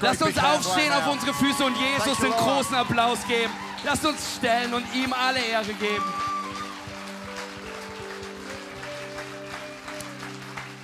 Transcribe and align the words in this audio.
Lasst 0.00 0.22
uns 0.22 0.38
aufstehen 0.38 0.92
auf 0.92 1.06
unsere 1.06 1.34
Füße 1.34 1.64
und 1.64 1.76
Jesus 1.76 2.18
Lord. 2.20 2.36
großen 2.36 2.74
Applaus 2.74 3.18
geben. 3.26 3.52
Lasst 3.84 4.04
uns 4.04 4.36
stellen 4.36 4.74
und 4.74 4.84
ihm 4.94 5.12
alle 5.12 5.40
Ehre 5.40 5.72
geben. 5.74 6.04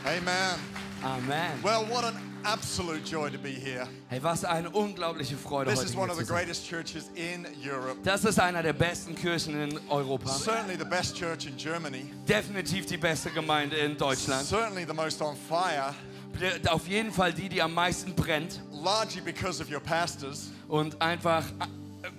Amen. 0.04 0.74
Amen. 1.02 1.62
Well, 1.62 1.84
what 1.86 2.04
an 2.04 2.14
absolute 2.44 3.04
joy 3.04 3.30
to 3.30 3.38
be 3.38 3.50
here. 3.52 3.86
Hey, 4.08 4.22
was 4.22 4.44
eine 4.44 4.70
unglaubliche 4.70 5.36
Freude 5.36 5.70
This 5.70 5.80
heute 5.80 5.88
is 5.88 5.96
one 5.96 6.10
of 6.10 6.16
the 6.16 6.24
greatest 6.24 6.66
churches 6.66 7.10
in 7.14 7.46
Europe. 7.62 7.98
Das 8.04 8.24
ist 8.24 8.38
einer 8.38 8.62
der 8.62 8.72
besten 8.74 9.14
Kirchen 9.14 9.60
in 9.60 9.80
Europa. 9.88 10.30
Certainly 10.30 10.76
the 10.76 10.84
best 10.84 11.16
church 11.16 11.46
in 11.46 11.56
Germany. 11.56 12.10
Definitiv 12.28 12.86
die 12.86 12.96
beste 12.96 13.30
Gemeinde 13.30 13.76
in 13.76 13.96
Deutschland. 13.96 14.46
Certainly 14.46 14.84
the 14.86 14.94
most 14.94 15.20
on 15.20 15.36
fire, 15.36 15.94
Auf 16.68 16.86
jeden 16.88 17.12
Fall 17.12 17.32
die, 17.32 17.48
die 17.48 17.62
am 17.62 17.72
meisten 17.74 18.14
brennt 18.14 18.60
largely 18.82 19.20
because 19.20 19.62
of 19.62 19.70
your 19.70 19.80
pastors. 19.80 20.50
und 20.68 21.00
einfach 21.00 21.44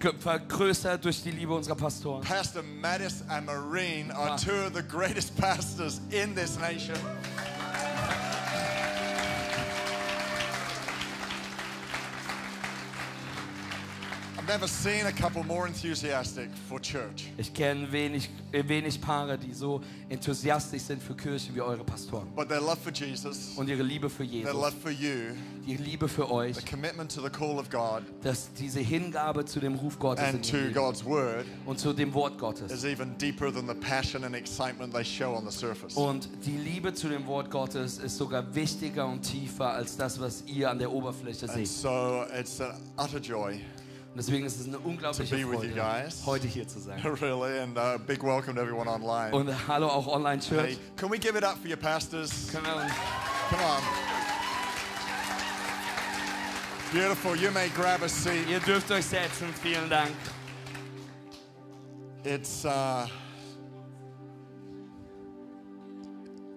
äh, 0.02 0.12
vergrößert 0.20 1.04
durch 1.06 1.22
die 1.24 1.32
Liebe 1.32 1.54
unserer 1.54 1.76
Pastoren. 1.76 2.22
Pastor 2.24 2.64
Mattis 2.64 3.24
and 3.28 3.46
Marine 3.46 4.12
are 4.16 4.32
Wow. 4.32 4.44
two 4.44 4.52
of 4.68 4.74
the 4.74 4.82
greatest 4.82 5.36
pastors 5.38 6.02
in 6.10 6.34
this 6.36 6.58
nation. 6.60 6.96
Ich 17.38 17.54
kenne 17.54 17.92
wenig, 17.92 18.30
äh, 18.52 18.68
wenig 18.68 19.02
Paare, 19.02 19.38
die 19.40 19.52
so 19.54 19.82
enthusiastisch 20.08 20.84
sind 20.84 21.02
für 21.02 21.16
Kirche 21.16 21.54
wie 21.56 21.62
eure 21.62 21.84
Pastoren. 21.84 22.28
But 22.36 22.50
their 22.50 22.62
love 22.62 22.78
for 22.78 22.92
Jesus, 22.92 23.54
Und 23.56 23.68
ihre 23.70 23.82
Liebe 23.82 24.08
für 24.10 24.24
their 24.24 24.42
Jesus, 24.42 24.54
love 24.54 24.74
for 24.82 24.92
you, 24.92 25.34
die 25.66 25.78
Liebe 25.78 26.08
für 26.08 26.32
euch, 26.32 26.58
the 26.58 26.66
commitment 26.66 27.12
to 27.14 27.22
the 27.24 27.30
call 27.30 27.58
of 27.58 27.70
God 27.72 28.04
dass 28.22 28.54
diese 28.54 28.80
Hingabe 28.82 29.46
zu 29.46 29.60
dem 29.60 29.74
Ruf 29.76 29.98
Gottes 29.98 30.24
and 30.24 30.48
to 30.48 30.58
God's 30.74 31.04
word 31.04 31.46
und 31.66 31.80
zu 31.80 31.92
dem 31.94 32.14
Wort 32.14 32.38
Gottes. 32.38 32.72
is 32.72 32.86
even 32.86 33.18
deeper 33.18 33.52
than 33.52 33.68
the 33.68 33.74
passion 33.74 34.24
and 34.24 34.36
excitement 34.36 34.94
they 34.94 35.04
show 35.04 35.34
on 35.36 35.50
the 35.50 35.52
surface. 35.56 35.96
Und 35.96 36.30
die 36.46 36.58
Liebe 36.58 36.94
zu 36.94 37.10
dem 37.10 37.26
Wort 37.26 37.50
Gottes 37.50 37.98
ist 37.98 38.18
sogar 38.18 38.54
wichtiger 38.54 39.08
und 39.08 39.22
tiefer 39.24 39.72
als 39.72 39.98
das, 39.98 40.20
was 40.20 40.44
ihr 40.46 40.70
an 40.70 40.78
der 40.78 40.92
Oberfläche 40.92 41.46
And 41.50 41.56
seht. 41.56 41.68
so 41.68 42.26
it's 42.40 42.62
an 42.62 42.76
utter 42.98 43.20
joy, 43.20 43.60
Und 44.16 44.20
deswegen 44.20 44.46
ist 44.46 44.62
es 44.62 44.66
eine 44.66 44.80
unglaubliche 44.80 45.30
To 45.30 45.36
be 45.36 45.46
with 45.46 45.66
you 45.66 45.76
Freude, 45.76 46.04
guys. 46.06 46.26
heute 46.26 46.48
hier 46.48 46.66
zu 46.66 46.80
sein. 46.80 47.02
really, 47.22 47.60
and 47.60 47.78
a 47.78 47.98
big 47.98 48.24
welcome 48.24 48.56
to 48.56 48.62
everyone 48.62 48.88
online. 48.88 49.36
Und 49.36 49.68
hallo 49.68 49.88
auch 49.90 50.08
Online 50.08 50.40
Church. 50.40 50.62
Hey, 50.62 50.78
can 50.96 51.12
we 51.12 51.20
give 51.20 51.38
it 51.38 51.44
up 51.44 51.58
for 51.58 51.68
your 51.68 51.76
pastors? 51.76 52.32
Wir 52.54 52.60
uns 52.62 52.94
Come 53.50 53.62
on. 53.62 53.84
Beautiful. 56.94 57.36
You 57.36 57.52
may 57.52 57.68
grab 57.76 58.04
a 58.04 58.08
seat. 58.08 58.48
Ihr 58.48 58.62
dürft 58.62 58.90
euch 58.90 59.06
setzen. 59.06 59.54
Vielen 59.62 59.90
Dank. 59.90 60.16
It's 62.24 62.64
uh, 62.64 63.06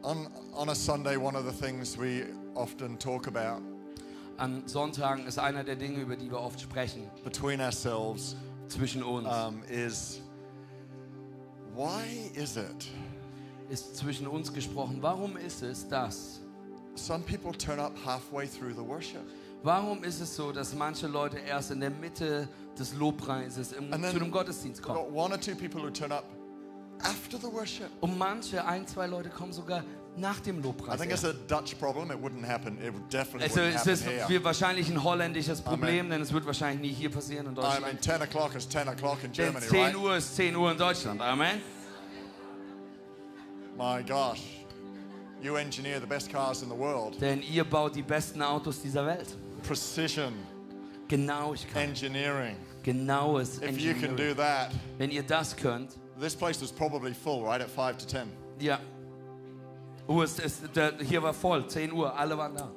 on 0.05 0.29
on 0.55 0.69
a 0.69 0.77
Sunday. 0.77 1.17
One 1.17 1.35
of 1.35 1.45
the 1.45 1.51
things 1.51 1.99
we 1.99 2.23
often 2.55 2.97
talk 2.99 3.27
about 3.27 3.61
An 4.39 4.67
Sonntagen 4.67 5.27
ist 5.27 5.39
einer 5.39 5.65
der 5.65 5.77
Dinge, 5.77 6.01
über 6.01 6.17
die 6.17 6.31
wir 6.31 6.41
oft 6.41 6.61
sprechen, 6.61 7.11
between 7.25 7.61
ourselves 7.61 8.37
zwischen 8.69 9.03
uns, 9.03 9.29
um, 9.29 9.63
is 9.65 10.23
why 11.75 12.31
is 12.35 12.57
it 12.57 12.89
ist 13.69 13.97
zwischen 13.97 14.27
uns 14.27 14.53
gesprochen. 14.53 14.99
Warum 15.01 15.37
ist 15.37 15.63
es 15.63 15.87
das? 15.89 16.41
some 16.99 17.23
people 17.23 17.53
turn 17.53 17.79
up 17.79 17.93
halfway 18.05 18.47
through 18.47 18.75
the 18.75 18.83
worship 18.83 19.23
Warum 19.63 20.05
ist 20.05 20.21
es 20.21 20.37
so, 20.37 20.53
dass 20.53 20.73
manche 20.73 21.09
Leute 21.09 21.39
erst 21.39 21.73
in 21.73 21.81
der 21.81 21.91
Mitte 21.91 22.49
des 22.79 22.95
Lobpreises 22.95 23.73
im, 23.73 23.91
zu 23.91 24.19
dem 24.21 24.31
Gottesdienst 24.31 24.81
kommen? 24.81 25.13
one 25.13 25.35
or 25.35 25.41
two 25.41 25.57
people 25.57 25.83
who 25.83 25.91
turn 25.91 26.13
up 26.13 26.25
after 27.01 27.39
the 27.39 27.53
worship? 27.53 27.89
Und 28.01 28.17
manche, 28.17 28.65
ein, 28.65 28.87
zwei 28.87 29.09
Leute 29.09 29.31
kommen 29.31 29.53
sogar 29.53 29.83
nach 30.19 30.41
dem 30.41 30.59
I 30.59 30.63
Lobpreis. 30.63 30.99
think 31.01 31.13
it's 31.13 31.25
erst. 31.25 31.37
a 31.53 31.61
Dutch 31.61 31.79
problem. 31.79 32.11
It 32.11 32.19
wouldn't 32.23 32.45
happen. 32.47 32.79
It 32.79 32.93
would 32.93 33.09
definitely 33.13 33.45
Also 33.49 33.61
wouldn't 33.61 33.75
es 33.77 33.87
ist 33.87 34.05
here. 34.07 34.45
wahrscheinlich 34.45 34.89
ein 34.91 35.03
holländisches 35.03 35.61
Problem, 35.61 36.01
Amen. 36.07 36.11
denn 36.11 36.23
es 36.23 36.33
wird 36.33 36.45
wahrscheinlich 36.47 36.81
nie 36.91 36.95
hier 36.97 37.11
passieren 37.11 37.47
in 37.47 37.53
I 37.53 37.57
Deutschland. 37.57 37.81
mean, 37.87 38.01
10 38.01 38.23
o'clock 38.23 38.55
is 38.55 38.69
10 38.69 38.89
o'clock 38.89 39.19
in 39.25 39.33
Denn 39.33 39.47
Germany, 39.53 39.67
10 39.67 39.81
right? 39.85 39.97
Uhr 39.97 40.17
ist 40.17 40.37
10 40.37 40.57
Uhr 40.57 40.71
in 40.73 40.79
Deutschland. 40.79 41.21
Amen. 41.21 41.61
My 43.77 44.03
gosh. 44.03 44.43
You 45.41 45.55
engineer 45.57 46.01
the 46.01 46.07
best 46.07 46.31
cars 46.33 46.63
in 46.63 46.69
the 46.69 46.75
world. 46.77 47.21
Denn 47.21 47.43
ihr 47.43 47.63
baut 47.65 47.95
die 47.95 48.03
besten 48.03 48.43
Autos 48.43 48.83
dieser 48.83 49.07
Welt. 49.07 49.37
Precision 49.63 50.33
Genauigkeit, 51.07 51.89
engineering. 51.89 52.57
genaues 52.83 53.59
If 53.63 53.79
you 53.79 53.95
can 53.95 54.11
Engineering. 54.11 54.17
do 54.17 54.35
that, 54.35 54.71
Wenn 54.99 55.11
ihr 55.11 55.23
das 55.23 55.57
könnt, 55.57 55.93
this 56.21 56.35
place 56.35 56.61
was 56.61 56.73
probably 56.73 57.15
full, 57.15 57.45
right, 57.45 57.61
at 57.63 57.71
5 57.71 57.99
to 57.99 58.07
10. 58.07 58.29
ja. 58.61 58.79
Es 60.09 60.39
ist, 60.39 60.75
der, 60.75 60.95
hier 61.03 61.23
war 61.23 61.35
voll, 61.35 61.67
10 61.69 61.93
Uhr, 61.93 62.17
alle 62.17 62.37
waren 62.39 62.55
da. 62.55 62.71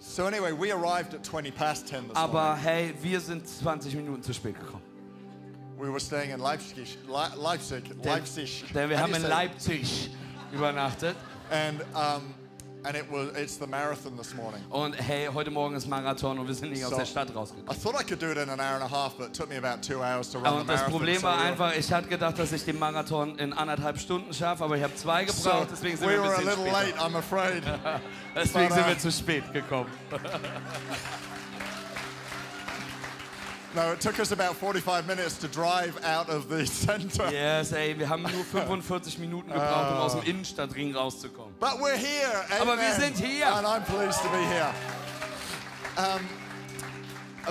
So 0.00 0.26
anyway, 0.26 0.52
we 0.52 0.72
arrived 0.72 1.14
at 1.14 1.24
20 1.24 1.50
past 1.54 1.88
10 1.88 2.08
this 2.08 2.16
Aber 2.16 2.32
morning. 2.50 2.62
hey, 2.62 2.94
wir 3.02 3.20
sind 3.20 3.48
20 3.48 3.96
Minuten 3.96 4.22
zu 4.22 4.32
spät 4.32 4.54
gekommen. 4.60 4.82
We 5.78 5.88
were 5.88 5.98
staying 6.00 6.30
in 6.30 6.40
Leipzig, 6.40 6.98
Le- 7.06 7.32
Leipzig, 7.42 7.84
Denn, 7.88 8.02
Leipzig. 8.04 8.64
denn 8.74 8.90
wir 8.90 8.96
How 8.98 9.04
haben 9.04 9.14
in? 9.14 9.22
Leipzig 9.28 10.10
übernachtet. 10.52 11.16
And, 11.50 11.80
um, 11.94 12.34
and 12.84 12.96
it 12.96 13.04
was, 13.10 13.28
it's 13.36 13.56
the 13.58 13.66
marathon 13.66 14.16
this 14.16 14.34
morning. 14.34 14.60
Und 14.70 14.94
hey, 14.94 15.28
heute 15.32 15.50
Morgen 15.50 15.74
ist 15.74 15.86
Marathon 15.88 16.38
und 16.38 16.46
wir 16.46 16.54
sind 16.54 16.70
nicht 16.72 16.84
aus 16.84 16.90
So- 16.90 16.96
der 16.98 17.06
Stadt 17.06 17.34
rausgekommen. 17.34 17.70
I 17.70 17.74
thought 17.82 18.00
I 18.00 18.04
could 18.04 18.20
do 18.22 18.30
it 18.30 18.36
in 18.38 18.48
an 18.48 18.60
hour 18.60 18.80
and 18.80 18.82
a 18.82 18.88
half, 18.88 19.16
but 19.16 19.28
it 19.28 19.32
took 19.34 19.48
me 19.48 19.56
about 19.56 19.82
two 19.82 20.00
hours 20.02 20.30
to 20.30 20.38
run 20.38 20.44
the 20.44 20.60
Und 20.60 20.68
das 20.68 20.80
marathon. 20.80 20.90
Problem 20.92 21.16
so 21.16 21.22
war 21.24 21.38
einfach, 21.40 21.74
ich 21.76 21.92
hatte 21.92 22.08
gedacht, 22.08 22.38
dass 22.38 22.52
ich 22.52 22.64
den 22.64 22.78
Marathon 22.78 23.38
in 23.38 23.52
anderthalb 23.52 23.98
Stunden 23.98 24.32
schaffe, 24.32 24.64
aber 24.64 24.76
ich 24.76 24.82
habe 24.82 24.94
zwei 24.94 25.26
So 25.26 25.48
gebraucht, 25.50 25.68
deswegen 25.72 25.96
sind 25.96 26.08
we 26.08 26.12
wir 26.14 26.22
ein 26.22 26.28
a 26.30 26.36
bisschen 26.36 26.46
little 26.48 26.66
später. 26.70 26.96
late, 26.96 27.14
I'm 27.14 27.16
afraid. 27.18 27.62
Deswegen 28.36 28.68
but, 28.68 28.74
sind 28.76 28.84
uh, 28.84 28.88
wir 28.88 28.98
zu 28.98 29.10
spät 29.12 29.52
gekommen. 29.52 29.90
No, 33.74 33.92
it 33.92 34.00
took 34.00 34.18
us 34.18 34.32
about 34.32 34.56
45 34.56 35.06
minutes 35.06 35.36
to 35.38 35.48
drive 35.48 36.02
out 36.02 36.30
of 36.30 36.48
the 36.48 36.66
center. 36.86 37.30
Yes, 37.30 37.72
ey, 37.72 37.94
wir 37.98 38.08
haben 38.08 38.22
nur 38.22 38.44
45 38.44 39.18
Minuten 39.18 39.50
gebraucht, 39.52 39.92
um 39.92 39.98
aus 39.98 40.12
dem 40.14 40.22
Innenstadtring 40.22 40.94
rauszukommen. 40.94 41.54
But 41.60 41.78
we're 41.78 41.96
here. 41.96 42.44
Aber 42.60 42.76
wir 42.78 42.94
amen. 42.94 43.00
sind 43.00 43.18
hier. 43.18 43.46
And 43.54 43.66
I'm 43.66 43.84
pleased 43.84 44.22
to 44.22 44.28
be 44.30 44.38
here. 44.38 44.72
Um, 45.98 46.20
a, 47.46 47.50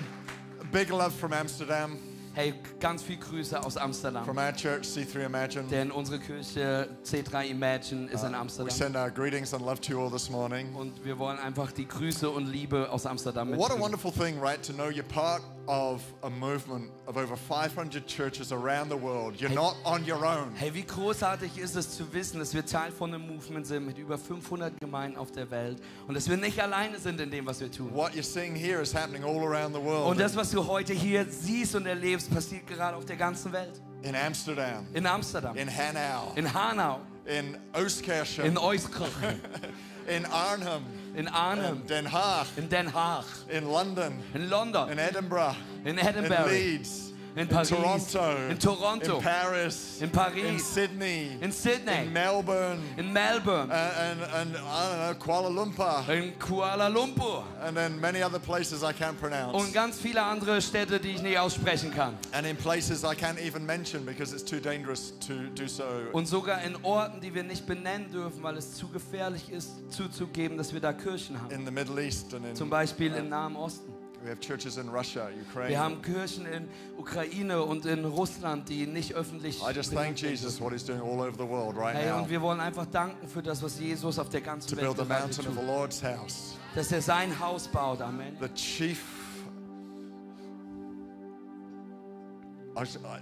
a 0.62 0.66
big 0.72 0.90
love 0.90 1.14
from 1.14 1.34
Amsterdam, 1.34 2.00
Hey, 2.34 2.54
ganz 2.80 3.02
viel 3.02 3.18
Grüße 3.18 3.64
aus 3.64 3.78
Amsterdam. 3.78 4.24
from 4.24 4.38
our 4.38 4.52
church, 4.52 4.88
C3 4.88 5.26
Imagine. 5.26 5.68
Denn 5.70 5.92
unsere 5.92 6.20
Kirche 6.20 6.88
C3 7.04 7.46
Imagine 7.48 8.08
ist 8.12 8.24
in 8.24 8.36
Amsterdam. 8.36 8.68
We 8.68 8.72
send 8.72 8.96
our 8.96 9.10
greetings 9.10 9.54
and 9.56 9.66
love 9.66 9.82
to 9.82 9.92
you 9.92 10.00
all 10.00 10.12
this 10.12 10.30
morning. 10.30 10.74
Und 10.76 11.04
wir 11.04 11.18
wollen 11.18 11.40
einfach 11.40 11.72
die 11.72 11.88
Grüße 11.88 12.30
und 12.30 12.46
Liebe 12.46 12.92
aus 12.92 13.06
Amsterdam 13.08 13.58
What 13.58 13.72
a 13.72 13.80
wonderful 13.80 14.12
thing, 14.12 14.40
right? 14.40 14.62
To 14.68 14.74
know 14.74 14.90
you're 14.90 15.02
part 15.04 15.42
of 15.68 16.02
a 16.24 16.30
movement 16.30 16.90
of 17.08 17.18
over 17.18 17.36
500 17.36 18.08
churches 18.08 18.52
around 18.52 18.90
the 18.90 18.96
world. 18.98 19.36
You're 19.40 19.50
not 19.54 19.76
on 19.84 20.04
your 20.10 20.26
own. 20.26 20.54
Hey, 20.56 20.74
wie 20.74 20.84
großartig 20.84 21.58
ist 21.58 21.76
es 21.76 21.98
zu 21.98 22.12
wissen, 22.14 22.40
dass 22.40 22.54
wir 22.54 22.66
Teil 22.66 22.92
von 22.92 23.14
einem 23.14 23.28
Movement 23.28 23.68
sind 23.68 23.86
mit 23.86 23.98
über 23.98 24.18
500 24.18 24.80
Gemeinden 24.80 25.18
auf 25.18 25.32
der 25.32 25.50
Welt 25.52 25.82
und 26.08 26.16
dass 26.16 26.30
wir 26.30 26.38
nicht 26.38 26.60
alleine 26.62 26.98
sind 27.00 27.20
in 27.20 27.30
dem, 27.32 27.46
was 27.46 27.60
wir 27.60 27.72
tun. 27.72 27.94
What 27.94 28.14
you're 28.14 28.24
seeing 28.24 28.56
here 28.56 28.82
is 28.82 28.94
happening 28.94 29.24
all 29.24 29.40
around 29.44 29.76
the 29.76 29.82
world. 29.82 30.08
Und 30.10 30.20
das, 30.20 30.36
was 30.36 30.52
du 30.52 30.66
heute 30.66 30.94
hier 30.94 31.26
siehst 31.30 31.76
und 31.76 31.86
erlebst, 31.86 32.34
passiert 32.34 32.66
gerade 32.68 32.96
auf 32.96 33.06
der 33.06 33.18
ganzen 33.18 33.52
Welt. 33.52 33.82
in 34.04 34.16
Amsterdam, 34.16 34.86
In 34.94 35.06
Amsterdam, 35.06 35.56
in 35.58 35.68
Hanau, 35.70 36.32
in 36.36 36.54
Hanau, 36.54 37.00
in 37.26 37.58
Ooskirchen, 37.76 38.46
in 38.46 38.58
Euskirchen, 38.58 39.42
in 40.08 40.26
Arnhem, 40.28 40.84
in 41.18 41.28
Arnhem, 41.28 41.82
in 41.82 41.88
Den 41.88 42.12
Haag, 42.12 42.46
in 42.58 42.70
Den 42.70 42.94
Haag, 42.94 43.26
in 43.50 43.66
London, 43.66 44.20
in 44.36 44.50
London, 44.50 44.90
in 44.90 45.00
Edinburgh, 45.00 45.56
in 45.84 45.98
Edinburgh, 45.98 46.46
in 46.46 46.52
Leeds, 46.52 47.07
in 47.38 47.48
Paris, 47.48 47.70
Toronto, 47.70 48.48
in 48.50 48.58
Toronto, 48.58 49.18
in 49.18 49.22
Paris, 49.22 50.02
in 50.02 50.10
Paris, 50.10 50.44
in 50.44 50.60
Sydney, 50.60 51.38
in 51.40 51.52
Sydney, 51.52 52.08
in 52.08 52.14
Melbourne, 52.14 52.82
in 52.98 53.14
Melbourne, 53.14 53.72
and, 53.72 54.22
and, 54.22 54.34
and 54.34 54.58
I 54.58 54.90
don't 54.90 55.20
know, 55.20 55.26
Kuala 55.26 55.52
Lumpur, 55.52 56.10
in 56.10 56.32
Kuala 56.34 56.92
Lumpur. 56.92 57.44
And 57.62 57.78
then 57.78 58.00
many 58.02 58.24
other 58.24 58.40
places 58.40 58.84
I 58.84 58.92
can't 58.92 59.20
pronounce. 59.20 59.54
und 59.56 59.72
ganz 59.72 60.00
viele 60.00 60.22
andere 60.24 60.62
Städte, 60.62 61.00
die 61.00 61.12
ich 61.12 61.22
nicht 61.22 61.38
aussprechen 61.38 61.94
kann. 61.94 62.18
And 62.32 62.48
in 62.48 62.56
places 62.56 63.04
I 63.04 63.14
can't 63.14 63.40
even 63.40 63.66
mention 63.66 64.04
because 64.04 64.34
it's 64.34 64.44
too 64.44 64.60
dangerous 64.60 65.14
to 65.28 65.34
do 65.54 65.68
so. 65.68 65.84
Und 66.14 66.28
sogar 66.28 66.64
in 66.64 66.76
Orten, 66.84 67.22
die 67.22 67.34
wir 67.34 67.44
nicht 67.44 67.68
benennen 67.68 68.12
dürfen, 68.12 68.42
weil 68.42 68.58
es 68.58 68.74
zu 68.74 68.88
gefährlich 68.90 69.52
ist, 69.52 69.92
zuzugeben, 69.92 70.58
dass 70.58 70.74
wir 70.74 70.82
da 70.82 70.92
Kirchen 70.92 71.40
haben. 71.40 71.52
In 71.52 71.66
the 71.66 71.72
Middle 71.72 72.02
East 72.04 72.34
and 72.34 72.46
in, 72.48 72.56
Zum 72.56 72.70
Beispiel 72.70 73.14
im 73.14 73.30
Nahen 73.30 73.56
Osten. 73.56 73.97
We 74.24 74.30
have 74.30 74.40
churches 74.40 74.78
in 74.78 74.90
Russia, 74.90 75.30
Ukraine. 75.50 75.70
Wir 75.70 75.80
haben 75.80 76.02
Kirchen 76.02 76.46
in 76.46 76.68
Ukraine 76.98 77.62
und 77.64 77.86
in 77.86 78.04
Russland, 78.06 78.68
die 78.68 78.86
nicht 78.88 79.14
öffentlich 79.14 79.62
I 79.62 79.72
just 79.72 79.94
thank 79.94 80.18
Jesus 80.22 80.60
what 80.60 80.74
he's 80.74 80.84
doing 80.86 81.02
all 81.02 81.20
over 81.22 81.34
the 81.38 81.48
world 81.48 81.76
right 81.78 81.96
Hey, 81.96 82.10
now 82.10 82.20
und 82.20 82.30
wir 82.30 82.42
wollen 82.42 82.60
einfach 82.60 82.86
danken 82.88 83.28
für 83.28 83.42
das, 83.42 83.62
was 83.62 83.80
Jesus 83.80 84.18
auf 84.20 84.30
der 84.30 84.42
ganzen 84.42 84.70
to 84.70 84.76
Welt 84.78 84.96
build 84.96 84.98
the 85.08 85.14
mountain 85.14 85.48
of 85.48 85.54
tut. 85.56 85.60
the 85.60 85.66
Lord's 85.66 86.04
house. 86.04 86.56
dass 86.76 86.92
er 86.92 87.02
sein 87.02 87.38
Haus 87.40 87.68
baut. 87.68 88.02
Amen. 88.02 88.36
the 88.40 88.50
chief. 88.54 89.02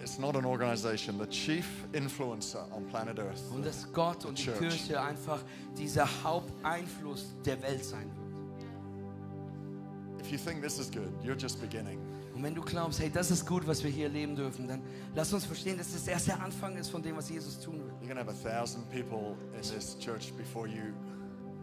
It's 0.04 0.20
not 0.20 0.36
an 0.36 0.44
organization, 0.44 1.18
the 1.18 1.28
chief 1.28 1.66
influencer 1.94 2.66
on 2.76 2.84
planet 2.90 3.20
Earth. 3.20 3.40
Und 3.54 3.66
dass 3.66 3.90
Gott 3.94 4.26
und 4.26 4.38
die 4.38 4.44
Church. 4.44 4.60
Kirche 4.60 5.02
einfach 5.02 5.40
dieser 5.78 6.06
Haupteinfluss 6.24 7.36
der 7.46 7.62
Welt 7.62 7.86
sein 7.86 8.12
wird. 8.18 8.25
If 10.26 10.32
you 10.32 10.38
think 10.40 10.62
this 10.64 10.80
is 10.80 10.90
good, 10.90 11.12
you're 11.24 11.40
just 11.40 11.62
beginning. 11.62 12.00
Und 12.34 12.42
wenn 12.44 12.56
du 12.56 12.62
glaubst, 12.62 13.00
hey, 13.00 13.10
das 13.14 13.30
ist 13.32 13.46
gut, 13.46 13.66
was 13.68 13.84
wir 13.84 13.92
hier 13.92 14.06
erleben 14.08 14.36
dürfen, 14.36 14.68
dann 14.68 14.82
lass 15.14 15.32
uns 15.32 15.46
verstehen, 15.46 15.78
dass 15.78 15.94
das 15.94 16.08
erst 16.08 16.28
der 16.28 16.42
Anfang 16.44 16.76
ist 16.78 16.90
von 16.90 17.02
dem, 17.02 17.16
was 17.16 17.30
Jesus 17.30 17.60
tun 17.60 17.76
will. 17.86 17.94
You're 18.10 18.14
to 18.14 18.20
have 18.20 18.30
a 18.30 18.34
thousand 18.60 18.90
people 18.90 19.36
in 19.54 19.62
this 19.62 19.96
church 20.00 20.34
before 20.36 20.68
you 20.68 20.94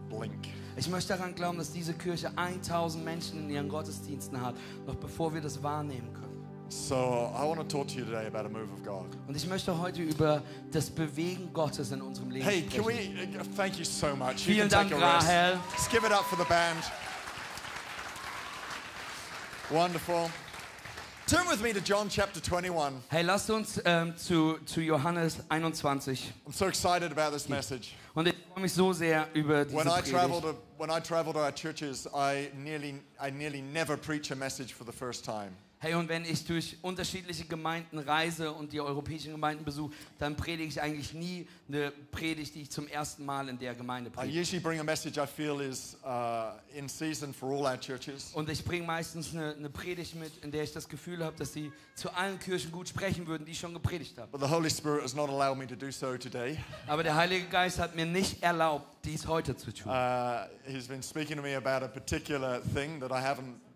blink. 0.09 0.47
Ich 0.77 0.89
möchte 0.89 1.09
daran 1.13 1.35
glauben, 1.35 1.57
dass 1.57 1.71
diese 1.73 1.93
Kirche 1.93 2.31
1000 2.37 3.03
Menschen 3.03 3.39
in 3.39 3.49
ihren 3.49 3.67
Gottesdiensten 3.69 4.39
hat, 4.41 4.55
noch 4.87 4.95
bevor 4.95 5.33
wir 5.33 5.41
das 5.41 5.61
wahrnehmen 5.61 6.13
können. 6.13 6.31
So 6.69 6.95
I 7.35 7.45
want 7.45 7.57
to 7.57 7.63
talk 7.65 7.87
to 7.89 7.99
you 7.99 8.05
today 8.05 8.25
about 8.25 8.45
a 8.47 8.49
move 8.49 8.71
of 8.73 8.81
God. 8.83 9.05
Und 9.27 9.35
ich 9.35 9.45
möchte 9.47 9.77
heute 9.77 10.01
über 10.01 10.41
das 10.71 10.89
Bewegen 10.89 11.51
Gottes 11.53 11.91
in 11.91 12.01
unserem 12.01 12.31
Leben 12.31 12.45
Hey, 12.45 12.63
can 12.63 12.81
sprechen. 12.81 13.15
we? 13.33 13.39
uh, 13.39 13.43
Thank 13.55 13.77
you 13.77 13.83
so 13.85 14.15
much. 14.15 14.47
You 14.47 14.53
Vielen 14.55 14.69
can 14.69 14.89
Dank, 14.89 14.89
take 14.89 15.03
a 15.03 15.13
rest. 15.15 15.27
Rahel. 15.27 15.59
Let's 15.71 15.89
give 15.89 16.03
it 16.05 16.11
up 16.11 16.23
for 16.25 16.37
the 16.37 16.45
band. 16.49 16.79
Wonderful. 19.73 20.29
Turn 21.25 21.47
with 21.47 21.63
me 21.63 21.73
to 21.73 21.81
John 21.81 22.07
chapter 22.07 22.39
21. 22.39 23.01
Hey, 23.09 23.23
lasst 23.23 23.49
uns 23.49 23.81
ähm, 23.85 24.15
zu, 24.15 24.59
zu 24.67 24.81
Johannes 24.81 25.39
21. 25.49 26.31
I'm 26.45 26.53
so 26.53 26.67
excited 26.67 27.11
about 27.11 27.31
this 27.31 27.49
message. 27.49 27.95
Und 28.13 28.27
ich 28.27 28.35
freue 28.53 28.61
mich 28.61 28.73
so 28.73 28.93
sehr 28.93 29.27
über 29.33 29.65
diese 29.65 29.75
When 29.75 29.87
I 29.87 30.01
travel 30.01 30.41
Predigt. 30.41 30.43
to 30.43 30.49
uh, 30.49 30.77
when 30.77 30.91
I 30.91 30.99
travel 30.99 31.33
to 31.33 31.39
our 31.39 31.51
churches, 31.51 32.07
I 32.13 32.51
nearly 32.55 33.01
I 33.19 33.31
nearly 33.31 33.63
never 33.63 33.97
preach 33.97 34.29
a 34.29 34.35
message 34.35 34.73
for 34.73 34.85
the 34.85 34.91
first 34.91 35.25
time. 35.25 35.55
Hey, 35.83 35.95
und 35.95 36.07
wenn 36.07 36.23
ich 36.23 36.45
durch 36.45 36.77
unterschiedliche 36.81 37.43
Gemeinden 37.43 37.99
reise 37.99 38.53
und 38.53 38.71
die 38.71 38.79
europäischen 38.79 39.33
Gemeinden 39.33 39.65
besuche, 39.65 39.93
dann 40.17 40.33
predige 40.33 40.63
ich 40.63 40.81
eigentlich 40.81 41.13
nie 41.13 41.45
eine 41.67 41.91
Predigt, 42.09 42.55
die 42.55 42.61
ich 42.61 42.71
zum 42.71 42.87
ersten 42.87 43.25
Mal 43.25 43.49
in 43.49 43.59
der 43.59 43.75
Gemeinde 43.75 44.09
I 44.09 44.13
predige. 44.13 44.39
usually 44.39 44.61
bring 44.61 44.79
a 44.79 44.83
message 44.85 45.17
I 45.17 45.27
feel 45.27 45.59
is 45.59 45.97
uh, 46.05 46.51
in 46.73 46.87
season 46.87 47.33
for 47.33 47.49
all 47.49 47.65
our 47.65 47.77
churches. 47.77 48.31
Und 48.33 48.47
ich 48.47 48.63
bringe 48.63 48.87
meistens 48.87 49.35
eine, 49.35 49.55
eine 49.55 49.69
Predigt 49.69 50.15
mit, 50.15 50.31
in 50.41 50.51
der 50.51 50.63
ich 50.63 50.71
das 50.71 50.87
Gefühl 50.87 51.21
habe, 51.21 51.35
dass 51.37 51.51
sie 51.51 51.69
zu 51.95 52.09
allen 52.15 52.39
Kirchen 52.39 52.71
gut 52.71 52.87
sprechen 52.87 53.27
würden, 53.27 53.43
die 53.43 53.51
ich 53.51 53.59
schon 53.59 53.73
gepredigt 53.73 54.17
habe. 54.17 54.31
But 54.31 54.39
the 54.39 54.49
Holy 54.55 54.69
Spirit 54.69 55.03
has 55.03 55.13
not 55.13 55.29
allowed 55.29 55.57
me 55.57 55.67
to 55.67 55.75
do 55.75 55.91
so 55.91 56.15
today. 56.17 56.59
Aber 56.87 57.03
der 57.03 57.15
Heilige 57.15 57.47
Geist 57.47 57.77
hat 57.79 57.93
mir 57.93 58.05
nicht 58.05 58.41
erlaubt, 58.41 58.85
dies 59.03 59.27
heute 59.27 59.57
zu 59.57 59.73
tun. 59.73 59.91
Uh, 59.91 60.45
he's 60.65 60.87
been 60.87 61.03
speaking 61.03 61.35
to 61.35 61.43
me 61.43 61.57
about 61.57 61.83
a 61.83 61.89
particular 61.89 62.61
thing 62.73 63.01
that 63.01 63.11
I 63.11 63.21
haven't 63.21 63.55
preached 63.55 63.57
on 63.57 63.59
before. 63.59 63.72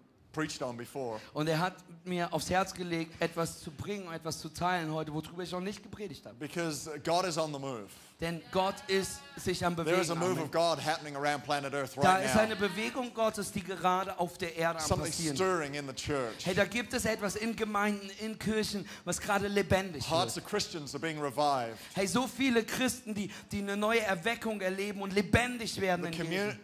Und 1.33 1.47
er 1.47 1.59
hat 1.59 1.75
mir 2.03 2.31
aufs 2.33 2.49
Herz 2.49 2.73
gelegt, 2.73 3.21
etwas 3.21 3.59
zu 3.59 3.71
bringen, 3.71 4.11
etwas 4.11 4.39
zu 4.39 4.49
teilen 4.49 4.93
heute, 4.93 5.13
worüber 5.13 5.43
ich 5.43 5.51
noch 5.51 5.59
nicht 5.59 5.83
gepredigt 5.83 6.25
habe. 6.25 6.35
Because 6.35 6.89
God 7.03 7.25
is 7.25 7.37
on 7.37 7.53
the 7.53 7.59
move. 7.59 7.87
Denn 8.19 8.41
Gott 8.51 8.75
ist 8.87 9.19
sich 9.35 9.63
am 9.63 9.75
There 9.75 10.01
is 10.01 10.09
a 10.09 10.15
Bewegen. 10.15 10.19
move 10.19 10.41
of 10.41 10.49
Amen. 10.55 10.77
God 10.77 10.83
happening 10.83 11.15
around 11.15 11.43
planet 11.43 11.71
Earth 11.75 11.95
Da 11.95 12.15
right 12.15 12.25
ist 12.25 12.35
eine 12.35 12.55
Bewegung 12.55 13.13
Gottes, 13.13 13.51
die 13.51 13.63
gerade 13.63 14.17
auf 14.17 14.39
der 14.39 14.55
Erde 14.55 14.79
am 14.79 14.99
passieren. 15.01 15.37
Hey, 16.43 16.55
da 16.55 16.65
gibt 16.65 16.93
es 16.93 17.05
etwas 17.05 17.35
in 17.35 17.55
Gemeinden, 17.55 18.09
in 18.19 18.39
Kirchen, 18.39 18.87
was 19.05 19.21
gerade 19.21 19.47
lebendig 19.47 20.09
Hearts 20.09 20.35
wird. 20.35 20.45
Hey, 21.93 22.07
so 22.07 22.27
viele 22.27 22.63
Christen, 22.63 23.13
die, 23.13 23.29
die 23.51 23.59
eine 23.59 23.77
neue 23.77 24.01
Erweckung 24.01 24.61
erleben 24.61 25.03
und 25.03 25.13
lebendig 25.13 25.79
werden 25.79 26.11
The, 26.11 26.19
in. 26.19 26.59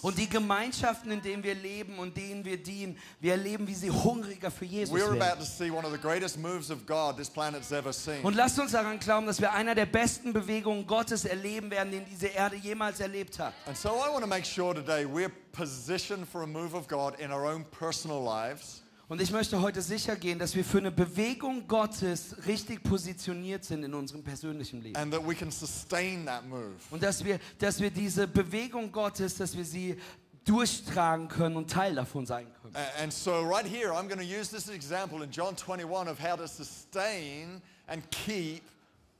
Und 0.00 0.18
die 0.18 0.28
Gemeinschaften, 0.28 1.10
in 1.10 1.20
denen 1.20 1.42
wir 1.42 1.54
leben 1.54 1.98
und 1.98 2.16
denen 2.16 2.42
wir 2.44 2.62
dienen, 2.62 2.96
wir 3.20 3.32
erleben, 3.32 3.66
wie 3.66 3.74
sie 3.74 3.90
hungriger 3.90 4.50
für 4.50 4.64
Jesus 4.64 4.94
We're 4.94 5.10
about 5.10 5.18
werden. 5.20 5.38
to 5.40 5.44
see 5.44 5.70
one 5.70 5.84
of 5.86 5.92
the 5.92 5.98
greatest 5.98 6.38
moves 6.38 6.70
of 6.70 6.86
God 6.86 7.18
this 7.18 7.28
seen. 7.28 7.73
Und 8.22 8.34
lasst 8.36 8.58
uns 8.58 8.72
daran 8.72 8.98
glauben, 8.98 9.26
dass 9.26 9.40
wir 9.40 9.52
einer 9.52 9.74
der 9.74 9.86
besten 9.86 10.32
Bewegungen 10.32 10.86
Gottes 10.86 11.24
erleben 11.24 11.70
werden, 11.70 11.90
den 11.90 12.04
diese 12.04 12.26
Erde 12.28 12.56
jemals 12.56 13.00
erlebt 13.00 13.38
hat. 13.38 13.54
And 13.66 13.76
so 13.76 13.88
I 13.90 14.12
want 14.12 14.20
to 14.22 14.26
make 14.28 14.44
sure 14.44 14.74
today 14.74 15.04
we're 15.04 15.30
positioned 15.52 16.26
for 16.28 16.42
a 16.42 16.46
move 16.46 16.74
of 16.74 16.86
God 16.88 17.18
in 17.18 17.30
our 17.32 17.44
own 17.44 17.64
personal 17.78 18.22
lives. 18.22 18.82
Und 19.06 19.20
ich 19.20 19.30
möchte 19.30 19.60
heute 19.60 19.82
sicher 19.82 20.16
gehen, 20.16 20.38
dass 20.38 20.54
wir 20.56 20.64
für 20.64 20.78
eine 20.78 20.90
Bewegung 20.90 21.68
Gottes 21.68 22.34
richtig 22.46 22.82
positioniert 22.82 23.62
sind 23.62 23.84
in 23.84 23.92
unserem 23.92 24.22
persönlichen 24.24 24.80
Leben. 24.82 24.96
and 24.96 25.12
that 25.12 25.26
we 25.26 25.34
can 25.34 25.50
sustain 25.50 26.24
that 26.24 26.46
move. 26.48 26.72
Und 26.90 27.02
dass 27.02 27.22
wir, 27.22 27.38
dass 27.58 27.80
wir 27.80 27.90
diese 27.90 28.26
Bewegung 28.26 28.90
Gottes, 28.90 29.36
dass 29.36 29.54
wir 29.56 29.64
sie 29.64 29.96
durchtragen 30.44 31.28
können 31.28 31.56
und 31.56 31.70
Teil 31.70 31.94
davon 31.94 32.26
sein 32.26 32.46
können. 32.60 32.74
And 33.00 33.12
so, 33.12 33.40
right 33.40 33.66
here, 33.66 33.92
I'm 33.92 34.08
going 34.08 34.18
to 34.18 34.24
use 34.24 34.50
this 34.50 34.68
example 34.68 35.22
in 35.22 35.30
John 35.30 35.56
21 35.56 36.08
of 36.08 36.18
how 36.18 36.36
to 36.36 36.46
sustain 36.46 37.62
and 37.86 38.02
keep 38.10 38.62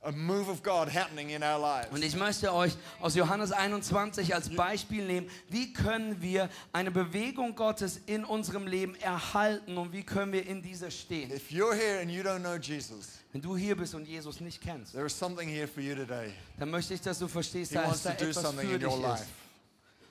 a 0.05 0.11
move 0.11 0.49
of 0.49 0.61
God 0.61 0.87
happening 0.87 1.31
in 1.31 1.41
our 1.41 1.59
lives. 1.59 1.91
Und 1.91 2.03
ich 2.03 2.15
möchte 2.15 2.53
euch 2.53 2.73
aus 2.99 3.15
Johannes 3.15 3.51
21 3.51 4.35
als 4.35 4.49
Beispiel 4.49 5.03
nehmen, 5.03 5.27
wie 5.49 5.73
können 5.73 6.21
wir 6.21 6.49
eine 6.73 6.91
Bewegung 6.91 7.55
Gottes 7.55 7.99
in 8.05 8.23
unserem 8.23 8.67
Leben 8.67 8.95
erhalten 8.97 9.77
und 9.77 9.93
wie 9.93 10.03
können 10.03 10.31
wir 10.31 10.45
in 10.45 10.61
dieser 10.61 10.91
stehen. 10.91 11.31
If 11.31 11.49
you're 11.49 11.73
here 11.73 11.99
and 12.01 12.11
you 12.11 12.21
don't 12.21 12.41
know 12.41 12.55
Jesus, 12.55 13.19
Wenn 13.33 13.41
du 13.41 13.57
hier 13.57 13.75
bist 13.75 13.95
und 13.95 14.07
Jesus 14.07 14.39
nicht 14.41 14.61
kennst, 14.61 14.93
there 14.93 15.07
is 15.07 15.17
something 15.17 15.49
here 15.49 15.67
for 15.67 15.81
you 15.81 15.95
today. 15.95 16.31
dann 16.59 16.69
möchte 16.69 16.93
ich, 16.93 17.01
dass 17.01 17.17
du 17.17 17.27
verstehst, 17.27 17.71
He 17.71 17.77
da 17.77 17.85
wants 17.85 17.97
ist 17.97 18.03
to 18.03 18.09
da 18.09 18.29
etwas 18.29 18.53
für 18.53 18.61
in 18.61 18.79
dich 18.79 18.87
ist. 18.87 19.25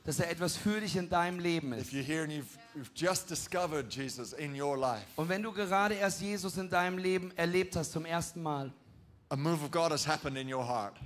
Dass 0.04 0.20
er 0.20 0.30
etwas 0.30 0.56
für 0.56 0.80
dich 0.80 0.96
in 0.96 1.08
deinem 1.08 1.38
Leben 1.38 1.72
ist. 1.72 1.92
Und 5.16 5.28
wenn 5.28 5.42
du 5.42 5.52
gerade 5.52 5.94
erst 5.94 6.20
Jesus 6.20 6.56
in 6.58 6.68
deinem 6.68 6.98
Leben 6.98 7.32
erlebt 7.36 7.74
hast 7.74 7.92
zum 7.92 8.04
ersten 8.04 8.42
Mal, 8.42 8.70
a 9.30 9.36
move 9.36 9.64
of 9.64 9.70
God 9.70 9.90
has 9.90 10.06
happened 10.06 10.36
in 10.36 10.52
your 10.52 10.66
heart. 10.66 10.96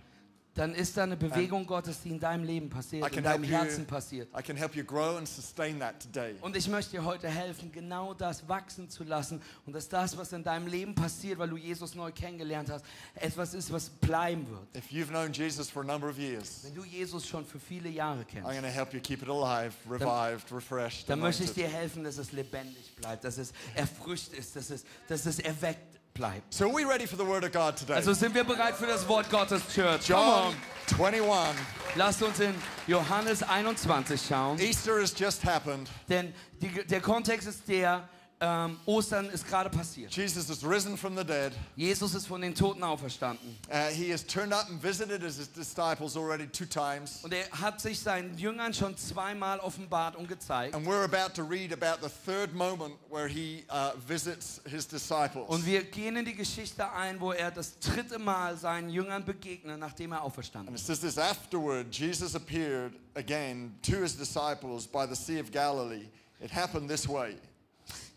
Dann 0.59 0.75
ist 0.75 0.97
da 0.97 1.05
eine 1.05 1.17
Bewegung 1.17 1.67
Gottes, 1.67 2.03
die 2.03 2.11
in 2.11 2.19
deinem 2.19 2.43
Leben 2.43 2.69
passiert, 2.69 3.07
in 3.17 3.23
deinem 3.23 3.45
help 3.45 3.53
you. 3.53 3.59
Herzen 3.59 3.87
passiert. 3.87 4.29
I 4.37 4.43
can 4.43 4.57
help 4.57 4.75
you 4.75 4.83
grow 4.83 5.17
and 5.17 5.29
sustain 5.29 5.79
that 5.79 6.01
today. 6.01 6.35
Und 6.41 6.57
ich 6.57 6.67
möchte 6.67 6.93
dir 6.97 7.05
heute 7.05 7.29
helfen, 7.29 7.71
genau 7.71 8.13
das 8.13 8.49
wachsen 8.49 8.91
zu 8.91 9.05
lassen 9.05 9.41
und 9.67 9.73
dass 9.73 9.89
das, 9.89 10.17
was 10.17 10.33
in 10.33 10.43
deinem 10.43 10.67
Leben 10.67 10.97
passiert, 10.97 11.39
weil 11.39 11.49
du 11.49 11.57
Jesus 11.57 11.95
neu 11.95 12.11
kennengelernt 12.11 12.71
hast, 12.71 12.85
etwas 13.15 13.55
ist, 13.55 13.73
was 13.73 13.89
bleiben 13.89 14.49
wird. 14.51 14.67
If 14.75 14.91
you've 14.91 15.11
known 15.11 15.33
Jesus 15.33 15.71
for 15.71 15.83
a 15.83 15.87
number 15.87 16.09
of 16.09 16.19
years, 16.19 16.65
Wenn 16.65 16.75
du 16.75 16.85
Jesus 16.85 17.29
schon 17.29 17.45
für 17.47 17.61
viele 17.61 17.89
Jahre 17.89 18.23
I'm 18.23 18.25
kennst, 18.25 18.51
going 18.51 18.63
to 18.63 18.69
help 18.69 18.93
you 18.93 19.01
keep 19.01 19.23
it 19.23 19.29
alive, 19.29 19.73
revived, 19.89 20.51
refreshed. 20.51 21.09
dann 21.09 21.21
möchte 21.21 21.45
ich 21.45 21.53
dir 21.53 21.69
helfen, 21.69 22.03
dass 22.03 22.19
es 22.19 22.33
lebendig 22.33 22.97
bleibt, 22.97 23.23
dass 23.23 23.39
es 23.39 23.53
erfrischt 23.77 24.33
ist, 24.33 24.57
dass 24.57 24.71
es, 24.71 24.85
dass 25.07 25.25
es 25.25 25.39
erweckt 25.39 25.98
bleibt. 26.19 26.53
So, 26.53 26.67
are 26.67 26.75
we 26.75 26.85
ready 26.85 27.07
for 27.07 27.17
the 27.17 27.27
Word 27.27 27.45
of 27.45 27.53
God 27.53 27.77
today? 27.77 27.95
Also 27.95 28.13
sind 28.13 28.35
wir 28.35 28.45
bereit 28.45 28.75
für 28.75 28.87
das 28.87 29.09
Wort 29.09 29.31
Gottes, 29.31 29.63
Church? 29.75 30.07
John 30.07 30.49
on. 30.49 30.55
21. 30.99 31.57
Lasst 31.95 32.23
uns 32.23 32.41
in 32.41 32.55
Johannes 32.87 33.43
21 33.43 34.21
schauen. 34.29 34.59
Easter 34.59 35.01
has 35.01 35.15
just 35.19 35.45
happened. 35.45 35.89
Denn 36.09 36.35
die, 36.61 36.69
der 36.87 37.01
Kontext 37.01 37.49
ist 37.49 37.69
der, 37.69 38.09
ähm, 38.41 38.79
Ostern 38.87 39.29
ist 39.31 39.47
gerade 39.49 39.69
passiert. 39.69 40.15
Jesus 40.15 40.49
has 40.49 40.65
risen 40.65 40.97
from 40.97 41.17
the 41.17 41.25
dead. 41.25 41.53
Jesus 41.75 42.15
ist 42.15 42.27
von 42.27 42.41
den 42.41 42.55
Toten 42.55 42.83
auferstanden. 42.85 43.57
Uh, 43.69 43.93
he 43.93 44.13
has 44.13 44.25
turned 44.25 44.53
up 44.53 44.69
and 44.71 44.81
visited 44.81 45.23
his 45.23 45.49
disciples 45.53 46.17
already 46.17 46.47
two 46.47 46.65
times. 46.65 47.25
Und 47.25 47.33
er 47.35 47.51
hat 47.51 47.81
sich 47.81 47.99
seinen 47.99 48.39
Jüngern 48.39 48.73
schon 48.73 48.97
zweimal 48.97 49.59
offenbart 49.59 50.15
und 50.15 50.29
gezeigt. 50.29 50.75
And 50.75 50.87
we're 50.87 51.03
about 51.03 51.35
to 51.35 51.43
read 51.43 51.73
about 51.73 52.01
the 52.01 52.13
third 52.25 52.55
moment 52.55 52.95
where 53.11 53.27
he 53.29 53.65
uh, 53.71 53.91
visits 54.07 54.61
his 54.65 54.87
disciples. 54.87 55.49
Und 55.49 55.67
wir 55.67 55.83
gehen 55.83 56.17
in 56.17 56.25
die 56.25 56.35
Geschichte 56.35 56.93
ein, 56.93 57.21
wo 57.21 57.33
er 57.33 57.51
das 57.51 57.79
dritte 57.81 58.19
Mal 58.21 58.57
seinen 58.57 58.91
Jüngern 58.91 59.25
begegnet, 59.25 59.81
nachdem 59.81 60.13
er 60.13 60.23
auferstanden 60.23 60.69
And 60.69 60.77
it 60.77 60.81
ist. 60.81 60.87
says 60.87 61.01
this 61.01 61.19
afterward, 61.19 61.87
Jesus 61.91 62.37
appeared 62.37 62.93
again 63.17 63.75
to 63.83 63.97
his 63.97 64.17
disciples 64.17 64.87
by 64.87 65.07
the 65.09 65.17
Sea 65.17 65.41
of 65.41 65.51
Galilee. 65.51 66.07
It 66.41 66.53
happened 66.53 66.89
this 66.89 67.09
way. 67.09 67.35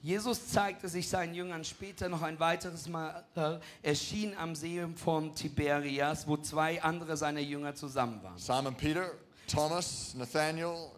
Jesus 0.03 0.47
zeigte 0.47 0.89
sich 0.89 1.07
seinen 1.07 1.35
Jüngern 1.35 1.63
später 1.63 2.09
noch 2.09 2.23
ein 2.23 2.39
weiteres 2.39 2.87
Mal, 2.87 3.23
äh, 3.35 3.59
erschien 3.87 4.35
am 4.35 4.55
See 4.55 4.83
von 4.95 5.35
Tiberias, 5.35 6.27
wo 6.27 6.37
zwei 6.37 6.81
andere 6.81 7.15
seiner 7.15 7.39
Jünger 7.39 7.75
zusammen 7.75 8.21
waren. 8.23 8.37
Simon 8.37 8.75
Peter, 8.75 9.11
Thomas, 9.47 10.15
Nathaniel, 10.15 10.91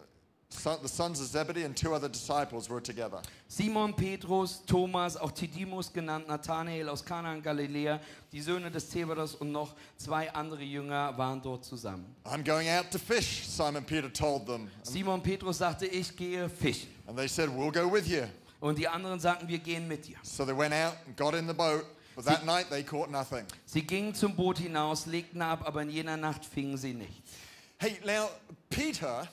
the 0.48 0.88
sons 0.88 1.20
of 1.20 1.26
Zebedee, 1.26 1.64
and 1.64 1.76
two 1.76 1.92
other 1.92 2.08
disciples 2.08 2.70
were 2.70 2.80
together. 2.80 3.20
Simon, 3.46 3.92
Petrus, 3.92 4.62
Thomas, 4.64 5.18
auch 5.18 5.32
Tidimus 5.32 5.92
genannt, 5.92 6.26
Nathanael 6.26 6.88
aus 6.88 7.04
Kana 7.04 7.34
in 7.34 7.42
Galiläa, 7.42 8.00
die 8.32 8.40
Söhne 8.40 8.70
des 8.70 8.88
Zebedos 8.88 9.34
und 9.34 9.52
noch 9.52 9.74
zwei 9.98 10.32
andere 10.32 10.62
Jünger 10.62 11.12
waren 11.18 11.42
dort 11.42 11.64
zusammen. 11.64 12.06
I'm 12.24 12.42
going 12.42 12.68
out 12.70 12.90
to 12.90 12.98
fish, 12.98 13.46
Simon 13.46 13.84
Peter 13.84 14.10
told 14.10 14.46
them. 14.46 14.70
Simon 14.82 15.22
Petrus 15.22 15.58
sagte, 15.58 15.86
ich 15.86 16.16
gehe 16.16 16.48
fischen. 16.48 16.88
And 17.06 17.18
they 17.18 17.28
said, 17.28 17.50
We'll 17.50 17.70
go 17.70 17.86
with 17.86 18.08
you. 18.08 18.22
Und 18.64 18.78
die 18.78 18.88
anderen 18.88 19.20
sagten, 19.20 19.46
wir 19.46 19.58
gehen 19.58 19.86
mit 19.86 20.06
dir. 20.06 20.16
So 20.22 20.46
they 20.46 20.56
went 20.56 20.72
out 20.72 20.94
and 21.06 21.14
got 21.18 21.34
in 21.34 21.46
the 21.46 21.52
boat, 21.52 21.84
but 22.16 22.24
that 22.24 22.46
night 22.46 22.70
they 22.70 22.82
caught 22.82 23.10
nothing. 23.10 23.44
Sie 23.66 23.82
gingen 23.82 24.14
zum 24.14 24.34
Boot 24.34 24.56
hinaus, 24.56 25.04
legten 25.04 25.42
ab, 25.42 25.66
aber 25.66 25.82
in 25.82 25.90
jener 25.90 26.16
Nacht 26.16 26.46
fingen 26.46 26.78
sie 26.78 26.94
nichts. 26.94 27.32
Hey, 27.78 27.98
now, 28.06 28.30
Peter, 28.70 29.28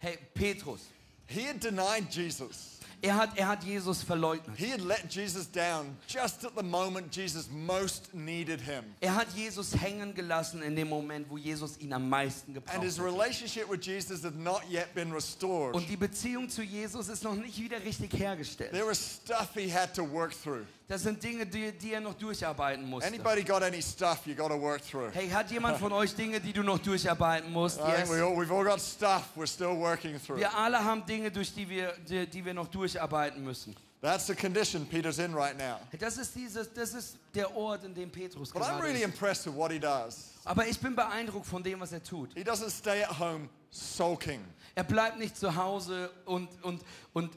Hey, 0.00 0.16
Petrus, 0.32 0.88
he 1.26 1.42
had 1.42 1.60
denied 1.60 2.08
Jesus. 2.10 2.79
Er 3.02 3.16
hat, 3.16 3.30
er 3.36 3.48
hat 3.48 3.64
Jesus 3.64 4.02
verleugnet. 4.02 4.56
He 4.56 4.70
had 4.70 4.80
let 4.80 5.10
Jesus 5.10 5.46
down 5.46 5.96
just 6.06 6.44
at 6.44 6.52
the 6.56 6.62
moment 6.62 7.14
Jesus 7.16 7.48
most 7.50 8.12
needed 8.14 8.60
him. 8.60 8.84
Er 9.00 9.14
hat 9.14 9.28
Jesus 9.34 9.72
hängen 9.72 10.14
gelassen 10.14 10.62
in 10.62 10.76
dem 10.76 10.88
Moment, 10.88 11.28
wo 11.30 11.38
Jesus 11.38 11.78
ihn 11.78 11.92
am 11.92 12.08
meisten 12.08 12.56
And 12.72 12.82
his 12.82 13.00
relationship 13.00 13.68
with 13.68 13.80
Jesus 13.86 14.22
had 14.22 14.36
not 14.36 14.62
yet 14.70 14.94
been 14.94 15.12
restored. 15.12 15.74
Und 15.74 15.88
die 15.88 15.96
Beziehung 15.96 16.48
zu 16.48 16.62
Jesus 16.62 17.08
ist 17.08 17.24
noch 17.24 17.34
nicht 17.34 17.58
wieder 17.58 17.82
richtig 17.82 18.12
hergestellt. 18.12 18.72
There 18.72 18.86
was 18.86 19.20
stuff 19.22 19.50
he 19.54 19.70
had 19.70 19.94
to 19.94 20.02
work 20.02 20.32
through. 20.32 20.66
Das 20.90 21.02
sind 21.02 21.22
Dinge, 21.22 21.46
die, 21.46 21.70
die 21.70 21.92
er 21.92 22.00
noch 22.00 22.14
durcharbeiten 22.14 22.84
musste. 22.84 23.06
Anybody 23.06 23.44
got 23.44 23.62
any 23.62 23.80
stuff 23.80 24.26
you 24.26 24.34
got 24.34 24.48
to 24.48 24.60
work 24.60 24.82
through? 24.82 25.12
Hey, 25.12 25.28
hat 25.28 25.48
jemand 25.48 25.78
von 25.78 25.92
euch 25.92 26.12
Dinge, 26.16 26.40
die 26.40 26.52
du 26.52 26.64
noch 26.64 26.80
durcharbeiten 26.80 27.52
musst? 27.52 27.78
Yes. 27.78 28.10
we 28.10 28.20
all, 28.20 28.34
we've 28.36 28.50
all 28.52 28.64
got 28.64 28.80
stuff 28.80 29.28
we're 29.36 29.46
still 29.46 29.78
working 29.78 30.18
through. 30.18 30.40
Wir 30.40 30.52
alle 30.52 30.84
haben 30.84 31.06
Dinge, 31.06 31.30
durch 31.30 31.54
die 31.54 31.68
wir, 31.68 31.94
die, 32.08 32.26
die 32.26 32.44
wir 32.44 32.54
noch 32.54 32.66
durcharbeiten 32.66 33.44
müssen. 33.44 33.76
That's 34.02 34.26
the 34.26 34.34
condition 34.34 34.84
Peter's 34.84 35.20
in 35.20 35.32
right 35.32 35.56
now. 35.56 35.78
Das 35.96 36.18
ist, 36.18 36.34
dieses, 36.34 36.72
das 36.72 36.92
ist 36.92 37.18
der 37.36 37.54
Ort, 37.56 37.84
in 37.84 37.94
dem 37.94 38.10
Petrus 38.10 38.50
But 38.50 38.62
I'm 38.62 38.70
gerade 38.70 38.82
really 38.82 39.04
ist. 39.04 39.04
impressed 39.04 39.46
with 39.46 39.54
what 39.54 39.70
he 39.70 39.78
does. 39.78 40.32
Aber 40.44 40.66
ich 40.66 40.80
bin 40.80 40.96
beeindruckt 40.96 41.46
von 41.46 41.62
dem, 41.62 41.78
was 41.78 41.92
er 41.92 42.02
tut. 42.02 42.30
He 42.34 42.42
doesn't 42.42 42.70
stay 42.70 43.04
at 43.04 43.16
home 43.16 43.48
sulking. 43.70 44.40
Er 44.80 44.84
bleibt 44.84 45.18
nicht 45.18 45.36
zu 45.36 45.54
Hause 45.56 46.10
und, 46.24 46.48
und, 46.64 46.80
und 47.12 47.30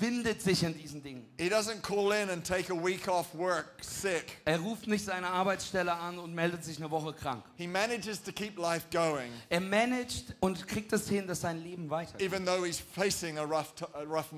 windet 0.00 0.42
sich 0.42 0.64
in 0.64 0.76
diesen 0.76 1.00
Dingen. 1.00 1.24
Work. 3.34 3.76
Er 4.44 4.58
ruft 4.58 4.88
nicht 4.88 5.04
seine 5.04 5.28
Arbeitsstelle 5.28 5.92
an 5.92 6.18
und 6.18 6.34
meldet 6.34 6.64
sich 6.64 6.78
eine 6.78 6.90
Woche 6.90 7.12
krank. 7.12 7.44
He 7.56 7.68
manages 7.68 8.20
to 8.22 8.32
keep 8.32 8.58
life 8.58 8.86
going, 8.92 9.30
Er 9.48 9.60
managt 9.60 10.34
und 10.40 10.66
kriegt 10.66 10.92
es 10.92 11.08
hin, 11.08 11.26
dass 11.28 11.40
sein 11.40 11.62
Leben 11.62 11.88
weitergeht. 11.88 12.32
rough, 12.32 13.72
rough. 14.08 14.32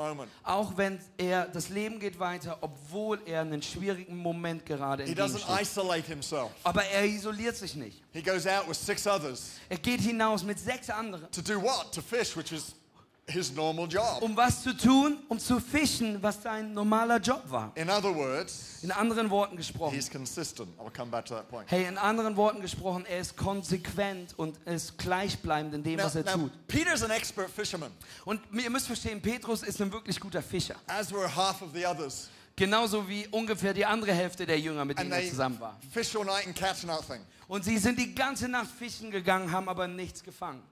Auch 0.45 0.76
wenn 0.76 0.99
er, 1.17 1.47
das 1.47 1.71
Leben 1.71 1.99
geht 1.99 2.19
weiter, 2.19 2.59
obwohl 2.61 3.21
er 3.25 3.40
einen 3.40 3.62
schwierigen 3.62 4.17
Moment 4.17 4.67
gerade 4.67 5.05
He 5.05 5.12
doesn't 5.12 5.37
entgegensteht. 5.38 5.62
isolate 5.62 6.07
himself. 6.07 6.50
Aber 6.62 6.85
er 6.85 7.07
isoliert 7.07 7.57
sich 7.57 7.75
nicht. 7.75 8.02
He 8.12 8.23
goes 8.23 8.47
out 8.47 8.67
with 8.69 8.76
six 8.76 9.07
others 9.07 9.52
Er 9.69 9.76
geht 9.79 10.00
hinaus 10.00 10.43
mit 10.43 10.59
sechs 10.59 10.90
anderen. 10.90 11.31
to 11.31 11.40
do 11.43 11.61
what? 11.61 11.93
To 11.93 12.02
fish, 12.02 12.37
which 12.37 12.50
is 12.52 12.75
his 13.29 13.52
normal 13.55 13.87
job. 13.87 14.21
Um 14.23 14.37
was 14.37 14.64
zu 14.64 14.76
tun? 14.76 15.19
Um 15.29 15.38
zu 15.38 15.61
fischen, 15.61 16.21
was 16.21 16.43
sein 16.43 16.73
normaler 16.75 17.21
Job 17.21 17.43
war. 17.49 17.71
In 17.76 17.88
other 17.88 18.12
words, 18.12 18.81
In 18.83 18.90
anderen 18.90 19.31
Worten 19.31 19.57
gesprochen. 19.57 19.95
he's 19.95 20.11
consistent. 20.11 20.69
I'll 20.81 20.90
come 20.90 21.12
back 21.12 21.25
to 21.26 21.35
that 21.37 21.49
point. 21.49 21.71
Hey, 21.71 21.85
in 21.87 21.97
anderen 21.97 22.37
Worten 22.37 22.61
gesprochen, 22.61 23.05
er 23.07 23.21
ist 23.21 23.37
konsequent 23.37 24.37
und 24.37 24.57
ist 24.67 24.99
gleichbleibend 24.99 25.75
in 25.75 25.85
dem, 25.85 25.97
Now, 25.99 26.07
was 26.07 26.17
er 26.17 26.25
now, 26.25 26.33
tut. 26.35 26.50
Peter's 26.67 27.05
an 27.05 27.11
expert 27.12 27.49
fisherman, 27.50 27.93
Und 28.25 28.40
ihr 28.52 28.71
müsst 28.71 28.87
verstehen, 28.88 29.21
Petrus 29.23 29.62
ist 29.62 29.81
ein 29.81 29.93
wirklich 29.93 30.19
guter 30.19 30.43
Fischer. 30.43 30.75
as 30.88 31.12
were 31.12 31.29
half 31.29 31.62
of 31.62 31.69
the 31.73 31.87
others. 31.87 32.29
Genauso 32.61 33.09
wie 33.09 33.26
ungefähr 33.29 33.73
die 33.73 33.87
andere 33.87 34.12
Hälfte 34.12 34.45
der 34.45 34.61
Jünger, 34.61 34.85
mit 34.85 34.99
denen 34.99 35.11
er 35.12 35.26
zusammen 35.26 35.59
war. 35.61 35.81
Und 37.49 37.64
sie 37.64 37.79
sind 37.79 37.99
die 37.99 38.14
ganze 38.14 38.49
Nacht 38.49 38.69
fischen 38.79 39.11
gegangen, 39.11 39.50
haben 39.50 39.67
aber 39.67 39.88
nichts 39.88 40.23
gefangen. 40.23 40.62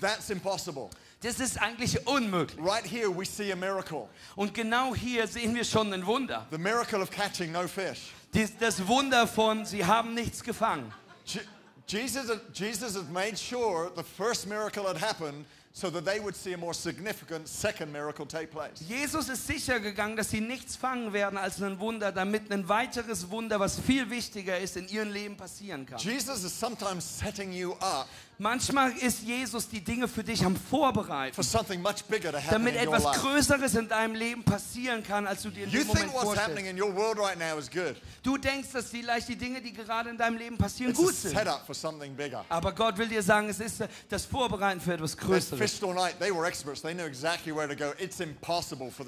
That's 0.00 0.30
impossible. 0.30 0.88
Das 1.20 1.40
ist 1.40 1.60
eigentlich 1.60 2.06
unmöglich. 2.06 2.58
Right 2.64 2.86
here, 2.90 3.10
we 3.14 3.26
see 3.26 3.52
a 3.52 3.56
miracle 3.56 4.08
Und 4.36 4.54
genau 4.54 4.94
hier 4.94 5.26
sehen 5.26 5.54
wir 5.54 5.64
schon 5.64 5.92
ein 5.92 6.06
Wunder. 6.06 6.46
the 6.50 6.56
miracle 6.56 7.02
of 7.02 7.10
catching 7.10 7.52
no 7.52 7.68
fish. 7.68 8.10
Dies- 8.32 8.56
Das 8.58 8.86
Wunder 8.88 9.26
von, 9.26 9.66
sie 9.66 9.84
haben 9.84 10.14
nichts 10.14 10.42
gefangen. 10.42 10.90
Je- 11.26 11.40
Jesus, 11.86 12.24
Jesus 12.54 12.96
had 12.96 13.10
made 13.12 13.36
sure 13.36 13.92
the 13.94 14.02
first 14.02 14.46
miracle 14.46 14.84
had 14.88 14.98
happened 14.98 15.44
so 15.76 15.90
that 15.90 16.04
they 16.04 16.20
would 16.20 16.36
see 16.36 16.52
a 16.52 16.56
more 16.56 16.72
significant 16.72 17.48
second 17.48 17.92
miracle 17.92 18.24
take 18.24 18.52
place. 18.52 18.80
Jesus 18.88 19.28
ist 19.28 19.44
sicher 19.44 19.80
gegangen, 19.80 20.16
dass 20.16 20.30
sie 20.30 20.40
nichts 20.40 20.76
fangen 20.76 21.12
werden 21.12 21.36
als 21.36 21.60
ein 21.60 21.80
Wunder, 21.80 22.12
damit 22.12 22.52
ein 22.52 22.68
weiteres 22.68 23.28
Wunder, 23.28 23.58
was 23.58 23.80
viel 23.80 24.08
wichtiger 24.08 24.56
ist, 24.56 24.76
in 24.76 24.86
ihrem 24.86 25.10
Leben 25.10 25.36
passieren 25.36 25.84
kann. 25.84 25.98
Jesus 25.98 26.44
is 26.44 26.58
sometimes 26.58 27.04
setting 27.18 27.52
you 27.52 27.72
up 27.80 28.06
Manchmal 28.38 28.90
ist 28.98 29.22
Jesus 29.22 29.68
die 29.68 29.80
Dinge 29.80 30.08
für 30.08 30.24
dich 30.24 30.44
am 30.44 30.56
Vorbereiten, 30.56 31.34
for 31.34 31.44
something 31.44 31.80
much 31.80 32.04
bigger 32.08 32.32
to 32.32 32.38
happen 32.38 32.50
damit 32.50 32.74
etwas. 32.76 33.04
Größeres 33.20 33.76
in 33.76 33.88
deinem 33.88 34.16
Leben 34.16 34.42
passieren 34.42 35.04
kann, 35.04 35.26
als 35.26 35.42
du 35.42 35.50
dir 35.50 35.64
in 35.64 35.70
You 35.70 35.80
dem 35.80 35.86
Moment 35.86 36.10
think 36.10 36.14
what's 36.14 36.36
happening 36.36 36.66
vorstellst. 36.66 36.70
in 36.70 36.82
your 36.82 36.94
world 36.94 37.18
right 37.18 37.38
now 37.38 37.56
is 37.56 37.70
good. 37.70 37.94
Du 38.24 38.36
denkst, 38.36 38.72
dass 38.72 38.86
vielleicht 38.86 39.28
die 39.28 39.36
Dinge, 39.36 39.60
die 39.60 39.72
gerade 39.72 40.10
in 40.10 40.18
deinem 40.18 40.36
Leben 40.36 40.58
passieren, 40.58 40.92
gut 40.94 41.14
sind. 41.14 41.36
Aber 42.48 42.72
Gott 42.72 42.98
will 42.98 43.08
dir 43.08 43.22
sagen, 43.22 43.48
es 43.48 43.60
ist 43.60 43.84
das 44.08 44.24
Vorbereiten 44.24 44.80
für 44.80 44.94
etwas 44.94 45.16
Größeres. 45.16 45.60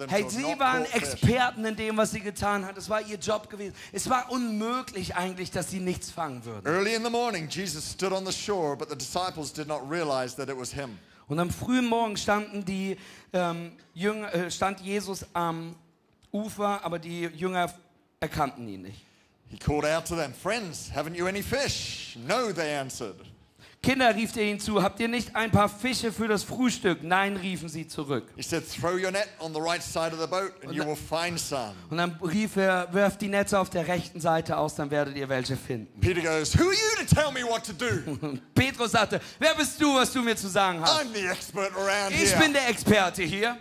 Hey, 0.09 0.25
sie 0.29 0.59
waren. 0.59 0.85
Experten 0.93 1.65
in 1.65 1.77
dem, 1.77 1.97
was 1.97 2.13
sie 2.13 2.21
getan 2.21 2.65
hat. 2.65 2.79
Es 2.79 2.89
war 2.89 3.01
ihr 3.03 3.19
Job 3.19 3.51
gewesen. 3.51 3.75
Es 3.93 4.09
war 4.09 4.31
unmöglich 4.31 5.17
eigentlich, 5.17 5.51
dass 5.51 5.71
sie 5.71 5.81
nichts 5.81 6.11
fangen 6.11 6.45
würden. 6.45 6.65
Early 6.65 6.95
in 6.95 7.03
the 7.03 7.11
morning, 7.11 7.49
Jesus 7.49 7.91
stood 7.91 8.13
on 8.13 8.25
the 8.25 8.33
shore, 8.33 8.77
but 8.77 8.89
the 8.89 8.95
disciples 8.95 9.16
did 9.53 9.67
not 9.69 9.89
realize 9.89 10.37
that 10.37 10.49
it 10.49 10.57
was 10.57 10.73
him. 10.73 10.99
Und 11.29 11.41
am 11.41 11.51
frühen 11.51 11.87
Morgen 11.87 12.17
standen 12.17 12.65
die 12.65 12.97
ähm, 13.33 13.73
Jünger, 13.95 14.33
äh, 14.33 14.51
stand 14.51 14.81
Jesus 14.81 15.27
am 15.33 15.75
Ufer, 16.33 16.85
aber 16.85 16.99
die 16.99 17.23
Jünger 17.23 17.73
erkannten 18.21 18.69
ihn 18.69 18.83
nicht. 18.83 19.03
He 19.49 19.57
called 19.59 19.85
out 19.85 20.07
to 20.07 20.17
them, 20.17 20.33
Friends, 20.33 20.91
haven't 20.95 21.17
you 21.17 21.27
any 21.27 21.43
fish? 21.43 22.17
No, 22.27 22.53
they 22.53 22.75
answered. 22.75 23.17
Kinder, 23.87 24.17
rief 24.17 24.35
er 24.37 24.43
ihnen 24.43 24.59
zu, 24.59 24.83
habt 24.83 24.99
ihr 24.99 25.07
nicht 25.07 25.37
ein 25.37 25.53
paar 25.53 25.69
Fische 25.69 26.11
für 26.13 26.27
das 26.27 26.43
Frühstück? 26.43 27.05
Nein, 27.05 27.37
riefen 27.37 27.69
sie 27.69 27.87
zurück. 27.87 28.33
He 28.35 28.43
said, 28.43 28.65
Throw 28.69 28.95
your 29.01 29.13
net 29.13 29.29
on 29.39 29.55
the 29.55 29.61
right 29.61 29.81
side 29.81 30.13
of 30.13 30.19
the 30.21 30.27
boat 30.27 30.51
and 30.65 30.73
you 30.75 30.83
the- 30.83 30.89
will 30.89 30.97
find 30.97 31.39
some. 31.39 31.73
Und 31.89 31.99
dann 31.99 32.19
rief 32.21 32.57
er, 32.57 32.89
werft 32.93 33.21
die 33.21 33.29
Netze 33.29 33.57
auf 33.61 33.71
der 33.71 33.87
rechten 33.87 34.21
Seite 34.21 34.57
aus, 34.57 34.75
dann 34.75 34.91
werdet 34.91 35.17
ihr 35.17 35.29
welche 35.29 35.57
finden. 35.57 36.01
Peter 36.01 36.21
goes, 36.21 36.59
Who 36.59 36.65
are 36.65 36.73
you 36.73 37.07
to 37.07 37.15
tell 37.15 37.31
me 37.31 37.49
what 37.49 37.65
to 37.65 37.73
do? 37.73 37.87
Und 38.27 38.55
Petrus 38.57 38.91
sagte, 38.91 39.21
wer 39.39 39.55
bist 39.55 39.81
du, 39.81 39.95
was 39.95 40.13
du 40.13 40.21
mir 40.21 40.35
zu 40.37 40.49
sagen 40.49 40.81
hast? 40.81 41.01
I'm 41.01 41.15
the 41.15 41.25
expert 41.29 41.71
around 41.77 42.11
Ich 42.13 42.31
here. 42.33 42.41
bin 42.43 42.53
der 42.55 42.69
Experte 42.69 43.23
hier. 43.23 43.57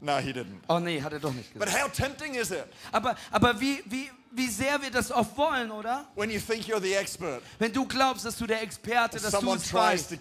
No, 0.00 0.16
he 0.16 0.30
didn't. 0.32 0.60
Oh 0.66 0.78
nee, 0.80 1.00
hat 1.02 1.12
er 1.12 1.20
doch 1.20 1.32
nicht 1.34 1.52
But 1.52 1.66
gesagt. 1.66 1.84
how 1.84 1.92
tempting 1.92 2.34
is 2.36 2.50
it 2.50 2.64
Aber, 2.90 3.14
aber 3.30 3.60
wie, 3.60 3.82
wie, 3.84 4.10
wie 4.34 4.48
sehr 4.48 4.80
wir 4.80 4.90
das 4.90 5.10
oft 5.10 5.36
wollen, 5.36 5.70
oder? 5.70 6.06
when 6.14 6.30
you 6.30 6.40
think 6.40 6.66
you're 6.66 6.80
the 6.80 6.94
expert? 6.94 7.42
Wenn 7.58 7.72
du 7.72 7.86
glaubst, 7.86 8.24
dass 8.24 8.36
du 8.36 8.46
der 8.46 8.62
Experte, 8.62 9.20
dass 9.20 9.32
du 9.32 9.52
es 9.52 9.72
weißt 9.72 10.16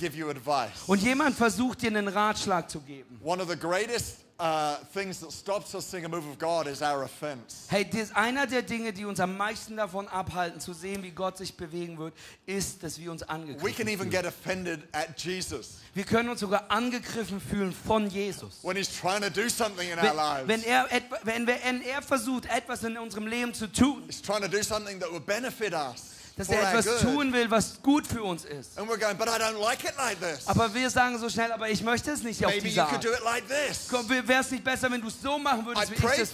und 0.87 1.01
jemand 1.01 1.35
versucht 1.35 1.81
dir 1.81 1.87
einen 1.87 2.07
Ratschlag 2.07 2.69
zu 2.69 2.81
geben. 2.81 3.19
One 3.23 3.41
of 3.41 3.49
the 3.49 3.57
greatest 3.57 4.17
uh, 4.41 4.77
things 4.91 5.19
that 5.19 5.31
stops 5.31 5.75
us 5.75 5.85
seeing 5.85 6.03
a 6.03 6.09
move 6.09 6.27
of 6.27 6.39
God 6.39 6.65
is 6.65 6.81
our 6.81 7.03
offense. 7.03 7.67
Hey, 7.69 7.85
das, 7.85 8.11
einer 8.15 8.47
der 8.47 8.63
Dinge, 8.63 8.91
die 8.91 9.05
uns 9.05 9.19
am 9.19 9.37
meisten 9.37 9.77
davon 9.77 10.07
abhalten, 10.07 10.59
zu 10.59 10.73
sehen, 10.73 11.03
wie 11.03 11.11
Gott 11.11 11.37
sich 11.37 11.55
bewegen 11.55 11.99
wird, 11.99 12.15
ist, 12.47 12.81
dass 12.81 12.97
wir 12.99 13.11
uns 13.11 13.21
We 13.21 13.29
angegriffen 13.29 13.75
can 13.75 13.87
even 13.87 14.09
fühlen. 14.09 14.09
get 14.09 14.25
offended 14.25 14.79
at 14.93 15.19
Jesus 15.23 15.75
Wir 15.93 16.05
können 16.05 16.29
uns 16.29 16.39
sogar 16.39 16.65
angegriffen 16.71 17.39
fühlen 17.39 17.71
von 17.71 18.09
Jesus. 18.09 18.59
when 18.63 18.75
he's 18.75 18.89
trying 18.89 19.21
to 19.21 19.29
do 19.29 19.47
something 19.47 19.87
in 19.89 19.99
our 19.99 20.05
Wenn, 20.05 20.15
lives. 20.15 20.47
wenn, 20.47 20.63
er, 20.63 20.87
wenn, 21.23 21.45
wenn 21.47 21.81
er 21.83 22.01
versucht, 22.01 22.45
etwas 22.47 22.83
in 22.83 22.97
unserem 22.97 23.27
Leben 23.27 23.53
zu 23.53 23.71
tun, 23.71 24.03
He's 24.07 24.21
trying 24.21 24.41
to 24.41 24.47
do 24.47 24.63
something 24.63 24.99
that 24.99 25.11
will 25.11 25.19
benefit 25.19 25.73
us 25.73 26.15
dass 26.41 26.49
er 26.49 26.79
etwas 26.79 27.01
tun 27.01 27.31
will, 27.33 27.49
was 27.49 27.81
gut 27.81 28.07
für 28.07 28.23
uns 28.23 28.45
ist. 28.45 28.77
And 28.77 28.89
we're 28.89 28.97
going, 28.97 29.17
but 29.17 29.27
I 29.27 29.37
don't 29.39 29.59
like 29.59 29.83
it 29.83 29.93
like 29.97 30.19
this. 30.19 30.47
Aber 30.47 30.73
wir 30.73 30.89
sagen 30.89 31.17
so 31.19 31.29
schnell, 31.29 31.51
aber 31.51 31.69
ich 31.69 31.83
möchte 31.83 32.11
es 32.11 32.23
nicht 32.23 32.43
auf 32.45 32.53
diese 32.53 32.83
Art. 32.83 33.01
this. 33.47 33.91
Wäre 34.27 34.41
es 34.41 34.51
nicht 34.51 34.63
besser, 34.63 34.91
wenn 34.91 35.01
du 35.01 35.07
es 35.07 35.21
so 35.21 35.37
machen 35.37 35.65
würdest, 35.65 35.91
wie 35.91 35.95
ich 35.95 36.01
das. 36.01 36.31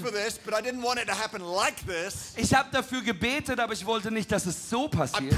Ich 2.35 2.53
habe 2.53 2.69
dafür 2.71 3.01
gebetet, 3.01 3.59
aber 3.59 3.73
ich 3.73 3.85
wollte 3.85 4.11
nicht, 4.11 4.31
dass 4.31 4.45
es 4.45 4.69
so 4.69 4.87
passiert. 4.87 5.33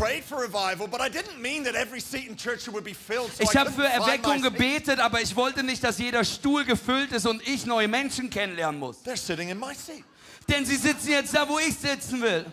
Ich 3.39 3.55
habe 3.55 3.71
für 3.71 3.87
Erweckung 3.87 4.41
gebetet, 4.41 4.99
aber 4.99 5.21
ich 5.21 5.35
wollte 5.35 5.63
nicht, 5.63 5.83
dass 5.83 5.97
jeder 5.97 6.23
Stuhl 6.23 6.65
gefüllt 6.65 7.11
ist 7.11 7.25
und 7.25 7.45
ich 7.47 7.65
neue 7.65 7.87
Menschen 7.87 8.29
kennenlernen 8.29 8.79
muss. 8.79 8.97
They're 9.03 9.17
sitting 9.17 9.49
in 9.49 9.59
my 9.59 9.73
seat. 9.73 10.03
Denn 10.47 10.65
sie 10.65 10.77
sitzen 10.77 11.09
jetzt 11.09 11.33
da, 11.35 11.47
wo 11.47 11.59
ich 11.59 11.77
sitzen 11.77 12.21
will. 12.21 12.45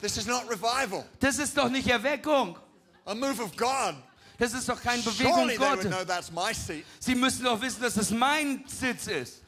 This 0.00 0.16
is 0.16 0.26
not 0.26 0.48
revival. 0.50 1.04
Das 1.20 1.38
ist 1.38 1.56
doch 1.56 1.68
nicht 1.68 1.88
Erweckung. 1.88 2.56
A 3.04 3.14
move 3.14 3.42
of 3.42 3.56
God. 3.56 3.94
Das 4.38 4.52
ist 4.52 4.68
doch 4.68 4.82
keine 4.82 5.02
Bewegung 5.02 5.32
Surely 5.32 5.56
they 5.56 5.58
would 5.58 5.82
Gottes. 5.82 5.90
know 5.90 6.04
that's 6.04 6.30
my 6.30 6.52
seat. 6.52 6.84
Sie 7.00 7.14
müssen 7.14 7.44
doch 7.44 7.60
wissen, 7.60 7.80
dass 7.82 7.96
es 7.96 8.10
mein 8.10 8.64
Sitz 8.66 9.06
ist. 9.06 9.42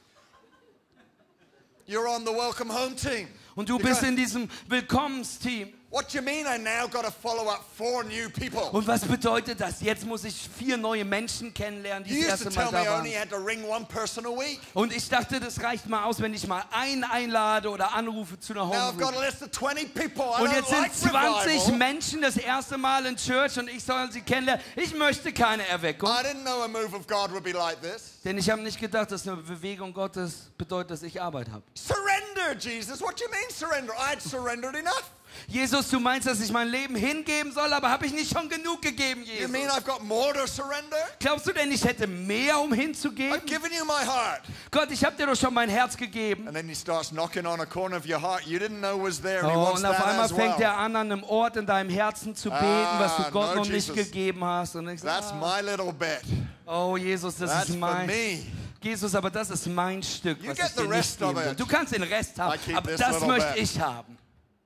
You're 1.86 2.08
on 2.08 2.24
the 2.24 2.32
welcome 2.32 2.70
home 2.72 2.94
team. 2.96 3.28
Und 3.54 3.68
du 3.68 3.76
You're 3.76 3.82
bist 3.82 4.02
in 4.02 4.16
diesem 4.16 4.48
Willkommensteam. 4.68 5.72
What 5.90 6.12
do 6.12 6.18
you 6.18 6.23
mean 6.23 6.47
I 6.47 6.59
now 6.59 6.87
got 6.87 7.07
to 7.07 7.11
follow 7.11 7.49
up 7.50 7.64
four 7.75 8.04
new 8.04 8.28
people? 8.28 8.61
Und 8.73 8.87
was 8.87 9.07
bedeutet 9.07 9.59
das? 9.59 9.80
Jetzt 9.80 10.04
muss 10.04 10.23
ich 10.25 10.35
vier 10.59 10.76
neue 10.76 11.02
Menschen 11.02 11.54
kennenlernen, 11.54 12.04
die 12.07 12.21
das 12.21 12.42
erste 12.42 12.50
to 12.50 12.61
Mal 12.61 12.71
da 12.71 12.83
I 12.83 12.87
waren. 12.88 12.99
only 13.00 13.12
had 13.14 13.30
to 13.30 13.38
ring 13.38 13.64
one 13.64 13.87
person 13.87 14.26
a 14.26 14.28
week. 14.28 14.61
Und 14.75 14.92
ich 14.95 15.09
dachte, 15.09 15.40
das 15.40 15.62
reicht 15.62 15.87
mal 15.88 16.04
aus, 16.04 16.21
wenn 16.21 16.35
ich 16.35 16.47
mal 16.47 16.62
einen 16.73 17.04
einlade 17.04 17.71
oder 17.71 17.95
anrufe 17.95 18.38
zu 18.38 18.52
einer 18.52 18.66
Now 18.66 18.73
I've 18.75 18.99
got 18.99 19.14
Home 19.14 19.16
a 19.16 19.25
list 19.25 19.42
of 19.42 19.50
20 19.50 19.95
people. 19.95 20.25
I 20.38 20.42
Und 20.42 20.52
jetzt 20.52 20.68
sind 20.68 20.95
20 20.95 21.52
revival. 21.52 21.78
Menschen 21.78 22.21
das 22.21 22.37
erste 22.37 22.76
Mal 22.76 23.07
in 23.07 23.16
Church 23.16 23.59
und 23.59 23.71
ich 23.71 23.83
soll 23.83 24.12
sie 24.12 24.21
kennenlernen. 24.21 24.62
Ich 24.76 24.95
möchte 24.95 25.33
keine 25.33 25.66
Erweckung. 25.68 26.11
I 26.11 26.23
didn't 26.23 26.42
know 26.42 26.64
a 26.64 26.68
move 26.68 26.95
of 26.95 27.07
God 27.07 27.33
would 27.33 27.45
be 27.45 27.52
like 27.52 27.80
this. 27.80 28.21
Denn 28.25 28.37
ich 28.37 28.50
habe 28.50 28.61
nicht 28.61 28.78
gedacht, 28.78 29.11
dass 29.11 29.26
eine 29.26 29.38
Bewegung 29.38 29.95
Gottes 29.95 30.50
bedeutet, 30.59 30.90
dass 30.90 31.02
ich 31.02 31.18
Arbeit 31.18 31.49
habe. 31.50 31.62
Surrender, 31.75 32.54
Jesus. 32.61 33.00
What 33.00 33.18
do 33.18 33.25
you 33.25 33.30
mean 33.30 33.49
surrender? 33.50 33.95
I 33.95 34.11
had 34.12 34.21
surrendered 34.21 34.76
enough. 34.76 35.11
Jesus, 35.47 35.88
du 35.88 36.00
meinst, 36.00 36.26
dass 36.26 36.40
ich 36.40 36.50
mein 36.52 36.68
Leben 36.68 36.94
hingeben 36.97 37.52
soll, 37.52 37.73
aber 37.73 37.88
habe 37.90 38.06
ich 38.06 38.12
nicht 38.12 38.32
schon 38.32 38.49
genug 38.49 38.82
gegeben, 38.82 39.23
You 39.25 39.32
Jesus? 39.35 39.50
mean 39.50 39.68
I've 39.68 39.85
got 39.85 40.02
more 40.02 40.32
to 40.35 40.47
surrender? 40.47 40.97
Glaubst 41.20 41.47
du 41.47 41.52
denn, 41.52 41.70
ich 41.73 41.85
hätte 41.85 42.06
mehr, 42.06 42.58
um 42.61 42.73
I've 42.73 42.76
hinzugeben? 42.76 43.40
given 43.47 43.70
you 43.73 43.85
my 43.85 44.04
heart. 44.06 44.42
Gott, 44.70 44.90
ich 44.90 45.04
habe 45.04 45.16
dir 45.16 45.26
doch 45.26 45.37
schon 45.37 45.54
mein 45.54 45.68
Herz 45.68 45.97
gegeben. 45.97 46.47
And 46.47 46.56
then 46.56 46.68
he 46.68 46.75
starts 46.75 47.11
knocking 47.11 47.47
on 47.47 47.61
a 47.61 47.66
corner 47.66 47.97
of 47.97 48.06
your 48.06 48.20
heart 48.20 48.44
you 48.47 48.58
didn't 48.58 48.78
know 48.80 49.02
was 49.02 49.20
there. 49.20 49.40
and 49.40 49.50
he 49.50 49.56
Oh, 49.56 49.64
wants 49.64 49.80
und 49.80 49.87
auf 49.87 49.97
that 49.97 50.06
einmal 50.06 50.25
as 50.26 50.32
fängt 50.32 50.58
well. 50.58 50.62
er 50.66 50.76
an, 50.76 50.97
an 50.97 51.12
einem 51.12 51.25
Ort 51.25 51.56
in 51.56 51.66
deinem 51.66 51.90
Herzen 51.90 52.35
zu 52.35 52.50
beten, 52.50 52.62
was 52.99 53.12
Ah, 53.18 53.23
du 53.25 53.30
Gott 53.32 53.54
no, 53.54 53.62
noch 53.62 53.68
nicht 53.70 53.88
Jesus. 53.88 53.94
gegeben 53.97 54.44
hast. 54.44 54.76
Und 54.76 54.88
ich 54.88 55.00
That's 55.00 55.28
sag, 55.30 55.40
my 55.40 55.61
little 55.68 55.92
bit. 55.92 56.23
oh 56.66 56.97
Jesus, 56.97 57.37
das 57.37 57.50
That's 57.50 57.68
ist 57.70 57.78
for 57.78 57.88
mein... 57.88 58.06
me. 58.06 58.42
Jesus, 58.80 59.12
aber 59.14 59.28
das 59.30 59.50
ist 59.50 59.66
mein 59.66 60.02
Stück, 60.02 60.40
You 60.42 60.50
was 60.50 60.56
get 60.56 60.66
ich 60.68 60.75
dir 60.76 60.88
nicht 60.88 61.18
geben. 61.18 61.56
Du 61.56 61.66
kannst 61.66 61.92
den 61.94 62.02
Rest 62.04 62.38
haben, 62.38 62.58
aber 62.76 62.92
das 62.92 63.20
möchte 63.23 63.58
ich 63.58 63.80
haben. 63.80 64.16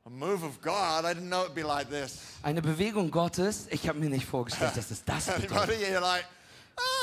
A 0.05 0.11
move 0.11 0.43
of 0.45 0.61
God. 0.61 1.05
I 1.05 1.15
didn't 1.15 1.29
know 1.29 1.45
it'd 1.45 1.55
be 1.55 1.63
like 1.63 1.89
this. 1.89 2.19
Eine 2.43 2.61
Bewegung 2.61 3.11
Gottes, 3.11 3.69
ich 3.71 3.89
habe 3.89 4.01
mir 4.01 4.11
nicht 4.11 4.27
vorgestellt, 4.27 4.77
dass 4.77 4.91
es 4.91 5.05
das 5.05 5.27
bedeutet. 5.37 5.53
Anybody? 5.53 5.85
You're 5.85 6.01
like, 6.01 6.25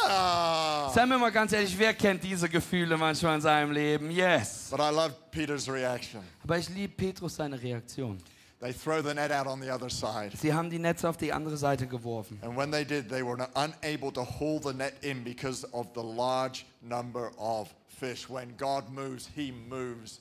ah. 0.06 0.92
Seien 0.94 1.08
wir 1.10 1.18
mal 1.18 1.32
ganz 1.32 1.54
ehrlich, 1.54 1.78
wer 1.80 1.94
kennt 1.94 2.24
diese 2.24 2.50
Gefühle 2.50 2.98
manchmal 2.98 3.36
in 3.36 3.42
seinem 3.42 3.72
Leben? 3.72 4.12
Yes. 4.12 4.68
But 4.70 4.82
I 4.82 4.94
love 4.94 5.16
Peter's 5.32 5.70
reaction. 5.70 6.22
Aber 6.44 6.58
ich 6.58 6.68
liebe 6.68 6.94
Petrus 6.94 7.38
seine 7.38 7.62
Reaktion. 7.62 8.18
They 8.60 8.74
throw 8.74 9.02
the 9.02 9.14
net 9.14 9.32
out 9.32 9.48
on 9.48 9.62
the 9.62 9.72
other 9.72 9.90
side. 9.90 10.32
Sie 10.36 10.54
haben 10.54 10.70
die 10.70 10.80
Netze 10.80 11.08
auf 11.08 11.16
die 11.16 11.32
andere 11.32 11.56
Seite 11.56 11.88
geworfen. 11.88 12.38
And 12.42 12.58
when 12.58 12.70
they 12.70 12.84
did, 12.84 13.08
they 13.08 13.24
were 13.26 13.38
unable 13.56 14.12
to 14.12 14.26
haul 14.26 14.60
the 14.62 14.74
net 14.74 14.96
in 15.02 15.24
because 15.24 15.66
of 15.72 15.88
the 15.96 16.02
large 16.04 16.66
number 16.82 17.32
of 17.38 17.70
fish. 17.88 18.30
When 18.30 18.58
God 18.58 18.90
moves, 18.90 19.30
he 19.34 19.54
moves. 19.54 20.20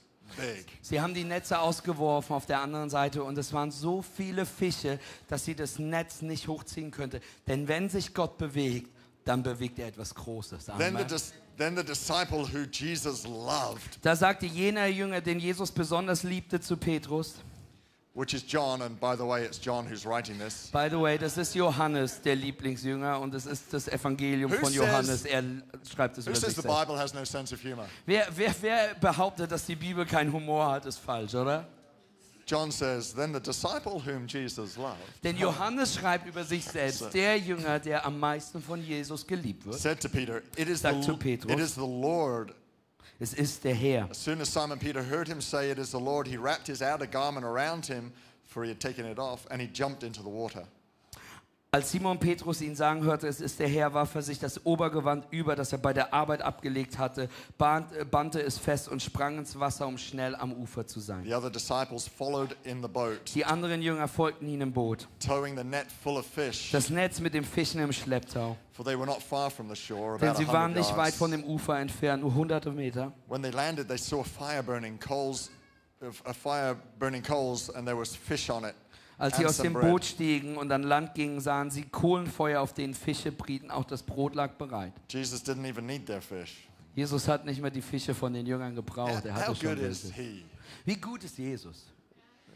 Sie 0.82 1.00
haben 1.00 1.14
die 1.14 1.25
Netze 1.25 1.58
ausgeworfen 1.58 2.35
auf 2.35 2.47
der 2.47 2.61
anderen 2.61 2.90
Seite 2.90 3.23
und 3.25 3.37
es 3.38 3.52
waren 3.52 3.70
so 3.70 4.02
viele 4.02 4.47
Fische, 4.47 4.99
dass 5.28 5.44
sie 5.44 5.54
das 5.54 5.78
Netz 5.78 6.23
nicht 6.23 6.49
hochziehen 6.49 6.90
könnte. 6.90 7.20
Denn 7.47 7.68
wenn 7.68 7.88
sich 7.88 8.14
Gott 8.14 8.38
bewegt, 8.38 8.90
dann 9.25 9.42
bewegt 9.42 9.78
er 9.78 9.88
etwas 9.88 10.14
Großes. 10.14 10.70
Amen. 10.70 11.06
dis- 11.08 11.32
then 11.58 11.76
the 11.76 11.82
disciple 11.85 12.47
who 12.52 12.64
Jesus 12.70 13.25
loved, 13.25 13.99
Da 14.02 14.14
sagte 14.16 14.47
jener 14.47 14.87
Jünger, 14.87 15.20
den 15.20 15.40
Jesus 15.40 15.70
besonders 15.73 16.23
liebte, 16.23 16.61
zu 16.61 16.76
Petrus. 16.76 17.35
Which 18.18 18.34
is 18.34 18.42
John, 18.42 18.82
and 18.82 18.98
by 18.98 19.14
the 19.14 19.25
way, 19.25 19.44
it's 19.44 19.58
John 19.58 19.87
who's 19.87 20.04
writing 20.04 20.38
this. 20.38 20.70
By 20.72 20.88
the 20.88 20.98
way, 20.98 21.16
das 21.16 21.38
ist 21.38 21.54
Johannes, 21.54 22.20
der 22.20 22.34
Lieblingsjünger, 22.34 23.20
und 23.20 23.32
es 23.32 23.46
ist 23.46 23.72
das 23.72 23.87
Evangelium 23.87 24.50
Who 24.50 24.56
von 24.56 24.72
says- 24.72 24.76
Johannes. 24.76 25.25
Er 25.25 25.44
schreibt 25.94 26.18
es 26.18 26.26
Who 26.26 26.30
über 26.30 26.40
says 26.40 26.48
sich 26.48 26.56
the 26.56 26.62
selbst. 26.62 26.80
Bible 26.80 26.98
has 26.98 27.14
no 27.14 27.25
sense 27.25 27.54
of 27.54 27.62
humor? 27.62 27.87
Wer, 28.06 28.26
wer, 28.34 28.52
wer 28.60 28.94
behauptet, 28.96 29.52
dass 29.52 29.66
die 29.66 29.76
Bibel 29.76 30.04
keinen 30.04 30.32
Humor 30.32 30.68
hat, 30.68 30.84
ist 30.87 30.98
falsch, 30.98 31.34
oder? 31.37 31.64
John 32.44 32.72
says, 32.72 33.14
Then 33.14 33.32
the 33.32 33.40
disciple 33.40 34.00
whom 34.04 34.26
Jesus 34.26 34.76
loved 34.76 34.96
Denn 35.22 35.37
Johannes 35.37 35.94
schreibt 35.94 36.26
über 36.26 36.42
sich 36.42 36.64
selbst, 36.64 37.12
der 37.14 37.38
Jünger, 37.38 37.78
der 37.78 38.04
am 38.04 38.18
meisten 38.18 38.60
von 38.60 38.82
Jesus 38.82 39.25
geliebt 39.25 39.64
wird, 39.64 39.78
said 39.78 40.00
to 40.00 40.08
Peter, 40.08 40.42
It 40.56 40.66
is, 40.68 40.80
Sagt 40.80 41.04
zu 41.04 41.12
the, 41.12 41.18
Petrus. 41.18 41.52
it 41.52 41.60
is 41.60 41.75
the 41.75 41.80
Lord. 41.82 42.52
Es 43.20 43.34
ist 43.34 43.64
der 43.64 43.75
Herr. 43.75 44.08
As 44.10 44.18
soon 44.18 44.40
as 44.40 44.48
Simon 44.48 44.78
Peter 44.78 45.02
heard 45.02 45.28
him 45.28 45.40
say, 45.40 45.70
It 45.70 45.78
is 45.78 45.90
the 45.90 46.00
Lord, 46.00 46.26
he 46.26 46.37
wrapped 46.37 46.66
his 46.66 46.82
outer 46.82 47.06
garment 47.06 47.44
around 47.44 47.87
him, 47.87 48.12
for 48.44 48.62
he 48.62 48.68
had 48.68 48.80
taken 48.80 49.04
it 49.04 49.18
off, 49.18 49.46
and 49.50 49.60
he 49.60 49.66
jumped 49.66 50.02
into 50.02 50.22
the 50.22 50.28
water. 50.28 50.64
Als 51.78 51.92
Simon 51.92 52.18
Petrus 52.18 52.61
ihn 52.61 52.75
sagen 52.75 53.04
hörte, 53.04 53.28
es 53.28 53.40
ist 53.40 53.61
der 53.61 53.68
Herr, 53.68 53.94
warf 53.94 54.12
er 54.16 54.23
sich 54.23 54.40
das 54.40 54.66
Obergewand 54.66 55.28
über, 55.30 55.54
das 55.54 55.70
er 55.70 55.78
bei 55.78 55.92
der 55.92 56.12
Arbeit 56.12 56.42
abgelegt 56.42 56.99
hatte, 56.99 57.28
band, 57.56 57.92
äh, 57.92 58.04
bannte 58.04 58.42
es 58.42 58.58
fest 58.58 58.88
und 58.88 59.00
sprang 59.00 59.38
ins 59.38 59.56
Wasser, 59.60 59.86
um 59.86 59.97
schnell 59.97 60.34
am 60.34 60.52
Ufer 60.54 60.88
zu 60.88 60.99
sein. 60.99 61.23
The 61.23 61.32
other 61.36 61.50
disciples 61.50 62.08
followed 62.08 62.56
in 62.64 62.82
the 62.82 62.88
boat, 62.88 63.21
Die 63.32 63.45
anderen 63.45 63.80
Jünger 63.80 64.08
folgten 64.08 64.49
ihm 64.49 64.60
im 64.60 64.73
Boot. 64.73 65.06
towing 65.25 65.56
the 65.56 65.62
net 65.62 65.86
full 66.02 66.17
of 66.17 66.26
fish, 66.26 66.73
Das 66.73 66.91
Netz 66.91 67.21
mit 67.21 67.32
den 67.32 67.45
Fischen 67.45 67.80
im 67.80 67.93
Schlepptau. 67.93 68.56
Denn 68.76 70.34
sie 70.34 70.49
waren 70.49 70.73
nicht 70.73 70.97
weit 70.97 71.14
von 71.14 71.30
dem 71.30 71.45
Ufer 71.45 71.78
entfernt, 71.78 72.25
nur 72.25 72.34
hunderte 72.34 72.73
Meter. 72.73 73.12
When 73.28 73.41
they 73.41 73.52
landed, 73.52 73.86
they 73.86 73.99
saw 73.99 74.25
fire 74.25 74.64
burning 74.64 74.99
coals, 74.99 75.49
a 76.25 76.32
fire 76.32 76.75
burning 76.99 77.23
coals, 77.23 77.71
and 77.71 77.86
there 77.86 77.97
was 77.97 78.17
fish 78.17 78.50
on 78.50 78.64
it. 78.64 78.75
Als 79.19 79.37
sie 79.37 79.45
aus 79.45 79.57
dem 79.59 79.73
bread. 79.73 79.91
Boot 79.91 80.04
stiegen 80.04 80.57
und 80.57 80.71
an 80.71 80.85
Land 80.85 81.15
gingen, 81.15 81.41
sahen 81.41 81.71
sie 81.71 81.83
Kohlenfeuer, 81.83 82.61
auf 82.61 82.73
denen 82.73 82.95
Fische 82.95 83.33
brieten. 83.33 83.71
Auch 83.71 83.85
das 83.85 84.02
Brot 84.02 84.35
lag 84.37 84.52
bereit. 84.52 84.93
Jesus 85.09 85.45
didn't 85.45 85.69
even 85.69 85.85
need 85.87 86.07
their 86.07 86.23
fish. 86.23 86.69
Jesus 86.95 87.26
hat 87.28 87.45
nicht 87.45 87.61
mehr 87.61 87.71
die 87.71 87.83
Fische 87.83 88.15
von 88.15 88.33
den 88.33 88.47
Jüngern 88.47 88.71
How, 88.71 88.76
gebraucht. 88.76 89.25
Er 89.25 89.35
how 89.35 89.41
hatte 89.43 89.57
schon 89.57 89.75
good 89.75 89.85
is 89.85 90.04
welche. 90.04 90.23
he? 90.23 90.45
Wie 90.85 90.97
gut 90.97 91.25
ist 91.25 91.37
Jesus? 91.39 91.87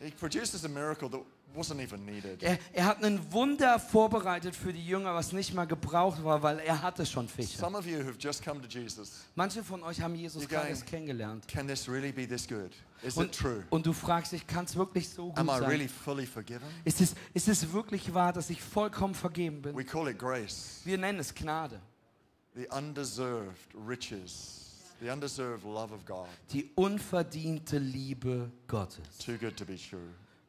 He 0.01 0.11
produces 0.11 0.64
a 0.64 0.68
miracle 0.68 1.09
that 1.11 1.20
wasn't 1.54 1.80
even 1.82 2.04
needed. 2.04 2.42
Er, 2.42 2.58
er 2.72 2.84
hat 2.86 3.02
ein 3.04 3.20
Wunder 3.32 3.78
vorbereitet 3.78 4.54
für 4.56 4.72
die 4.72 4.84
Jünger, 4.84 5.14
was 5.14 5.32
nicht 5.32 5.52
mal 5.54 5.66
gebraucht 5.66 6.22
war, 6.24 6.42
weil 6.42 6.58
er 6.60 6.82
hatte 6.82 7.04
schon 7.06 7.28
Fische. 7.28 7.58
Some 7.58 7.76
of 7.76 7.86
you 7.86 7.98
who've 7.98 8.16
just 8.18 8.44
come 8.44 8.60
to 8.60 8.68
Jesus, 8.68 9.22
Manche 9.34 9.62
von 9.62 9.82
euch 9.82 10.00
haben 10.00 10.14
Jesus 10.14 10.42
You're 10.44 10.48
gerade 10.48 10.64
going- 10.66 10.70
erst 10.70 10.86
kennengelernt. 10.86 11.48
can 11.48 11.66
this 11.68 11.88
really 11.88 12.12
be 12.12 12.26
this 12.26 12.46
good? 12.48 12.70
Is 13.02 13.14
it 13.16 13.18
Und, 13.18 13.32
true? 13.34 13.64
und 13.70 13.84
du 13.84 13.92
fragst 13.92 14.30
dich, 14.32 14.46
kann 14.46 14.64
es 14.64 14.76
wirklich 14.76 15.08
so 15.08 15.26
gut 15.30 15.38
Am 15.38 15.48
I 15.48 15.58
sein? 15.58 15.64
really 15.64 15.88
fully 15.88 16.24
forgiven? 16.26 16.62
Ist 16.84 17.00
es, 17.00 17.14
ist 17.34 17.48
es 17.48 17.72
wirklich 17.72 18.14
wahr, 18.14 18.32
dass 18.32 18.48
ich 18.50 18.62
vollkommen 18.62 19.14
vergeben 19.14 19.60
bin? 19.62 19.76
We 19.76 19.84
call 19.84 20.08
it 20.08 20.18
grace, 20.18 20.80
Wir 20.84 20.98
nennen 20.98 21.18
es 21.18 21.34
Gnade. 21.34 21.80
the 22.54 22.66
undeserved 22.68 23.74
riches, 23.88 24.60
the 25.00 25.08
undeserved 25.10 25.64
love 25.64 25.92
of 25.92 26.04
God. 26.06 26.28
Die 26.52 26.70
unverdiente 26.76 27.78
Liebe 27.78 28.50
Gottes. 28.68 29.18
Too 29.18 29.36
good 29.36 29.56
to 29.56 29.64
be 29.64 29.76
true, 29.76 29.98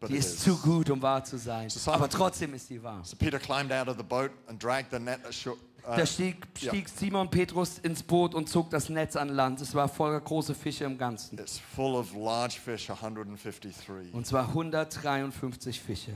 Die 0.07 0.15
ist 0.17 0.35
is. 0.35 0.39
zu 0.43 0.57
gut, 0.57 0.89
um 0.89 1.01
wahr 1.01 1.23
zu 1.23 1.37
sein. 1.37 1.67
Aber 1.85 2.09
trotzdem 2.09 2.53
ist 2.53 2.67
sie 2.67 2.81
wahr. 2.81 3.01
So 3.03 3.15
Peter 3.15 3.39
climbed 3.39 3.71
out 3.71 3.87
of 3.87 3.97
the 3.97 4.03
boat 4.03 4.31
and 4.47 4.61
dragged 4.61 4.91
the 4.91 4.99
net 4.99 5.19
ashore. 5.27 5.57
uh, 5.85 5.95
Da 5.97 6.05
stieg, 6.05 6.37
stieg 6.57 6.87
Simon 6.89 7.29
Petrus 7.29 7.79
ins 7.79 8.03
Boot 8.03 8.33
und 8.35 8.47
zog 8.49 8.69
das 8.69 8.89
Netz 8.89 9.15
an 9.15 9.29
Land. 9.29 9.61
Es 9.61 9.73
war 9.75 9.87
voller 9.89 10.19
große 10.21 10.55
Fische 10.55 10.85
im 10.85 10.97
Ganzen. 10.97 11.37
It's 11.39 11.59
full 11.75 11.95
of 11.95 12.13
large 12.15 12.59
fish, 12.59 12.89
153. 12.89 14.13
Und 14.13 14.25
zwar 14.25 14.47
153 14.49 15.79
Fische. 15.81 16.11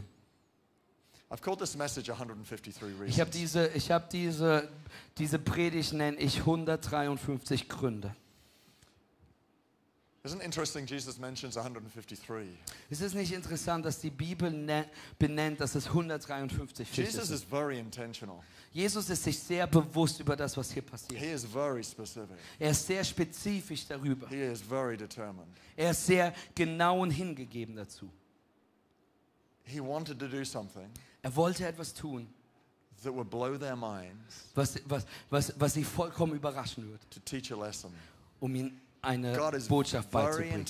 I've 1.30 1.42
called 1.42 1.60
this 1.60 1.76
message 1.76 2.10
153 2.10 2.74
Ich 3.08 3.20
habe 3.20 3.30
reasons. 3.30 3.32
diese, 3.32 3.68
ich 3.76 3.92
hab 3.92 4.10
diese, 4.10 4.70
diese 5.18 5.38
Predigt 5.40 5.92
nenne 5.92 6.16
ich 6.18 6.40
153 6.40 7.68
Gründe. 7.68 8.16
Isn't 10.28 10.42
interesting? 10.42 10.86
Jesus 10.86 11.18
mentions 11.18 11.56
153. 11.56 12.50
Ist 12.90 13.02
es 13.02 13.14
nicht 13.14 13.32
interessant, 13.32 13.86
dass 13.86 14.00
die 14.00 14.10
Bibel 14.10 14.52
ne 14.52 14.86
benennt, 15.18 15.62
dass 15.62 15.74
es 15.76 15.88
153 15.88 16.86
Fische 16.86 17.02
Jesus 17.04 17.28
sind? 17.28 17.36
is 17.36 17.44
very 17.44 17.80
intentional. 17.80 18.44
Jesus 18.74 19.10
ist 19.10 19.24
sich 19.24 19.40
sehr 19.40 19.66
bewusst 19.68 20.20
über 20.20 20.36
das, 20.36 20.58
was 20.58 20.70
hier 20.70 20.82
passiert. 20.82 21.22
He 21.22 21.28
is 21.28 21.46
very 21.46 21.82
specific. 21.82 22.36
Er 22.60 22.72
ist 22.72 22.86
sehr 22.86 23.06
spezifisch 23.06 23.88
darüber. 23.88 24.28
He 24.28 24.42
is 24.42 24.60
very 24.60 24.98
determined. 24.98 25.48
Er 25.78 25.92
ist 25.92 26.06
sehr 26.06 26.34
genau 26.54 27.00
und 27.04 27.12
hingegeben 27.12 27.78
dazu. 27.78 28.12
He 29.64 29.80
wanted 29.80 30.20
to 30.20 30.28
do 30.28 30.44
something 30.44 30.90
Er 31.22 31.34
wollte 31.34 31.66
etwas 31.66 31.94
tun, 31.94 32.28
that 33.02 33.14
would 33.14 33.30
blow 33.30 33.58
their 33.58 33.78
minds 33.78 34.50
was, 34.56 34.78
was, 34.88 35.06
was, 35.30 35.54
was 35.58 35.74
sie 35.74 35.86
vollkommen 35.86 36.34
überraschen 36.34 36.90
wird, 36.92 37.02
to 37.10 37.22
teach 37.22 37.50
a 37.54 37.56
lesson. 37.56 37.94
um 38.42 38.54
ihnen 38.54 38.82
eine 39.02 39.34
Botschaft 39.68 40.12
beizubringen. 40.12 40.66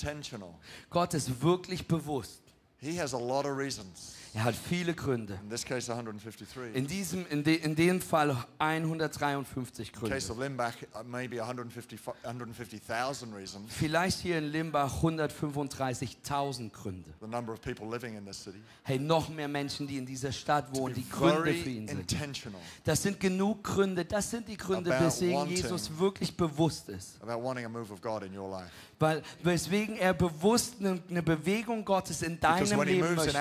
Gott 0.90 1.14
ist 1.14 1.42
wirklich 1.42 1.86
bewusst. 1.88 2.42
He 2.80 3.00
has 3.00 3.12
a 3.12 3.18
lot 3.18 3.44
of 3.44 3.56
reasons. 3.56 4.14
Er 4.34 4.44
hat 4.44 4.54
viele 4.54 4.94
Gründe. 4.94 5.38
In 5.42 5.50
this 5.50 5.64
case, 5.64 5.90
153. 5.90 6.74
In 6.74 6.86
diesem, 6.86 7.26
in, 7.28 7.42
de, 7.42 7.56
in 7.56 7.74
dem 7.74 8.00
Fall 8.00 8.36
153 8.58 9.88
In 9.88 9.92
Gründe. 9.94 10.14
case 10.14 10.30
of 10.30 10.38
Limbach, 10.38 10.74
uh, 10.94 11.02
maybe 11.02 11.40
150 11.40 11.98
150,000 12.22 13.34
reasons. 13.34 13.72
Vielleicht 13.72 14.20
hier 14.20 14.38
in 14.38 14.52
Limbach 14.52 15.02
135.000 15.02 16.70
Gründe. 16.70 17.12
The 17.20 17.26
number 17.26 17.52
of 17.52 17.60
people 17.60 17.88
living 17.88 18.16
in 18.16 18.24
this 18.24 18.44
city. 18.44 18.58
Hey, 18.84 18.98
noch 18.98 19.28
mehr 19.28 19.48
Menschen, 19.48 19.86
die 19.86 19.96
in 19.96 20.06
dieser 20.06 20.30
Stadt 20.30 20.72
wohnen, 20.72 20.94
die 20.94 21.08
Gründe 21.08 21.54
für 21.54 21.70
ihn 21.70 21.88
sind. 21.88 22.00
intentional 22.00 22.60
Das 22.84 23.02
sind 23.02 23.18
genug 23.18 23.64
Gründe. 23.64 24.04
Das 24.04 24.30
sind 24.30 24.46
die 24.46 24.56
Gründe, 24.56 24.90
weswegen. 24.90 25.48
Jesus 25.48 25.90
wirklich 25.98 26.36
bewusst 26.36 26.88
ist. 26.90 27.20
about 27.22 27.42
wanting 27.42 27.64
a 27.64 27.68
move 27.68 27.92
of 27.92 28.00
God 28.00 28.22
in 28.22 28.38
your 28.38 28.48
life. 28.48 28.70
Weil, 28.98 29.22
weswegen 29.42 29.96
er 29.96 30.12
bewusst 30.12 30.76
eine, 30.80 31.00
eine 31.08 31.22
Bewegung 31.22 31.84
Gottes 31.84 32.22
in 32.22 32.40
deinem 32.40 32.82
Leben 32.82 33.14
möchte. 33.14 33.38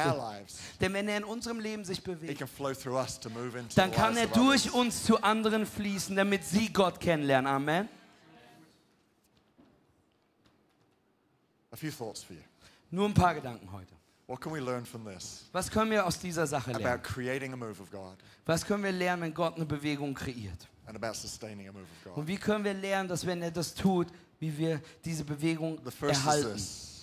Denn 0.79 0.93
wenn 0.93 1.07
er 1.07 1.17
in 1.17 1.23
unserem 1.23 1.59
Leben 1.59 1.83
sich 1.83 2.03
bewegt, 2.03 2.43
dann 3.75 3.91
kann 3.91 4.17
er 4.17 4.27
durch 4.27 4.71
uns 4.71 5.03
zu 5.03 5.21
anderen 5.23 5.65
fließen, 5.65 6.15
damit 6.15 6.43
sie 6.43 6.71
Gott 6.71 6.99
kennenlernen. 6.99 7.51
Amen. 7.51 7.89
A 11.71 11.75
few 11.75 11.91
thoughts 11.91 12.23
for 12.23 12.35
you. 12.35 12.41
Nur 12.91 13.07
ein 13.07 13.13
paar 13.13 13.33
Gedanken 13.33 13.71
heute. 13.71 13.93
Was 15.51 15.71
können 15.71 15.91
wir 15.91 16.05
aus 16.05 16.19
dieser 16.19 16.45
Sache 16.45 16.71
lernen? 16.71 17.01
Was 18.45 18.65
können 18.65 18.83
wir 18.83 18.91
lernen, 18.91 19.21
wenn 19.23 19.33
Gott 19.33 19.55
eine 19.55 19.65
Bewegung 19.65 20.13
kreiert? 20.13 20.67
and 20.87 20.95
about 20.95 21.15
sustaining 21.15 21.67
a 21.67 21.71
move 21.71 21.83
of 21.83 22.03
God? 22.03 22.17
Und 22.17 22.27
wie 22.27 22.37
können 22.37 22.63
wir 22.63 22.73
lernen, 22.73 23.09
dass 23.09 23.25
wenn 23.25 23.41
er 23.41 23.51
das 23.51 23.73
tut, 23.73 24.07
wie 24.39 24.57
wir 24.57 24.81
diese 25.03 25.23
Bewegung 25.23 25.79
erhalten? 26.01 26.53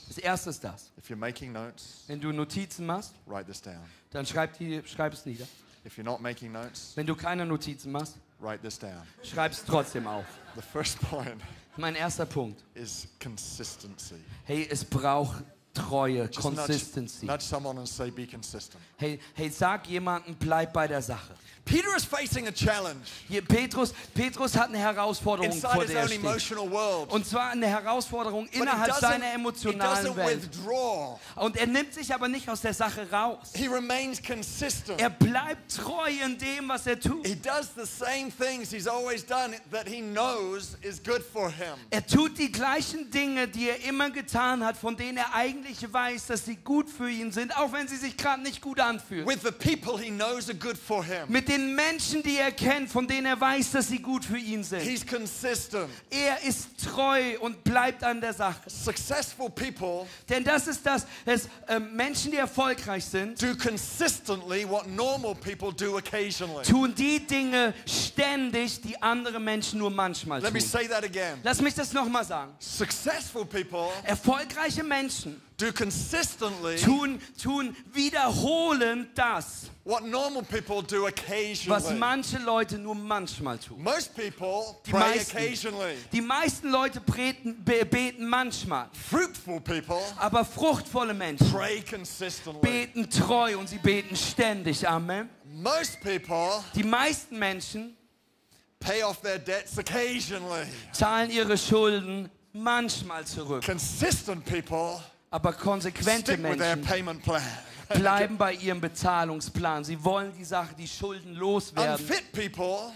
Das 0.08 0.18
erste 0.18 0.50
ist 0.50 0.62
das. 0.62 0.90
If 0.98 1.08
you're 1.10 1.16
making 1.16 1.52
notes, 1.52 2.04
Wenn 2.06 2.20
du 2.20 2.30
Notizen 2.32 2.84
machst, 2.86 3.14
write 3.26 3.46
this 3.46 3.60
down. 3.62 3.80
dann 4.10 4.26
schreib, 4.26 4.56
die, 4.58 4.82
schreib 4.84 5.12
es 5.14 5.24
nieder. 5.24 5.46
If 5.86 5.96
you're 5.98 6.04
not 6.04 6.20
making 6.20 6.52
notes, 6.52 6.92
Wenn 6.94 7.06
du 7.06 7.14
keine 7.14 7.44
Notizen 7.46 7.90
machst, 7.92 8.16
write 8.40 8.60
this 8.62 8.78
down. 8.78 9.02
schreib 9.22 9.52
es 9.52 9.64
trotzdem 9.64 10.06
auf. 10.06 10.24
The 10.56 10.62
first 10.62 11.00
point 11.00 11.40
Mein 11.76 11.94
erster 11.94 12.26
Punkt. 12.26 12.62
is 12.74 13.08
consistency. 13.20 14.16
Hey, 14.44 14.68
es 14.70 14.84
braucht 14.84 15.42
Treue, 15.72 16.26
Just 16.26 16.44
nudge, 16.44 16.56
Consistency. 16.66 17.26
nudge 17.26 17.42
someone 17.42 17.76
and 17.78 17.88
say, 17.88 18.08
be 18.10 18.26
consistent. 18.28 18.80
Hey, 18.96 19.18
hey, 19.34 19.48
sag 19.50 19.88
jemandem, 19.88 20.36
bleib 20.36 20.72
bei 20.72 20.86
der 20.86 21.02
Sache. 21.02 21.34
Peter 21.64 21.96
is 21.96 22.04
facing 22.04 22.46
a 22.46 22.52
challenge 22.52 23.06
Hier, 23.28 23.40
Petrus, 23.42 23.94
Petrus 24.14 24.54
hat 24.54 24.68
eine 24.68 24.78
Herausforderung, 24.78 25.50
vor 25.52 25.82
inside 25.82 25.82
his 25.82 25.90
der 25.92 26.00
er 26.02 26.06
steht. 26.08 26.20
emotional 26.20 26.70
world. 26.70 27.10
Und 27.10 27.26
zwar 27.26 27.50
eine 27.50 27.66
Herausforderung 27.66 28.44
But 28.44 28.54
he 28.54 28.60
innerhalb 28.60 28.94
seiner 28.96 29.32
emotionalen 29.32 30.14
Welt. 30.16 30.42
withdraw. 30.42 31.18
Und 31.36 31.56
er 31.56 31.66
nimmt 31.66 31.94
sich 31.94 32.12
aber 32.14 32.28
nicht 32.28 32.48
aus 32.50 32.60
der 32.60 32.74
Sache 32.74 33.10
raus. 33.10 33.52
He 33.54 33.66
remains 33.66 34.22
consistent. 34.22 35.00
Er 35.00 35.08
bleibt 35.10 35.74
treu 35.76 36.10
in 36.24 36.36
dem, 36.36 36.68
was 36.68 36.86
er 36.86 37.00
tut. 37.00 37.26
He 37.26 37.34
does 37.34 37.70
the 37.74 37.86
same 37.86 38.30
things 38.30 38.70
he's 38.70 38.86
always 38.86 39.24
done 39.24 39.56
that 39.70 39.88
he 39.88 40.00
knows 40.02 40.76
is 40.82 41.02
good 41.02 41.22
for 41.22 41.50
him. 41.50 41.78
Er 41.90 42.06
tut 42.06 42.36
die 42.38 42.52
gleichen 42.52 43.10
Dinge, 43.10 43.48
die 43.48 43.70
er 43.70 43.82
immer 43.88 44.10
getan 44.10 44.62
hat, 44.64 44.76
von 44.76 44.96
denen 44.96 45.16
er 45.16 45.34
eigentlich 45.34 45.90
weiß, 45.90 46.26
dass 46.26 46.44
sie 46.44 46.56
gut 46.56 46.90
für 46.90 47.08
ihn 47.10 47.32
sind, 47.32 47.56
auch 47.56 47.72
wenn 47.72 47.88
sie 47.88 47.96
sich 47.96 48.16
gerade 48.16 48.42
nicht 48.42 48.60
gut 48.60 48.80
anfühlen. 48.80 49.26
With 49.26 49.40
the 49.42 49.50
people 49.50 49.98
he 49.98 50.10
knows 50.10 50.48
are 50.48 50.58
good 50.58 50.76
for 50.76 51.02
him. 51.02 51.24
Mit 51.28 51.48
den 51.54 51.74
Menschen, 51.74 52.22
die 52.22 52.36
er 52.38 52.50
kennt, 52.50 52.90
von 52.90 53.06
denen 53.06 53.26
er 53.26 53.40
weiß, 53.40 53.72
dass 53.72 53.88
sie 53.88 53.98
gut 53.98 54.24
für 54.24 54.38
ihn 54.38 54.64
sind. 54.64 54.80
He's 54.80 55.06
consistent. 55.06 55.88
Er 56.10 56.42
ist 56.42 56.68
treu 56.84 57.38
und 57.40 57.62
bleibt 57.64 58.02
an 58.02 58.20
der 58.20 58.32
Sache. 58.32 58.68
Successful 58.68 59.50
people 59.50 60.06
Denn 60.28 60.44
das 60.44 60.66
ist 60.66 60.84
das, 60.84 61.06
dass 61.24 61.48
ähm, 61.68 61.94
Menschen, 61.94 62.30
die 62.32 62.38
erfolgreich 62.38 63.04
sind, 63.04 63.40
do 63.40 63.54
consistently 63.56 64.68
what 64.68 64.86
normal 64.86 65.34
people 65.34 65.72
do 65.72 65.96
occasionally. 65.96 66.64
tun 66.64 66.94
die 66.94 67.24
Dinge 67.24 67.74
ständig, 67.86 68.80
die 68.80 69.00
andere 69.00 69.40
Menschen 69.40 69.78
nur 69.78 69.90
manchmal 69.90 70.40
Let 70.42 70.52
me 70.52 70.58
tun. 70.60 70.68
say 70.68 70.88
that 70.88 71.04
again. 71.04 71.38
Lass 71.42 71.60
mich 71.60 71.74
das 71.74 71.92
nochmal 71.92 72.24
sagen. 72.24 72.52
Successful 72.58 73.44
people 73.44 73.88
Erfolgreiche 74.04 74.82
Menschen 74.82 75.40
do 75.56 75.70
consistently 75.72 76.76
tun, 76.78 77.20
tun 77.40 77.76
wiederholend 77.92 79.06
das, 79.14 79.70
what 79.84 80.02
normal 80.04 80.42
people 80.42 80.82
do 80.82 81.02
was 81.04 81.12
occasionally. 81.12 81.98
manche 81.98 82.38
Leute 82.44 82.76
nur 82.78 82.94
manchmal 82.96 83.58
tun. 83.58 83.80
Most 83.82 84.16
people 84.16 84.80
Die 84.84 84.90
pray 84.90 85.00
meisten. 85.16 85.36
occasionally. 85.36 85.94
Die 86.12 86.20
meisten 86.20 86.70
Leute 86.70 87.00
beten, 87.00 87.54
be- 87.64 87.84
beten 87.84 88.26
manchmal, 88.26 88.88
Fruitful 88.92 89.60
people 89.60 90.00
aber 90.18 90.44
fruchtvolle 90.44 91.14
Menschen 91.14 91.48
pray 91.52 91.82
consistently. 91.82 92.60
beten 92.60 93.08
treu 93.08 93.56
und 93.58 93.68
sie 93.68 93.78
beten 93.78 94.16
ständig. 94.16 94.86
Amen. 94.88 95.28
Most 95.52 96.00
people 96.00 96.64
Die 96.74 96.82
meisten 96.82 97.38
Menschen 97.38 97.96
pay 98.80 99.04
off 99.04 99.20
their 99.22 99.38
debts 99.38 99.78
occasionally. 99.78 100.66
zahlen 100.92 101.30
ihre 101.30 101.56
Schulden 101.56 102.28
manchmal 102.52 103.24
zurück, 103.24 103.64
Consistent 103.64 104.44
people 104.44 105.00
aber 105.34 105.52
konsequente 105.52 106.32
stick 106.34 106.44
with 106.44 106.58
their 106.58 106.76
Menschen 106.76 106.84
payment 106.84 107.22
plan. 107.24 107.42
bleiben 107.88 108.38
bei 108.38 108.52
ihrem 108.52 108.80
Bezahlungsplan. 108.80 109.84
Sie 109.84 110.02
wollen 110.04 110.32
die 110.38 110.44
Sache, 110.44 110.74
die 110.78 110.86
Schulden 110.86 111.34
loswerden. 111.34 112.00
Unfit 112.00 112.32
people 112.32 112.92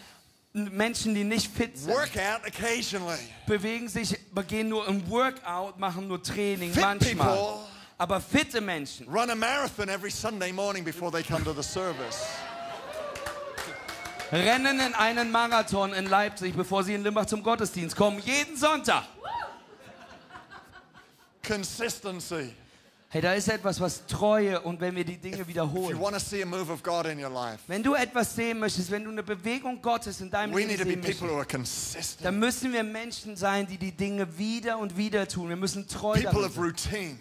Menschen, 0.52 1.14
die 1.14 1.24
nicht 1.24 1.52
fit 1.52 1.76
sind, 1.76 1.92
work 1.92 2.16
out 2.16 2.46
occasionally. 2.46 3.18
bewegen 3.46 3.88
sich, 3.88 4.16
gehen 4.46 4.68
nur 4.68 4.86
im 4.86 5.08
Workout, 5.10 5.78
machen 5.78 6.06
nur 6.06 6.22
Training 6.22 6.72
Fit 6.72 6.82
manchmal. 6.82 7.36
people 7.36 7.58
Aber 7.98 8.20
fitte 8.20 8.60
Menschen 8.60 9.08
run 9.08 9.28
a 9.30 9.34
marathon 9.34 9.88
every 9.88 10.10
Sunday 10.10 10.52
morning 10.52 10.84
before 10.84 11.10
they 11.10 11.24
come 11.24 11.42
to 11.42 11.52
the 11.52 11.62
service. 11.62 12.24
rennen 14.30 14.78
in 14.78 14.94
einen 14.94 15.32
Marathon 15.32 15.92
in 15.92 16.06
Leipzig, 16.06 16.54
bevor 16.54 16.84
sie 16.84 16.94
in 16.94 17.02
Limbach 17.02 17.26
zum 17.26 17.42
Gottesdienst 17.42 17.96
kommen, 17.96 18.20
jeden 18.20 18.56
Sonntag. 18.56 19.04
Consistency. 21.48 22.52
Hey, 23.10 23.22
da 23.22 23.32
ist 23.32 23.48
etwas, 23.48 23.80
was 23.80 24.06
Treue 24.06 24.60
und 24.60 24.78
wenn 24.82 24.94
wir 24.94 25.04
die 25.04 25.16
Dinge 25.16 25.48
wiederholen. 25.48 25.98
life, 27.30 27.60
Wenn 27.66 27.82
du 27.82 27.94
etwas 27.94 28.34
sehen 28.36 28.58
möchtest, 28.58 28.90
wenn 28.90 29.02
du 29.02 29.10
eine 29.10 29.22
Bewegung 29.22 29.80
Gottes 29.80 30.20
in 30.20 30.30
deinem 30.30 30.52
we 30.54 30.58
Leben 30.60 30.68
need 30.72 30.78
to 30.80 30.84
be 30.84 30.90
sehen 30.92 31.00
people 31.18 31.40
möchtest, 31.40 32.18
dann 32.22 32.38
müssen 32.38 32.70
wir 32.70 32.84
Menschen 32.84 33.34
sein, 33.34 33.66
die 33.66 33.78
die 33.78 33.92
Dinge 33.92 34.36
wieder 34.36 34.78
und 34.78 34.94
wieder 34.98 35.26
tun. 35.26 35.48
Wir 35.48 35.56
müssen 35.56 35.88
treu 35.88 36.20
People 36.20 36.50
sein. 36.50 36.62
routine. 36.62 37.18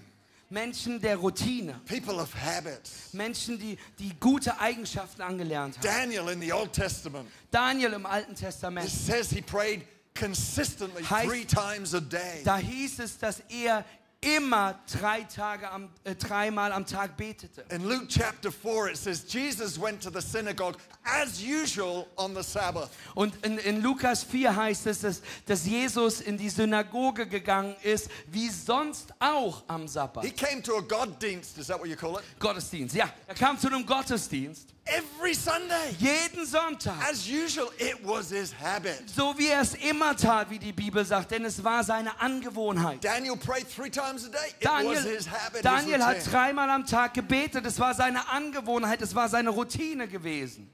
Menschen 0.49 0.99
der 0.99 1.15
Routine. 1.17 1.79
People 1.85 2.15
of 2.21 2.33
habits. 2.35 3.13
Menschen, 3.13 3.57
die, 3.57 3.77
die 3.99 4.13
gute 4.19 4.59
Eigenschaften 4.59 5.21
angelernt 5.21 5.77
haben. 5.77 5.83
Daniel 5.87 6.27
in 6.33 6.41
the 6.41 6.51
Old 6.51 6.73
Testament, 6.73 7.29
Daniel 7.49 7.93
im 7.93 8.05
Alten 8.05 8.31
it 8.33 8.37
Testament. 8.39 8.89
says 8.89 9.29
he 9.29 9.41
prayed 9.41 9.83
consistently 10.17 11.03
Heißt- 11.03 11.27
three 11.29 11.45
times 11.45 11.93
a 11.93 11.99
day. 11.99 12.41
Da 12.43 12.57
hieß 12.57 12.99
es, 12.99 13.17
dass 13.17 13.41
er 13.49 13.85
immer 14.21 14.79
drei 14.91 15.23
Tage 15.23 15.69
am, 15.69 15.89
äh, 16.03 16.15
dreimal 16.15 16.71
am 16.71 16.85
Tag 16.85 17.17
betete. 17.17 17.63
In 17.69 17.87
Luke 17.87 18.07
chapter 18.07 18.51
4, 18.51 18.91
it 18.91 18.97
says 18.97 19.25
Jesus 19.27 19.79
went 19.79 20.01
to 20.01 20.09
the 20.09 20.21
synagogue 20.21 20.75
as 21.03 21.41
usual 21.41 22.07
on 22.17 22.33
the 22.33 22.41
Sabbath. 22.41 22.89
Und 23.15 23.35
in, 23.45 23.57
in 23.59 23.81
Lukas 23.81 24.23
4 24.23 24.55
heißt 24.55 24.87
es, 24.87 25.01
dass, 25.01 25.21
dass 25.45 25.65
Jesus 25.65 26.21
in 26.21 26.37
die 26.37 26.49
Synagoge 26.49 27.27
gegangen 27.27 27.75
ist, 27.83 28.09
wie 28.31 28.49
sonst 28.49 29.13
auch 29.19 29.63
am 29.67 29.87
Sabbat. 29.87 30.25
He 30.25 30.31
came 30.31 30.61
to 30.63 30.77
a 30.77 30.81
Goddienst, 30.81 31.57
is 31.57 31.67
that 31.67 31.79
what 31.79 31.87
you 31.87 31.95
call 31.95 32.17
it? 32.19 32.23
Gottesdienst, 32.39 32.95
ja. 32.95 33.09
Er 33.27 33.35
kam 33.35 33.59
zu 33.59 33.67
einem 33.67 33.85
Gottesdienst, 33.85 34.73
Every 34.89 35.33
Sunday. 35.33 35.95
jeden 35.99 36.45
Sonntag. 36.45 36.95
As 37.09 37.27
usual, 37.27 37.69
it 37.77 37.97
was 38.03 38.29
his 38.29 38.53
habit. 38.53 39.09
So 39.09 39.37
wie 39.37 39.47
er 39.47 39.61
es 39.61 39.73
immer 39.75 40.15
tat, 40.15 40.49
wie 40.49 40.59
die 40.59 40.71
Bibel 40.71 41.03
sagt, 41.05 41.31
denn 41.31 41.45
es 41.45 41.63
war 41.63 41.83
seine 41.83 42.19
Angewohnheit. 42.19 43.03
Daniel 43.03 43.35
prayed 43.35 43.67
three 43.69 43.89
times 43.89 44.25
a 44.25 44.29
day. 44.29 44.53
It 44.59 44.67
was 44.67 45.03
his 45.03 45.27
habit. 45.29 45.63
Daniel 45.63 46.03
hat 46.03 46.17
dreimal 46.31 46.69
am 46.69 46.85
Tag 46.85 47.13
gebetet. 47.13 47.65
Es 47.65 47.79
war 47.79 47.93
seine 47.93 48.27
Angewohnheit, 48.29 49.01
es 49.01 49.13
war 49.13 49.27
seine 49.29 49.49
Routine 49.49 50.07
gewesen. 50.07 50.69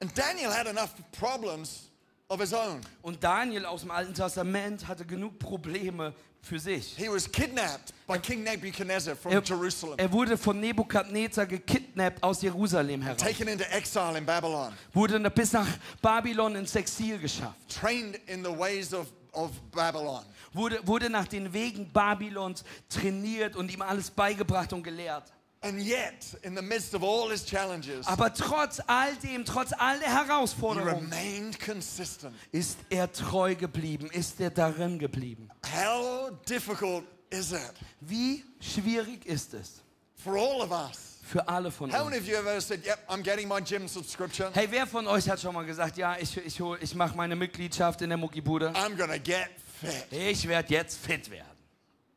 And 0.00 0.10
Daniel 0.16 0.50
had 0.50 0.66
enough 0.66 0.94
problems 1.12 1.90
of 2.28 2.40
his 2.40 2.52
own. 2.52 2.80
Und 3.02 3.22
Daniel 3.22 3.66
aus 3.66 3.82
dem 3.82 3.90
Alten 3.90 4.14
Testament 4.14 4.88
hatte 4.88 5.04
genug 5.04 5.38
Probleme 5.38 6.14
für 6.44 6.58
sich. 6.58 6.94
He 6.96 7.08
was 7.08 7.30
kidnapped 7.30 7.92
by 8.06 8.18
King 8.18 8.42
Nebuchadnezzar 8.44 9.16
from 9.16 9.32
Er, 9.32 9.42
Jerusalem, 9.42 9.94
er 9.98 10.12
wurde 10.12 10.36
von 10.36 10.60
Nebukadnezar 10.60 11.46
gekidnappt 11.46 12.22
aus 12.22 12.42
Jerusalem 12.42 13.02
heraus. 13.02 13.20
taken 13.20 13.48
into 13.48 13.64
exile 13.70 14.16
in 14.18 14.26
Babylon, 14.26 14.72
Wurde 14.92 15.18
bis 15.30 15.52
nach 15.52 15.66
Babylon 16.02 16.54
ins 16.56 16.74
Exil 16.74 17.18
geschafft. 17.18 17.56
trained 17.68 18.16
in 18.26 18.44
the 18.44 18.50
ways 18.50 18.92
of, 18.92 19.06
of 19.32 19.50
Babylon. 19.72 20.22
Wurde, 20.52 20.80
wurde 20.86 21.10
nach 21.10 21.26
den 21.26 21.52
Wegen 21.52 21.90
Babylons 21.92 22.62
trainiert 22.88 23.56
und 23.56 23.72
ihm 23.72 23.82
alles 23.82 24.10
beigebracht 24.10 24.72
und 24.72 24.82
gelehrt. 24.84 25.32
And 25.64 25.80
yet, 25.80 26.36
in 26.42 26.54
the 26.54 26.60
midst 26.62 26.94
of 26.94 27.02
all 27.02 27.30
his 27.30 27.42
challenges, 27.46 28.06
Aber 28.06 28.34
trotz 28.34 28.80
all 28.86 29.14
dem, 29.22 29.46
trotz 29.46 29.72
all 29.72 29.98
der 29.98 30.08
he 30.10 30.14
Herausforderungen, 30.28 31.10
remained 31.10 31.58
consistent. 31.58 32.34
ist 32.52 32.76
er 32.90 33.10
treu 33.10 33.54
geblieben, 33.54 34.10
ist 34.12 34.38
er 34.40 34.50
darin 34.50 34.98
geblieben. 34.98 35.48
How 35.64 36.30
difficult 36.46 37.04
is 37.30 37.52
it 37.52 37.72
Wie 38.00 38.44
schwierig 38.60 39.24
ist 39.24 39.54
es 39.54 39.80
for 40.22 40.34
all 40.36 40.60
of 40.60 40.70
us? 40.70 41.18
für 41.22 41.48
alle 41.48 41.70
von 41.70 41.90
How 41.90 42.04
many 42.04 42.18
uns? 42.18 42.24
of 42.24 42.28
you 42.28 42.36
have 42.36 42.46
ever 42.46 42.60
said, 42.60 42.84
Yep, 42.84 42.98
I'm 43.08 43.22
getting 43.22 43.48
my 43.48 43.62
gym 43.62 43.88
subscription? 43.88 44.52
Hey, 44.52 44.66
wer 44.70 44.86
von 44.86 45.06
euch 45.06 45.26
hat 45.30 45.40
schon 45.40 45.54
mal 45.54 45.64
gesagt, 45.64 45.96
ja, 45.96 46.18
ich, 46.20 46.36
ich, 46.36 46.60
ich 46.82 46.94
mache 46.94 47.16
meine 47.16 47.34
Mitgliedschaft 47.36 48.02
in 48.02 48.10
der 48.10 48.18
Muckibude? 48.18 48.68
I'm 48.74 48.94
gonna 48.98 49.16
get 49.16 49.48
fit. 49.80 50.04
Ich 50.10 50.46
werde 50.46 50.74
jetzt 50.74 50.98
fit 50.98 51.30
werden. 51.30 51.53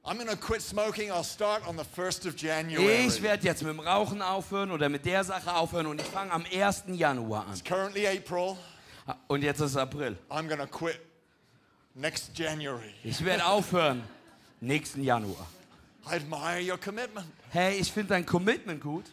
Ich 0.09 0.17
werde 3.21 3.45
jetzt 3.45 3.61
mit 3.61 3.73
dem 3.73 3.81
Rauchen 3.81 4.21
aufhören 4.21 4.71
oder 4.71 4.87
mit 4.87 5.05
der 5.05 5.25
Sache 5.25 5.53
aufhören 5.53 5.87
und 5.87 5.99
ich 5.99 6.07
fange 6.07 6.31
am 6.31 6.45
1. 6.45 6.83
Januar 6.93 7.47
an. 7.47 7.61
Currently 7.61 8.07
April. 8.07 8.55
Und 9.27 9.43
jetzt 9.43 9.59
ist 9.59 9.75
April. 9.75 10.17
I'm 10.29 10.47
gonna 10.47 10.65
quit 10.65 11.01
next 11.93 12.37
January. 12.37 12.93
Ich 13.03 13.25
werde 13.25 13.45
aufhören 13.45 14.01
nächsten 14.61 15.03
Januar. 15.03 15.45
I 16.09 16.15
admire 16.15 16.61
your 16.61 16.77
commitment. 16.77 17.27
Hey, 17.49 17.77
ich 17.77 17.91
finde 17.91 18.07
dein 18.09 18.25
Commitment 18.25 18.81
gut. 18.81 19.03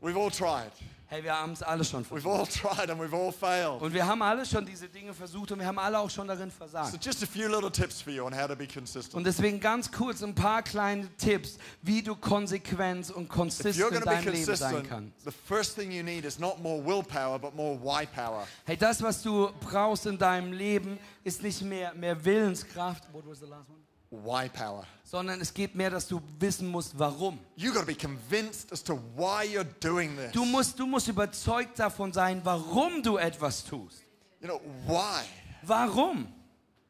We've 0.00 0.16
all 0.16 0.30
tried. 0.30 0.70
Hey, 1.10 1.24
wir 1.24 1.34
haben 1.34 1.52
es 1.52 1.62
alle 1.62 1.82
schon 1.84 2.04
We've 2.04 2.20
versucht. 2.20 2.64
all 2.64 2.76
tried 2.76 2.90
and 2.90 3.00
we've 3.00 3.14
all 3.16 3.32
failed. 3.32 3.80
Und 3.80 3.94
wir 3.94 4.06
haben 4.06 4.20
alle 4.20 4.44
schon 4.44 4.66
diese 4.66 4.88
Dinge 4.90 5.14
versucht 5.14 5.50
und 5.50 5.58
wir 5.58 5.66
haben 5.66 5.78
alle 5.78 5.98
auch 5.98 6.10
schon 6.10 6.28
darin 6.28 6.50
So 6.50 6.58
versagt. 6.58 7.02
just 7.02 7.22
a 7.22 7.26
few 7.26 7.48
little 7.48 7.70
tips 7.72 8.02
for 8.02 8.12
you 8.12 8.24
on 8.26 8.32
how 8.38 8.46
to 8.46 8.54
be 8.54 8.66
consistent. 8.66 9.14
Und 9.14 9.24
deswegen 9.24 9.58
ganz 9.58 9.90
kurz 9.90 10.22
ein 10.22 10.34
paar 10.34 10.62
kleine 10.62 11.08
Tipps, 11.16 11.56
wie 11.80 12.02
du 12.02 12.14
konsequent 12.14 13.10
und 13.10 13.26
konsistent 13.28 13.90
in 13.90 14.00
deinem 14.02 14.32
Leben 14.34 14.54
sein 14.54 14.86
kannst. 14.86 15.24
the 15.24 15.30
first 15.46 15.74
thing 15.76 15.90
you 15.90 16.02
need 16.02 16.26
is 16.26 16.38
not 16.38 16.60
more 16.60 16.84
willpower, 16.84 17.38
but 17.38 17.54
more 17.56 17.74
why 17.82 18.04
power. 18.06 18.46
Hey, 18.66 18.76
das, 18.76 19.00
was 19.02 19.22
du 19.22 19.50
brauchst 19.62 20.04
in 20.04 20.18
deinem 20.18 20.52
Leben, 20.52 20.98
ist 21.24 21.42
nicht 21.42 21.62
mehr, 21.62 21.94
mehr 21.94 22.22
Willenskraft, 22.22 23.04
What 23.14 23.26
was 23.26 23.38
the 23.40 23.46
last 23.46 23.68
one? 23.70 23.78
Why 24.10 24.48
power. 24.48 24.86
sondern 25.04 25.40
es 25.40 25.52
geht 25.52 25.74
mehr, 25.74 25.90
dass 25.90 26.08
du 26.08 26.20
wissen 26.38 26.66
musst, 26.68 26.98
warum. 26.98 27.38
You 27.56 27.72
got 27.72 27.80
to 27.80 27.86
be 27.86 27.94
convinced 27.94 28.72
as 28.72 28.82
to 28.84 28.94
why 29.16 29.44
you're 29.44 29.66
doing 29.80 30.16
this. 30.16 30.32
Du 30.32 30.44
musst, 30.46 30.78
du 30.78 30.86
musst 30.86 31.08
überzeugt 31.08 31.78
davon 31.78 32.12
sein, 32.12 32.40
warum 32.44 33.02
du 33.02 33.18
etwas 33.18 33.64
tust. 33.64 34.02
You 34.40 34.48
know, 34.48 34.60
why? 34.86 35.24
Warum? 35.62 36.26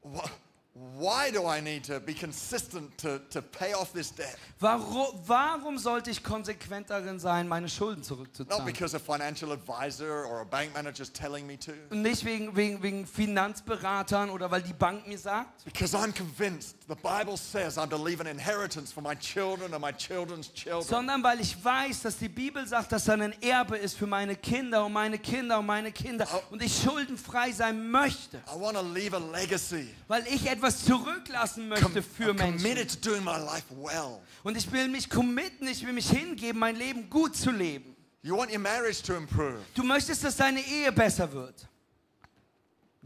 Wh- 0.05 0.29
Why 0.75 1.33
do 1.33 1.45
I 1.45 1.61
need 1.61 1.83
to 1.87 1.99
be 1.99 2.15
consistent 2.15 2.97
to, 2.99 3.19
to 3.31 3.43
pay 3.43 3.73
off 3.73 3.93
this 3.93 4.13
debt? 4.15 4.37
Warum, 4.61 5.09
warum 5.27 5.77
sollte 5.79 6.11
ich 6.11 6.23
konsequent 6.23 6.89
darin 6.91 7.19
sein, 7.19 7.49
meine 7.49 7.69
Schulden 7.69 8.01
Not 8.01 8.07
zurückzuzahlen? 8.07 8.65
because 8.65 8.95
a 8.95 9.01
financial 9.01 9.51
advisor 9.53 10.25
or 10.27 10.41
a 10.41 10.45
bank 10.45 10.73
manager 10.75 11.03
is 11.03 11.13
telling 11.13 11.47
me 11.49 11.57
to. 11.59 11.73
Und 11.91 12.03
nicht 12.03 12.25
wegen, 12.25 12.55
wegen, 12.55 12.81
wegen 12.81 13.07
Finanzberatern 13.07 14.31
oder 14.31 14.51
weil 14.53 14.63
die 14.63 14.73
Bank 14.73 15.07
mir 15.09 15.19
sagt, 15.19 15.65
Because 15.65 15.97
I'm 15.97 16.13
convinced 16.13 16.77
the 16.89 16.95
Bible 16.95 17.37
says 17.37 17.77
I'm 17.77 17.89
to 17.91 17.97
leave 17.97 18.21
an 18.21 18.29
inheritance 18.29 18.93
for 18.93 19.03
my 19.03 19.17
children 19.17 19.73
and 19.75 19.81
my 19.83 19.93
children's 19.93 20.53
children. 20.53 20.85
sondern 20.85 21.25
weil 21.25 21.41
ich 21.41 21.57
weiß, 21.65 22.03
dass 22.03 22.19
die 22.19 22.29
Bibel 22.29 22.65
sagt, 22.69 22.93
dass 22.93 23.05
da 23.05 23.15
ein 23.15 23.35
Erbe 23.43 23.77
ist 23.77 23.97
für 23.97 24.07
meine 24.07 24.37
Kinder 24.37 24.85
und 24.85 24.93
meine 24.93 25.19
Kinder 25.19 25.59
und 25.59 25.67
meine 25.67 25.91
Kinder 25.91 26.27
und 26.51 26.63
ich 26.63 26.81
schuldenfrei 26.83 27.51
sein 27.51 27.91
möchte, 27.91 28.37
I 28.55 28.61
want 28.61 28.77
to 28.77 28.83
leave 28.83 29.17
a 29.17 29.19
legacy. 29.19 29.89
weil 30.07 30.25
ich 30.29 30.49
etwas 30.49 30.68
zurücklassen 30.77 31.69
möchte 31.69 32.03
für 32.03 32.35
Menschen. 32.35 32.65
well. 32.65 34.21
Und 34.43 34.57
ich 34.57 34.71
will 34.71 34.89
mich 34.89 35.09
committen, 35.09 35.67
ich 35.69 35.85
will 35.87 35.93
mich 35.93 36.11
hingeben, 36.11 36.59
mein 36.59 36.77
Leben 36.77 37.09
gut 37.09 37.37
zu 37.37 37.51
leben. 37.51 37.97
You 38.23 38.37
want 38.37 38.51
your 38.51 38.59
marriage 38.59 39.03
to 39.03 39.15
improve. 39.15 39.61
Du 39.75 39.83
möchtest, 39.83 40.25
dass 40.25 40.37
deine 40.37 40.61
Ehe 40.61 40.93
besser 40.93 41.33
wird. 41.33 41.67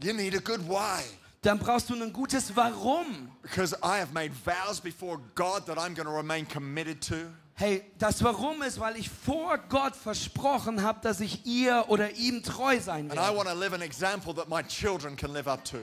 You 0.01 0.13
need 0.13 0.35
a 0.35 0.39
good 0.39 0.59
why. 0.67 1.03
Dann 1.41 1.59
brauchst 1.59 1.89
du 1.89 1.93
ein 1.93 2.11
gutes 2.11 2.55
Warum. 2.55 3.29
Because 3.41 3.75
I 3.83 3.99
have 3.99 4.13
made 4.13 4.31
vows 4.33 4.79
before 4.79 5.19
God 5.35 5.65
that 5.67 5.77
I'm 5.77 5.93
going 5.93 6.07
to 6.07 6.15
remain 6.15 6.47
committed 6.47 7.01
to. 7.09 7.27
Hey, 7.55 7.83
das 7.99 8.23
Warum 8.23 8.63
ist, 8.63 8.79
weil 8.79 8.97
ich 8.97 9.09
vor 9.09 9.59
Gott 9.69 9.95
versprochen 9.95 10.81
habe, 10.81 10.99
dass 11.01 11.19
ich 11.19 11.45
ihr 11.45 11.85
oder 11.87 12.11
ihm 12.11 12.41
treu 12.41 12.79
sein 12.79 13.09
werde. 13.11 13.21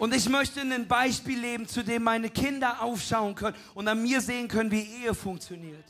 Und 0.01 0.15
ich 0.15 0.29
möchte 0.29 0.61
ein 0.61 0.89
Beispiel 0.89 1.39
leben, 1.39 1.69
zu 1.69 1.85
dem 1.85 2.03
meine 2.03 2.29
Kinder 2.29 2.83
aufschauen 2.83 3.37
können 3.37 3.57
und 3.75 3.87
an 3.87 4.03
mir 4.03 4.21
sehen 4.21 4.49
können, 4.49 4.73
wie 4.73 4.83
Ehe 4.83 5.15
funktioniert. 5.15 5.85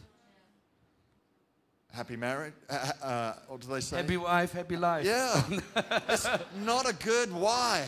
Happy 1.92 2.16
marriage? 2.16 2.54
Uh, 2.68 2.74
uh, 3.02 3.32
what 3.48 3.60
do 3.60 3.66
they 3.66 3.80
say? 3.80 3.96
Happy 3.96 4.16
wife, 4.16 4.52
happy 4.52 4.76
life. 4.76 5.04
Yeah. 5.04 5.42
it's 6.08 6.28
not 6.64 6.88
a 6.88 6.92
good 6.92 7.32
why. 7.32 7.84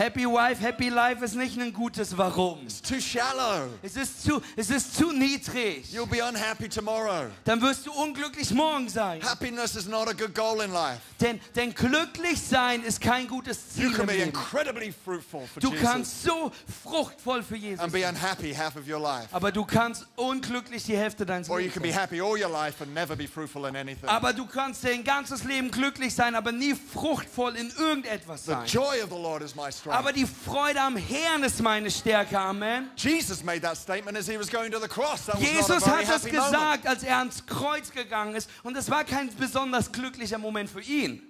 Happy 0.00 0.24
wife, 0.24 0.62
happy 0.62 0.88
life 0.88 1.22
ist 1.22 1.34
nicht 1.34 1.60
ein 1.60 1.74
gutes 1.74 2.16
Warum. 2.16 2.62
It's 2.62 2.80
too 2.80 2.98
shallow. 2.98 3.68
Es 3.82 3.96
ist 3.96 4.22
zu, 4.22 4.40
es 4.56 4.70
ist 4.70 4.96
zu 4.96 5.12
niedrig. 5.12 5.84
You'll 5.92 6.06
be 6.06 6.24
unhappy 6.24 6.70
tomorrow. 6.70 7.26
Dann 7.44 7.60
wirst 7.60 7.86
du 7.86 7.92
unglücklich 7.92 8.50
morgen 8.52 8.88
sein. 8.88 9.22
Happiness 9.22 9.76
is 9.76 9.86
not 9.86 10.08
a 10.08 10.14
good 10.14 10.34
goal 10.34 10.62
in 10.64 10.72
life. 10.72 11.00
Denn, 11.20 11.38
denn 11.54 11.74
glücklich 11.74 12.40
sein 12.40 12.82
ist 12.82 13.02
kein 13.02 13.28
gutes 13.28 13.58
You 13.76 13.82
Ziel 13.82 13.92
can 13.92 14.00
im 14.00 14.06
be 14.06 14.12
Leben. 14.14 14.28
incredibly 14.30 14.90
fruitful 14.90 15.46
for 15.46 15.60
Du 15.60 15.68
Jesus 15.68 15.84
kannst 15.86 16.22
so 16.22 16.50
fruchtvoll 16.82 17.42
für 17.42 17.56
Jesus 17.56 17.80
and 17.80 17.92
be 17.92 18.08
unhappy 18.08 18.54
half 18.54 18.76
of 18.76 18.88
your 18.88 19.00
life. 19.00 19.28
Aber 19.32 19.52
du 19.52 19.66
kannst 19.66 20.06
unglücklich 20.16 20.82
die 20.84 20.96
Hälfte 20.96 21.26
deines 21.26 21.50
Or 21.50 21.60
you 21.60 21.66
Lebens 21.66 21.74
can 21.74 21.82
be 21.82 21.92
happy 21.92 22.22
all 22.22 22.42
your 22.42 22.48
life 22.50 22.82
and 22.82 22.94
never 22.94 23.14
be 23.14 23.28
fruitful 23.28 23.66
in 23.66 23.76
anything. 23.76 24.08
Aber 24.08 24.32
du 24.32 24.46
kannst 24.46 24.82
dein 24.82 25.04
ganzes 25.04 25.44
Leben 25.44 25.70
glücklich 25.70 26.14
sein, 26.14 26.34
aber 26.34 26.52
nie 26.52 26.74
fruchtvoll 26.74 27.54
in 27.56 27.70
irgendetwas 27.78 28.46
The 28.46 28.52
sein. 28.52 28.66
joy 28.66 29.02
of 29.02 29.10
the 29.10 29.20
Lord 29.20 29.42
is 29.42 29.54
my 29.54 29.70
strength. 29.70 29.89
Aber 29.90 30.12
die 30.12 30.26
Freude 30.26 30.80
am 30.80 30.96
Herrn 30.96 31.42
ist 31.42 31.60
meine 31.62 31.90
Stärke. 31.90 32.38
Amen. 32.38 32.90
Jesus 32.96 33.42
made 33.42 33.60
that 33.60 33.76
statement 33.76 34.16
as 34.16 34.28
he 34.28 34.38
was 34.38 34.50
going 34.50 34.70
to 34.70 34.78
the 34.78 34.88
cross. 34.88 35.26
That 35.26 35.36
was 35.36 35.42
not 35.42 35.52
Jesus 35.52 35.70
a 35.70 35.80
very 35.80 36.04
hat 36.04 36.14
happy 36.22 36.36
moment. 36.36 36.52
gesagt, 36.52 36.86
als 36.86 37.02
er 37.02 37.18
ans 37.18 37.46
Kreuz 37.46 37.90
gegangen 37.90 38.34
ist. 38.34 38.48
Und 38.62 38.76
es 38.76 38.90
war 38.90 39.04
kein 39.04 39.34
besonders 39.36 39.90
glücklicher 39.92 40.38
Moment 40.38 40.70
für 40.70 40.80
ihn. 40.82 41.22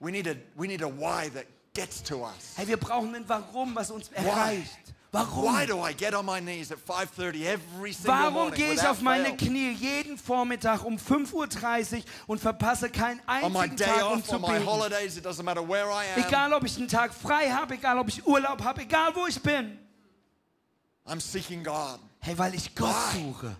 We 0.00 0.10
need 0.10 0.28
a 0.28 0.34
we 0.54 0.66
need 0.66 0.82
a 0.82 0.88
why 0.88 1.30
that 1.30 1.46
gets 1.74 2.02
to 2.02 2.24
us. 2.24 2.54
Hey, 2.56 2.66
wir 2.66 2.76
brauchen 2.76 3.14
ein 3.14 3.24
Warum, 3.28 3.74
was 3.74 3.90
uns 3.90 4.08
erreicht. 4.08 4.94
Warum? 5.16 5.44
Why 5.54 5.66
do 5.66 5.80
I 5.80 5.92
get 5.94 6.14
on 6.14 6.26
my 6.26 6.40
knees 6.40 6.70
at 6.70 6.78
5:30 6.78 7.46
every 7.46 7.92
single 7.92 8.12
Warum 8.12 8.52
gehe 8.52 8.72
ich 8.74 8.86
auf 8.86 9.00
meine? 9.00 9.36
Knie 9.36 9.72
jeden 9.72 10.18
Vormittag 10.18 10.84
um 10.84 10.96
5.30 10.96 11.96
Uhr 11.98 12.02
und 12.26 12.40
verpasse 12.40 12.90
keinen 12.90 13.20
On 13.42 13.52
my 13.52 13.60
einzigen 13.60 13.76
Tag, 13.76 14.10
um 14.10 14.18
off, 14.18 14.24
zu 14.24 14.34
on 14.36 14.40
my 14.42 14.48
beten? 14.48 14.66
holidays. 14.66 15.16
Egal, 16.16 16.52
ob 16.52 16.64
ich 16.64 16.76
einen 16.76 16.88
Tag 16.88 17.14
frei 17.14 17.50
habe, 17.50 17.74
egal, 17.74 17.98
ob 17.98 18.08
ich 18.08 18.26
Urlaub 18.26 18.62
habe, 18.62 18.82
egal, 18.82 19.14
wo 19.14 19.26
ich 19.26 19.40
bin. 19.40 19.78
I'm 21.06 21.20
seeking 21.20 21.62
God. 21.62 22.00
Hey, 22.20 22.36
weil 22.36 22.54
ich 22.54 22.74
Gott 22.74 22.88
Why? 23.12 23.22
suche. 23.22 23.56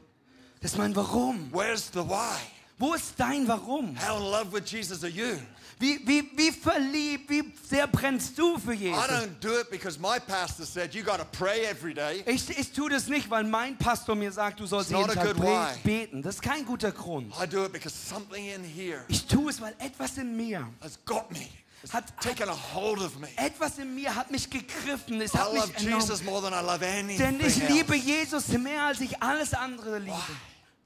Das 0.60 0.72
ist 0.72 0.78
mein 0.78 0.94
Warum. 0.96 1.50
Where's 1.52 1.90
the 1.92 2.00
why? 2.00 2.36
Wo 2.78 2.94
ist 2.94 3.14
dein 3.16 3.46
Warum? 3.48 3.96
How 4.00 4.18
in 4.18 4.30
love 4.30 4.52
with 4.52 4.70
Jesus 4.70 5.02
are 5.02 5.10
you? 5.10 5.38
Wie, 5.78 6.00
wie, 6.06 6.30
wie 6.34 6.52
verliebt, 6.52 7.28
wie 7.28 7.52
sehr 7.68 7.86
brennst 7.86 8.38
du 8.38 8.58
für 8.58 8.72
I 8.72 8.76
Jesus? 8.88 9.04
don't 9.08 9.38
do 9.40 9.58
it 9.60 9.70
because 9.70 9.98
my 10.00 10.18
pastor 10.18 10.64
said 10.64 10.94
you 10.94 11.02
got 11.04 11.18
to 11.18 11.26
pray 11.32 11.66
every 11.66 11.92
day. 11.92 12.24
Ich, 12.26 12.48
ich 12.58 12.72
tue 12.72 12.88
das 12.88 13.08
nicht, 13.08 13.28
weil 13.28 13.44
mein 13.44 13.76
Pastor 13.76 14.14
mir 14.14 14.32
sagt, 14.32 14.58
du 14.60 14.66
sollst 14.66 14.90
It's 14.90 14.98
jeden 14.98 15.14
Tag 15.14 15.34
be- 15.36 15.42
why. 15.42 15.74
beten. 15.84 16.22
Das 16.22 16.36
ist 16.36 16.42
kein 16.42 16.64
guter 16.64 16.92
Grund. 16.92 17.34
I 17.38 17.46
do 17.46 17.66
it 17.66 17.72
because 17.72 17.94
something 17.94 18.46
in 18.46 18.64
here 18.64 19.04
Ich 19.08 19.26
tue 19.26 19.50
es, 19.50 19.60
weil 19.60 19.74
etwas 19.78 20.16
in 20.16 20.34
mir 20.34 20.66
has 20.80 20.98
got 21.04 21.30
me. 21.30 21.46
Hat, 21.92 22.04
taken 22.22 22.48
a 22.48 22.56
hold 22.74 22.98
of 23.00 23.18
me. 23.18 23.28
etwas 23.36 23.78
in 23.78 23.94
mir 23.94 24.12
hat 24.14 24.30
mich 24.30 24.48
gegriffen. 24.48 25.20
Es 25.20 25.34
I 25.34 25.38
hat 25.38 25.52
love 25.52 25.72
mich 25.74 25.82
Jesus 25.82 26.24
more 26.24 26.40
than 26.42 26.54
I 26.54 26.64
love 26.66 26.82
anything 26.84 27.18
Denn 27.18 27.40
ich 27.46 27.56
liebe. 27.68 27.94
Jesus 27.94 28.48
mehr 28.48 28.84
als 28.84 29.00
ich 29.02 29.22
alles 29.22 29.52
andere 29.52 29.98
liebe. 29.98 30.16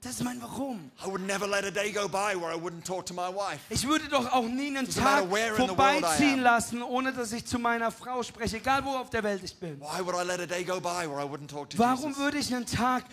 Das 0.03 0.13
ist 0.13 0.25
mein 0.25 0.41
Warum. 0.41 0.91
I 1.05 1.09
would 1.09 1.21
never 1.27 1.47
let 1.47 1.63
a 1.65 1.71
day 1.71 1.93
go 1.93 2.09
by 2.09 2.35
where 2.35 2.51
I 2.51 2.59
wouldn't 2.59 2.85
talk 2.87 3.05
to 3.07 3.15
my 3.15 3.29
wife. 3.29 3.61
Ich 3.69 3.87
würde 3.87 4.09
doch 4.09 4.33
auch 4.33 4.47
nie 4.47 4.69
einen 4.69 4.89
Tag 4.89 5.27
vorbeiziehen 5.57 6.41
lassen, 6.41 6.83
ohne 6.83 7.13
dass 7.13 7.33
ich 7.33 7.45
zu 7.45 7.59
meiner 7.59 7.91
Frau 7.91 8.23
spreche, 8.23 8.57
egal 8.57 8.83
wo 8.83 8.97
auf 8.97 9.11
der 9.11 9.23
Welt 9.23 9.43
ich 9.45 9.55
bin. 9.57 9.79
Why 9.79 10.01
would 10.03 10.15
I 10.15 10.27
let 10.27 10.41
a 10.41 10.47
day 10.47 10.65
go 10.65 10.81
by 10.81 11.07
where 11.07 11.21
I 11.23 11.29
wouldn't 11.29 11.49
talk 11.49 11.69
to 11.71 11.79
Warum 11.79 12.17
würde 12.17 12.39
ich 12.39 12.55
einen 12.55 12.65
Tag, 12.65 13.05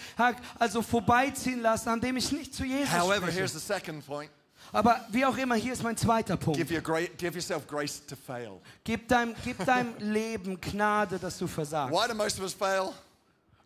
also 0.57 0.81
vorbeiziehen 0.81 1.61
lassen, 1.61 1.89
an 1.89 1.99
dem 1.99 2.15
ich 2.15 2.31
nicht 2.31 2.55
zu 2.55 2.63
Jesus 2.63 2.93
However, 2.93 3.27
here's 3.27 3.51
spreche? 3.51 3.59
the 3.59 3.59
second 3.59 4.05
point. 4.07 4.31
Aber 4.71 5.05
wie 5.09 5.25
auch 5.25 5.37
immer, 5.37 5.55
hier 5.55 5.73
ist 5.73 5.83
mein 5.83 5.97
zweiter 5.97 6.37
Punkt. 6.37 6.57
Give, 6.57 6.73
your 6.73 6.81
great, 6.81 7.17
give 7.17 7.35
yourself 7.35 7.67
grace 7.67 8.05
to 8.05 8.15
fail. 8.15 8.61
Gib 8.85 9.09
deinem, 9.09 9.35
gib 9.43 9.63
deinem 9.65 9.93
Leben 9.99 10.59
Gnade, 10.61 11.19
dass 11.19 11.37
du 11.37 11.47
versagst. 11.47 11.93
Why 11.93 12.07
do 12.07 12.13
most 12.13 12.37
of 12.37 12.43
us 12.43 12.53
fail? 12.53 12.93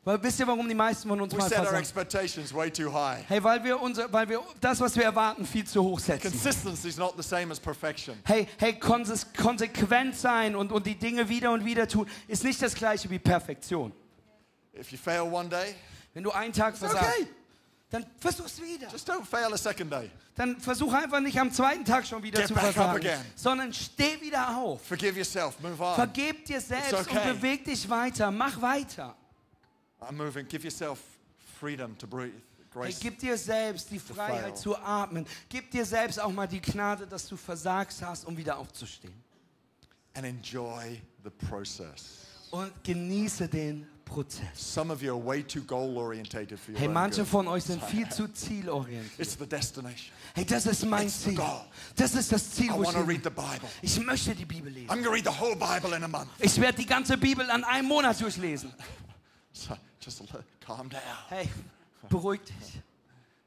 Weil 0.03 0.21
wisst 0.23 0.39
ihr, 0.39 0.47
warum 0.47 0.67
die 0.67 0.73
meisten 0.73 1.07
von 1.07 1.21
uns 1.21 1.31
We 1.31 1.37
mal 1.37 1.47
set 1.47 1.59
our 1.59 1.65
versagen? 1.65 1.83
expectations 1.83 2.51
way 2.51 2.71
too 2.71 2.91
high. 2.91 3.23
Hey, 3.27 3.43
weil 3.43 3.63
wir, 3.63 3.79
unser, 3.79 4.11
weil 4.11 4.27
wir 4.27 4.41
das, 4.59 4.79
was 4.79 4.95
wir 4.95 5.03
erwarten, 5.03 5.45
viel 5.45 5.63
zu 5.65 5.83
hoch 5.83 5.99
setzen. 5.99 6.31
Consistency 6.31 6.87
is 6.87 6.97
not 6.97 7.13
the 7.17 7.21
same 7.21 7.51
as 7.51 7.59
perfection. 7.59 8.17
Hey, 8.23 8.47
hey, 8.57 8.71
konses- 8.79 9.27
konsequent 9.39 10.15
sein 10.15 10.55
und, 10.55 10.71
und 10.71 10.87
die 10.87 10.95
Dinge 10.95 11.29
wieder 11.29 11.51
und 11.51 11.63
wieder 11.65 11.87
tun, 11.87 12.07
ist 12.27 12.43
nicht 12.43 12.59
das 12.63 12.73
gleiche 12.73 13.09
wie 13.11 13.19
Perfektion. 13.19 13.91
If 14.75 14.91
you 14.91 14.97
fail 14.97 15.21
one 15.21 15.47
day, 15.49 15.75
Wenn 16.15 16.23
du 16.23 16.31
einen 16.31 16.51
Tag 16.53 16.75
versagst, 16.75 17.19
okay. 17.19 17.27
dann 17.91 18.05
versuch's 18.19 18.59
wieder. 18.59 18.87
Just 18.91 19.07
don't 19.07 19.23
fail 19.23 19.53
a 19.53 19.57
second 19.57 19.91
day. 19.91 20.09
Dann 20.33 20.59
versuch 20.59 20.91
einfach 20.93 21.19
nicht 21.19 21.39
am 21.39 21.51
zweiten 21.51 21.85
Tag 21.85 22.07
schon 22.07 22.23
wieder 22.23 22.39
Get 22.39 22.47
zu 22.47 22.55
versagen, 22.55 23.07
sondern 23.35 23.71
steh 23.71 24.19
wieder 24.19 24.57
auf. 24.57 24.81
Forgive 24.87 25.15
yourself. 25.17 25.59
Move 25.59 25.79
on. 25.83 25.93
Vergeb 25.93 26.43
dir 26.45 26.59
selbst 26.59 26.93
okay. 26.93 27.17
und 27.17 27.23
beweg 27.35 27.65
dich 27.65 27.87
weiter. 27.87 28.31
Mach 28.31 28.59
weiter. 28.61 29.15
I'm 30.01 30.17
moving. 30.17 30.45
Give 30.47 30.63
yourself 30.63 30.99
freedom 31.59 31.95
to 31.97 32.07
breathe. 32.07 32.33
Hey, 32.73 32.95
gib 33.01 33.19
dir 33.19 33.37
selbst 33.37 33.91
die 33.91 33.99
Freiheit 33.99 34.57
zu 34.57 34.77
atmen. 34.77 35.25
Gib 35.49 35.71
dir 35.71 35.85
selbst 35.85 36.19
auch 36.19 36.31
mal 36.31 36.47
die 36.47 36.61
Gnade, 36.61 37.05
dass 37.05 37.27
du 37.27 37.35
versagst 37.35 38.01
hast, 38.01 38.25
um 38.25 38.37
wieder 38.37 38.57
aufzustehen. 38.57 39.13
And 40.13 40.25
enjoy 40.25 41.01
the 41.23 41.29
process. 41.29 42.25
Und 42.49 42.71
genieße 42.83 43.47
den 43.49 43.87
Prozess. 44.05 44.47
Some 44.55 44.91
of 44.91 45.01
you 45.01 45.13
are 45.13 45.25
way 45.25 45.43
too 45.43 45.61
goal 45.61 45.97
orientated 45.97 46.59
for 46.59 46.73
your 46.73 46.79
Hey, 46.79 46.87
manche 46.87 47.25
von 47.25 47.47
euch 47.47 47.63
sind 47.65 47.83
viel 47.83 48.07
zu 48.09 48.27
zielorientiert. 48.29 49.19
It's 49.19 49.37
the 49.37 49.45
destination. 49.45 50.11
Hey, 50.33 50.45
das 50.45 50.65
ist 50.65 50.85
mein 50.85 51.07
It's 51.07 51.23
the 51.23 51.29
Ziel. 51.29 51.35
goal. 51.37 51.65
Das 51.95 52.15
ist 52.15 52.31
das 52.31 52.51
Ziel, 52.51 52.67
I 52.67 52.73
wo 52.73 52.81
ich 52.83 52.87
want 52.87 52.93
to 52.93 52.99
hin 52.99 53.09
read 53.09 53.23
the 53.23 53.29
Bible. 53.29 53.69
Ich 53.81 53.99
möchte 53.99 54.33
die 54.33 54.45
Bibel 54.45 54.71
lesen. 54.71 54.89
I'm 54.89 55.01
going 55.01 55.05
to 55.05 55.11
read 55.11 55.25
the 55.25 55.39
whole 55.39 55.55
Bible 55.55 55.95
in 55.95 56.03
a 56.03 56.07
month. 56.07 56.29
Ich 56.39 56.59
werde 56.59 56.77
die 56.77 56.85
ganze 56.85 57.17
Bibel 57.17 57.49
an 57.51 57.63
einem 57.65 57.87
Monat 57.87 58.19
durchlesen. 58.21 58.73
So, 59.53 59.75
Just 60.01 60.21
calm 60.65 60.89
down. 60.89 61.01
Hey, 61.29 61.47
beruhig 62.09 62.41
dich. 62.43 62.81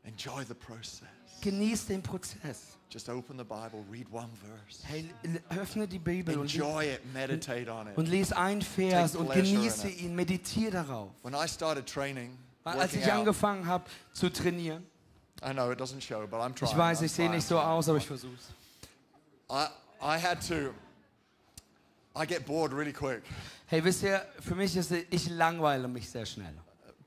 Enjoy 0.04 0.44
the 0.44 0.54
process. 0.54 1.08
Genieß 1.40 1.86
den 1.86 2.02
Prozess. 2.02 2.76
Just 2.90 3.08
open 3.08 3.36
the 3.36 3.44
Bible, 3.44 3.84
read 3.90 4.06
one 4.12 4.30
verse. 4.36 4.82
Hey, 4.86 5.10
öffne 5.50 5.88
die 5.88 5.98
Bibel 5.98 6.38
und, 6.38 6.54
Enjoy 6.54 6.84
it, 6.84 7.00
meditate 7.12 7.68
on 7.68 7.88
und 7.96 8.06
it. 8.06 8.08
lies 8.08 8.32
einen 8.32 8.62
Vers 8.62 9.16
und 9.16 9.32
genieße 9.32 9.88
ihn, 9.88 10.14
meditiere 10.14 10.70
darauf. 10.70 11.10
When 11.22 11.34
I 11.34 11.48
started 11.48 11.86
training, 11.86 12.38
Als 12.62 12.94
ich 12.94 13.10
angefangen 13.12 13.66
habe 13.66 13.84
zu 14.12 14.30
trainieren, 14.30 14.86
I 15.42 15.52
know 15.52 15.72
it 15.72 15.80
doesn't 15.80 16.00
show, 16.00 16.26
but 16.26 16.40
I'm 16.40 16.54
trying. 16.54 16.70
ich 16.70 16.78
weiß, 16.78 17.02
ich 17.02 17.12
sehe 17.12 17.28
nicht 17.28 17.46
so 17.46 17.58
aus, 17.58 17.88
aber 17.88 17.98
ich 17.98 18.06
versuch's. 18.06 18.52
I, 19.50 19.66
I 20.00 20.18
had 20.18 20.40
to, 20.48 20.72
I 22.16 22.26
get 22.26 22.46
bored 22.46 22.72
really 22.72 22.92
quick. 22.92 23.22
Hey, 23.66 23.82
wisst 23.82 24.02
ihr, 24.04 24.22
für 24.40 24.54
mich 24.54 24.76
ist 24.76 24.92
ich 25.10 25.28
langweile 25.30 25.88
mich 25.88 26.08
sehr 26.08 26.26
schnell. 26.26 26.54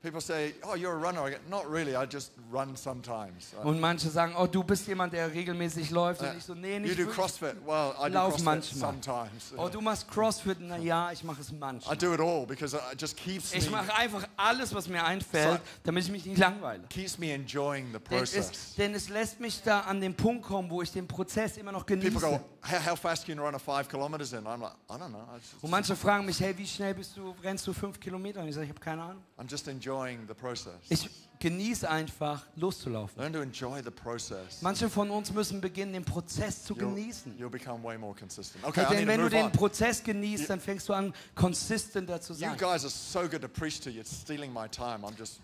People 0.00 0.20
say, 0.20 0.54
oh, 0.62 0.76
you're 0.76 0.92
a 0.92 0.96
runner. 0.96 1.26
I 1.26 1.32
go, 1.32 1.36
not 1.50 1.68
really, 1.68 1.96
I 1.96 2.04
just 2.08 2.30
run 2.52 2.76
sometimes. 2.76 3.52
I- 3.52 3.66
Und 3.66 3.80
manche 3.80 4.08
sagen, 4.08 4.32
oh, 4.38 4.46
du 4.46 4.62
bist 4.62 4.86
jemand, 4.86 5.12
der 5.12 5.34
regelmäßig 5.34 5.90
läuft. 5.90 6.20
Und 6.22 6.28
Uh, 6.28 6.32
ich 6.38 6.44
so, 6.44 6.54
nee, 6.54 6.74
you 6.74 6.80
nicht 6.82 6.94
do 6.94 6.98
wirklich. 6.98 7.16
CrossFit? 7.16 7.56
Well, 7.66 7.94
I 7.98 8.08
do 8.08 8.18
CrossFit 8.28 8.44
manchmal. 8.44 8.92
sometimes. 8.92 9.54
Oh, 9.56 9.68
du 9.68 9.80
machst 9.80 10.08
Crossfit? 10.08 10.58
Na 10.60 10.76
ja, 10.76 11.10
ich 11.10 11.24
mache 11.24 11.40
es 11.40 11.50
I 11.50 11.54
manchmal. 11.56 11.96
do 11.96 12.14
it 12.14 12.20
all 12.20 12.46
because 12.46 12.76
it 12.76 13.00
just 13.00 13.16
keeps 13.16 13.52
Ich 13.52 13.68
mache 13.70 13.92
einfach 13.92 14.24
alles, 14.36 14.72
was 14.72 14.86
mir 14.88 15.04
einfällt, 15.04 15.60
damit 15.82 16.04
ich 16.04 16.12
mich 16.12 16.24
nicht 16.26 16.38
langweile. 16.38 16.84
keeps 16.88 17.18
me 17.18 17.32
enjoying 17.32 17.86
the 17.86 17.98
Denn 17.98 18.18
process. 18.20 18.50
es, 18.52 18.74
denn 18.76 18.94
es 18.94 19.08
lässt 19.08 19.40
mich 19.40 19.60
da 19.64 19.80
an 19.80 20.00
den 20.00 20.14
Punkt 20.14 20.44
kommen, 20.44 20.70
wo 20.70 20.80
ich 20.80 20.92
den 20.92 21.08
Prozess 21.08 21.56
immer 21.56 21.72
noch 21.72 21.84
People 21.84 22.04
genieße. 22.04 22.20
go, 22.24 22.40
how, 22.62 22.78
how 22.90 22.96
fast 22.96 23.24
can 23.26 23.36
you 23.36 23.42
run 23.44 23.54
a 23.54 23.58
five 23.58 23.88
kilometers 23.88 24.32
in? 24.32 24.46
I'm 24.46 24.60
like, 24.60 24.72
I 24.90 24.96
don't 24.98 25.10
know. 25.10 25.18
I 25.32 25.38
just- 25.38 25.62
Und 25.62 25.70
manche 25.70 25.94
fragen 25.96 26.26
mich, 26.26 26.40
hey, 26.40 26.56
wie 26.56 26.66
schnell 26.66 26.94
bist 26.94 27.16
du, 27.16 27.34
rennst 27.42 27.66
du 27.66 27.72
fünf 27.72 27.98
Kilometer? 28.00 28.40
Und 28.40 28.48
ich 28.48 28.54
sage, 28.54 28.64
ich 28.66 28.70
habe 28.70 28.80
keine 28.80 29.02
Ahnung. 29.02 29.22
I'm 29.38 29.48
just 29.50 29.68
enjoying 29.68 30.26
the 30.26 30.34
process. 30.34 30.74
Ich 30.88 31.08
genieße 31.40 31.88
einfach, 31.88 32.42
loszulaufen. 32.56 33.16
Learn 33.20 33.32
to 33.32 33.40
enjoy 33.40 33.80
the 33.82 33.90
process. 33.92 34.60
Manche 34.60 34.90
von 34.90 35.08
uns 35.10 35.32
müssen 35.32 35.60
beginnen, 35.60 35.92
den 35.92 36.04
Prozess 36.04 36.64
zu 36.64 36.74
You'll, 36.74 36.94
genießen. 36.94 37.38
you'll 37.38 37.48
become 37.48 37.80
way 37.84 37.96
more 37.96 38.12
consistent. 38.14 38.64
Okay, 38.64 38.82
I 38.90 38.96
denn 38.96 39.06
wenn 39.06 39.18
du 39.18 39.24
move 39.26 39.30
den 39.30 39.44
on. 39.46 39.52
Prozess 39.52 40.02
genießt, 40.02 40.50
dann 40.50 40.58
fängst 40.60 40.88
du 40.88 40.94
an, 40.94 41.14
konsistenter 41.36 42.20
zu 42.20 42.32
You 42.32 42.40
sein. 42.40 42.56
guys 42.58 42.82
are 42.84 42.90
so 42.90 43.20
good 43.28 43.40
to 43.42 43.48
preach 43.48 43.80
to. 43.80 43.90
You're 43.90 44.04
stealing 44.04 44.52
my 44.52 44.68
time. 44.68 45.04
I'm 45.06 45.16
just. 45.16 45.40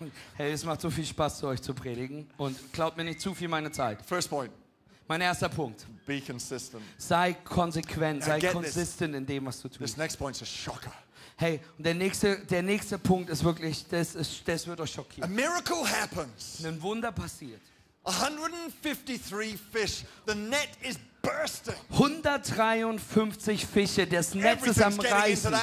Hey, 0.36 0.52
es 0.52 0.64
macht 0.64 0.80
so 0.82 0.90
viel 0.90 1.04
Spaß, 1.06 1.38
zu 1.38 1.46
euch 1.46 1.62
zu 1.62 1.72
predigen. 1.72 2.28
Und 2.36 2.72
klaut 2.72 2.96
mir 2.96 3.04
nicht 3.04 3.20
zu 3.20 3.34
viel 3.34 3.48
meine 3.48 3.70
Zeit. 3.70 4.00
First 4.04 4.28
point: 4.28 4.50
Mein 5.06 5.20
erster 5.20 5.48
Punkt. 5.48 5.84
be 6.06 6.20
consistent. 6.20 6.82
Sei 6.98 7.34
konsequent, 7.44 8.24
sei 8.24 8.40
this. 8.40 8.52
konsistent 8.52 9.14
in 9.14 9.26
dem, 9.26 9.44
was 9.46 9.60
du 9.60 9.68
This 9.68 9.78
tust. 9.78 9.98
next 9.98 10.16
point's 10.18 10.42
a 10.42 10.46
shocker. 10.46 10.92
Hey, 11.36 11.60
und 11.76 11.84
der 11.84 11.94
nächste, 11.94 12.38
der 12.46 12.62
nächste 12.62 12.96
Punkt 12.98 13.28
ist 13.28 13.42
wirklich, 13.42 13.84
das, 13.88 14.14
ist, 14.14 14.46
das 14.46 14.66
wird 14.66 14.80
euch 14.80 14.90
A 14.92 14.94
schockieren. 14.94 15.34
miracle 15.34 15.84
happens. 15.84 16.64
Ein 16.64 16.80
Wunder 16.80 17.10
passiert. 17.12 17.60
153 18.04 19.58
fish. 19.72 20.04
The 20.26 20.34
net 20.34 20.68
is 20.82 20.98
bursting. 21.22 21.74
153 21.90 23.66
Fische, 23.66 24.06
das 24.06 24.34
Netz 24.34 24.66
ist 24.66 24.82
am 24.82 24.98
Reißen. 24.98 25.54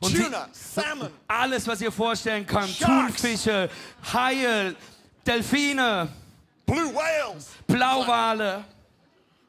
Und 0.00 0.16
Tuna, 0.16 0.48
salmon, 0.52 1.10
Alles, 1.28 1.66
was 1.66 1.80
ihr 1.80 1.92
vorstellen 1.92 2.44
könnt. 2.46 2.68
Sharks. 2.70 3.22
Thunfische, 3.22 3.70
Haie, 4.12 4.74
Delfine, 5.26 6.08
blue 6.66 6.90
whales, 6.94 7.50
Blauwale. 7.66 8.64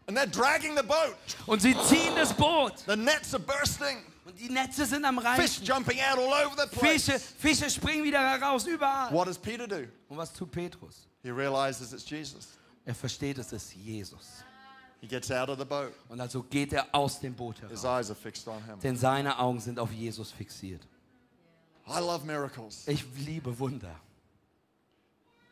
and 0.07 0.17
they're 0.17 0.25
dragging 0.29 0.75
the 0.75 0.83
boat. 0.83 1.15
Und 1.47 1.61
sie 1.61 1.75
ziehen 1.87 2.15
das 2.15 2.33
Boot. 2.33 2.73
The 2.87 2.95
nets 2.95 3.33
are 3.33 3.43
bursting. 3.43 3.97
Und 4.25 4.39
die 4.39 4.49
Netze 4.49 4.85
sind 4.85 5.03
am 5.05 5.17
Fish 5.19 5.25
Reißen. 5.59 5.65
jumping 5.65 5.99
out 5.99 6.17
all 6.17 6.45
over 6.45 6.55
the 6.55 6.67
place. 6.77 7.05
Fische, 7.05 7.19
Fische 7.19 7.69
springen 7.69 8.03
wieder 8.03 8.19
heraus, 8.19 8.65
überall. 8.65 9.11
What 9.11 9.27
does 9.27 9.37
Peter 9.37 9.67
do? 9.67 9.85
Und 10.07 10.17
was 10.17 10.31
tut 10.31 10.49
Petrus? 10.51 11.07
He 11.21 11.29
realizes 11.29 11.91
it's 11.93 12.09
Jesus. 12.09 12.47
Er 12.85 12.95
versteht, 12.95 13.37
es 13.37 13.51
ist 13.51 13.73
Jesus. 13.75 14.43
He 15.01 15.07
gets 15.07 15.29
out 15.31 15.49
of 15.49 15.59
the 15.59 15.65
boat. 15.65 15.91
Und 16.07 16.21
also 16.21 16.41
geht 16.43 16.71
er 16.71 16.87
aus 16.93 17.19
dem 17.19 17.33
Boot 17.33 17.57
His 17.69 17.83
heraus. 17.83 17.83
eyes 17.85 18.09
are 18.09 18.15
fixed 18.19 18.47
on 18.47 18.63
him. 18.63 18.79
Denn 18.79 18.95
seine 18.95 19.37
Augen 19.37 19.59
sind 19.59 19.77
auf 19.77 19.91
Jesus 19.91 20.31
fixiert. 20.31 20.81
I 21.85 21.99
love 21.99 22.25
miracles. 22.25 22.87
Ich 22.87 23.03
liebe 23.17 23.57
Wunder. 23.59 23.93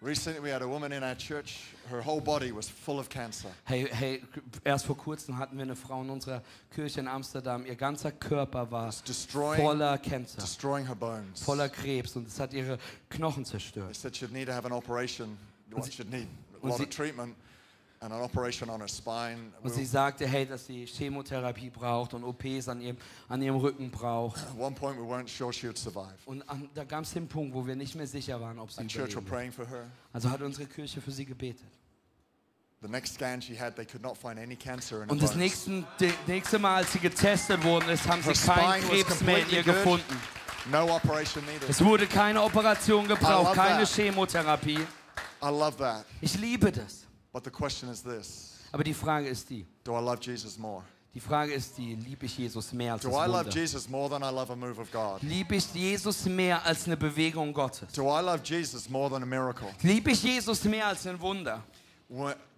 Recently, 0.03 0.39
we 0.41 0.49
had 0.49 0.63
a 0.63 0.67
woman 0.67 0.91
in 0.93 1.03
our 1.03 1.13
church. 1.15 1.59
Her 1.87 2.01
whole 2.01 2.19
body 2.19 2.51
was 2.51 2.67
full 2.67 2.97
of 2.99 3.07
cancer. 3.07 3.49
Hey, 3.65 3.85
hey, 3.87 4.21
erst 4.65 4.87
vor 4.87 4.97
kurzem 4.97 5.37
hatten 5.37 5.55
wir 5.57 5.61
eine 5.63 5.75
Frau 5.75 6.01
in 6.01 6.09
unserer 6.09 6.41
Kirche 6.73 6.99
in 7.01 7.07
Amsterdam. 7.07 7.67
Ihr 7.67 7.75
ganzer 7.75 8.11
Körper 8.11 8.71
war 8.71 8.91
voller 8.91 9.99
Cancer, 9.99 10.41
destroying 10.41 10.87
her 10.87 10.95
bones. 10.95 11.43
voller 11.43 11.69
Krebs 11.69 12.15
und 12.15 12.27
es 12.27 12.39
hat 12.39 12.51
ihre 12.51 12.79
Knochen 13.11 13.43
They 13.43 13.51
zerstört. 13.51 13.95
said 13.95 14.15
she'd 14.17 14.31
need 14.33 14.47
to 14.47 14.53
have 14.53 14.65
an 14.65 14.73
operation. 14.73 15.37
Sie- 15.83 15.91
she'd 15.91 16.09
need 16.11 16.27
a 16.63 16.67
lot 16.67 16.79
of 16.79 16.89
treatment 16.89 17.35
Und 18.01 19.73
sie 19.73 19.85
sagte, 19.85 20.27
hey, 20.27 20.47
dass 20.47 20.65
sie 20.65 20.85
Chemotherapie 20.85 21.69
braucht 21.69 22.15
und 22.15 22.23
OPs 22.23 22.67
an 22.67 22.81
ihrem, 22.81 22.97
an 23.29 23.41
ihrem 23.43 23.57
Rücken 23.57 23.91
braucht. 23.91 24.41
At 24.41 24.57
one 24.57 24.75
point, 24.75 24.97
we 24.97 25.03
weren't 25.03 25.29
sure 25.29 25.53
she 25.53 25.67
would 25.67 25.77
survive. 25.77 26.15
Und 26.25 26.41
an, 26.49 26.67
da 26.73 26.83
gab 26.83 27.03
es 27.03 27.13
den 27.13 27.27
Punkt, 27.27 27.53
wo 27.53 27.65
wir 27.65 27.75
nicht 27.75 27.93
mehr 27.93 28.07
sicher 28.07 28.41
waren, 28.41 28.57
ob 28.57 28.71
sie 28.71 28.81
And 28.81 28.89
church 28.89 29.15
were 29.15 29.21
überleben. 29.21 29.29
praying 29.29 29.51
for 29.51 29.67
her. 29.67 29.85
Also 30.11 30.31
hat 30.31 30.41
unsere 30.41 30.65
Kirche 30.65 30.99
für 30.99 31.11
sie 31.11 31.25
gebetet. 31.25 31.67
Und 32.81 32.91
das 35.21 35.35
nächsten, 35.35 35.85
nächste 36.25 36.57
Mal, 36.57 36.77
als 36.77 36.93
sie 36.93 36.99
getestet 36.99 37.63
worden 37.63 37.89
ist, 37.89 38.07
haben 38.07 38.23
sie 38.23 38.33
keinen 38.33 38.83
Krebs 38.83 39.21
mehr 39.21 39.45
in 39.45 39.49
ihr 39.51 39.63
gefunden. 39.63 40.19
No 40.71 40.95
operation 40.95 41.45
needed. 41.45 41.69
Es 41.69 41.83
wurde 41.83 42.07
keine 42.07 42.41
Operation 42.41 43.05
I 43.05 43.09
gebraucht, 43.09 43.49
love 43.49 43.55
keine 43.55 43.83
that. 43.83 43.93
Chemotherapie. 43.93 44.79
Ich 46.21 46.39
liebe 46.39 46.71
das. 46.71 47.05
But 47.33 47.43
the 47.43 47.51
question 47.51 47.89
is 47.89 48.03
this 48.03 48.57
Aber 48.71 48.83
die 48.83 48.93
Frage 48.93 49.27
ist 49.27 49.49
die, 49.49 49.65
Do 49.83 49.93
I 49.93 50.01
love 50.03 50.19
Jesus 50.21 50.57
more? 50.57 50.83
die 51.13 51.19
Frage 51.19 51.53
ist 51.53 51.77
die, 51.77 51.95
liebe 51.95 52.25
ich 52.25 52.37
Jesus 52.37 52.71
mehr 52.71 52.93
als 52.93 53.01
Do 53.03 53.09
das 53.09 53.17
I 53.17 53.27
love 53.27 53.45
Wunder? 53.45 53.51
Jesus 53.51 53.89
more 53.89 54.09
than 54.09 54.21
I 54.21 54.33
love 54.33 54.51
a 54.51 54.55
move 54.55 54.79
of 54.79 54.91
God? 54.91 55.21
Liebe 55.21 55.55
ich 55.55 55.73
Jesus 55.73 56.25
mehr 56.25 56.65
als 56.65 56.85
eine 56.85 56.97
Bewegung 56.97 57.53
Gottes? 57.53 57.91
Do 57.93 58.03
I 58.03 58.21
love 58.21 58.41
Jesus 58.43 58.89
more 58.89 59.09
than 59.09 59.23
a 59.23 59.25
miracle? 59.25 59.67
Liebe 59.81 60.11
ich 60.11 60.23
Jesus 60.23 60.63
mehr 60.63 60.87
als 60.87 61.05
ein 61.07 61.19
Wunder? 61.19 61.63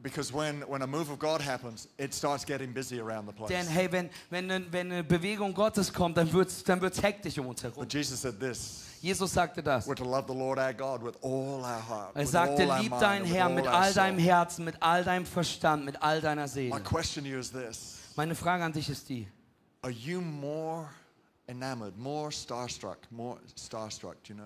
Because 0.01 0.33
when, 0.33 0.63
when 0.67 0.81
a 0.81 0.87
move 0.87 1.11
of 1.11 1.19
God 1.19 1.39
happens, 1.39 1.87
it 1.97 2.13
starts 2.13 2.43
getting 2.43 2.73
busy 2.73 2.99
around 2.99 3.27
the 3.27 3.33
place. 3.33 3.49
Denn 3.49 3.67
hey, 3.67 3.87
wenn, 3.91 4.09
wenn, 4.31 4.49
wenn 4.71 4.91
eine 4.91 5.03
Bewegung 5.03 5.53
Gottes 5.53 5.93
kommt, 5.93 6.17
dann 6.17 6.31
wird 6.33 6.49
es 6.49 6.63
dann 6.63 6.81
wird's 6.81 7.01
hektisch 7.01 7.37
um 7.37 7.47
uns 7.47 7.61
herum. 7.61 7.83
But 7.83 7.93
Jesus 7.93 8.21
said 8.21 8.39
this 8.39 8.85
Jesus 9.03 9.33
sagte 9.33 9.61
das. 9.61 9.85
We're 9.85 9.95
to 9.95 10.05
love 10.05 10.27
the 10.29 10.33
Lord 10.33 10.57
our 10.57 10.73
God 10.73 11.03
with 11.03 11.17
all 11.21 11.59
our 11.61 11.89
heart. 11.89 12.15
Er 12.15 12.25
sagte, 12.25 12.63
lieb 12.63 12.97
deinen 12.99 13.25
with 13.25 13.33
Herrn 13.33 13.53
mit 13.53 13.67
all 13.67 13.93
deinem 13.93 14.17
soul." 14.17 14.25
Herzen, 14.25 14.63
mit 14.63 14.81
all 14.81 15.03
deinem 15.03 15.25
Verstand, 15.25 15.83
mit 15.83 16.01
all 16.01 16.21
deiner 16.21 16.43
My 16.43 16.47
Seele. 16.47 16.79
question 16.79 17.25
to 17.25 17.29
you 17.29 17.37
is 17.37 17.51
this 17.51 17.99
Meine 18.15 18.33
Frage 18.33 18.63
an 18.63 18.71
dich 18.71 18.89
ist 18.89 19.09
die, 19.09 19.27
Are 19.81 19.91
you 19.91 20.21
more 20.21 20.87
enamored, 21.47 21.97
more 21.97 22.31
starstruck, 22.31 22.99
more 23.11 23.41
starstruck? 23.57 24.15
Do 24.23 24.33
you 24.33 24.35
know? 24.35 24.45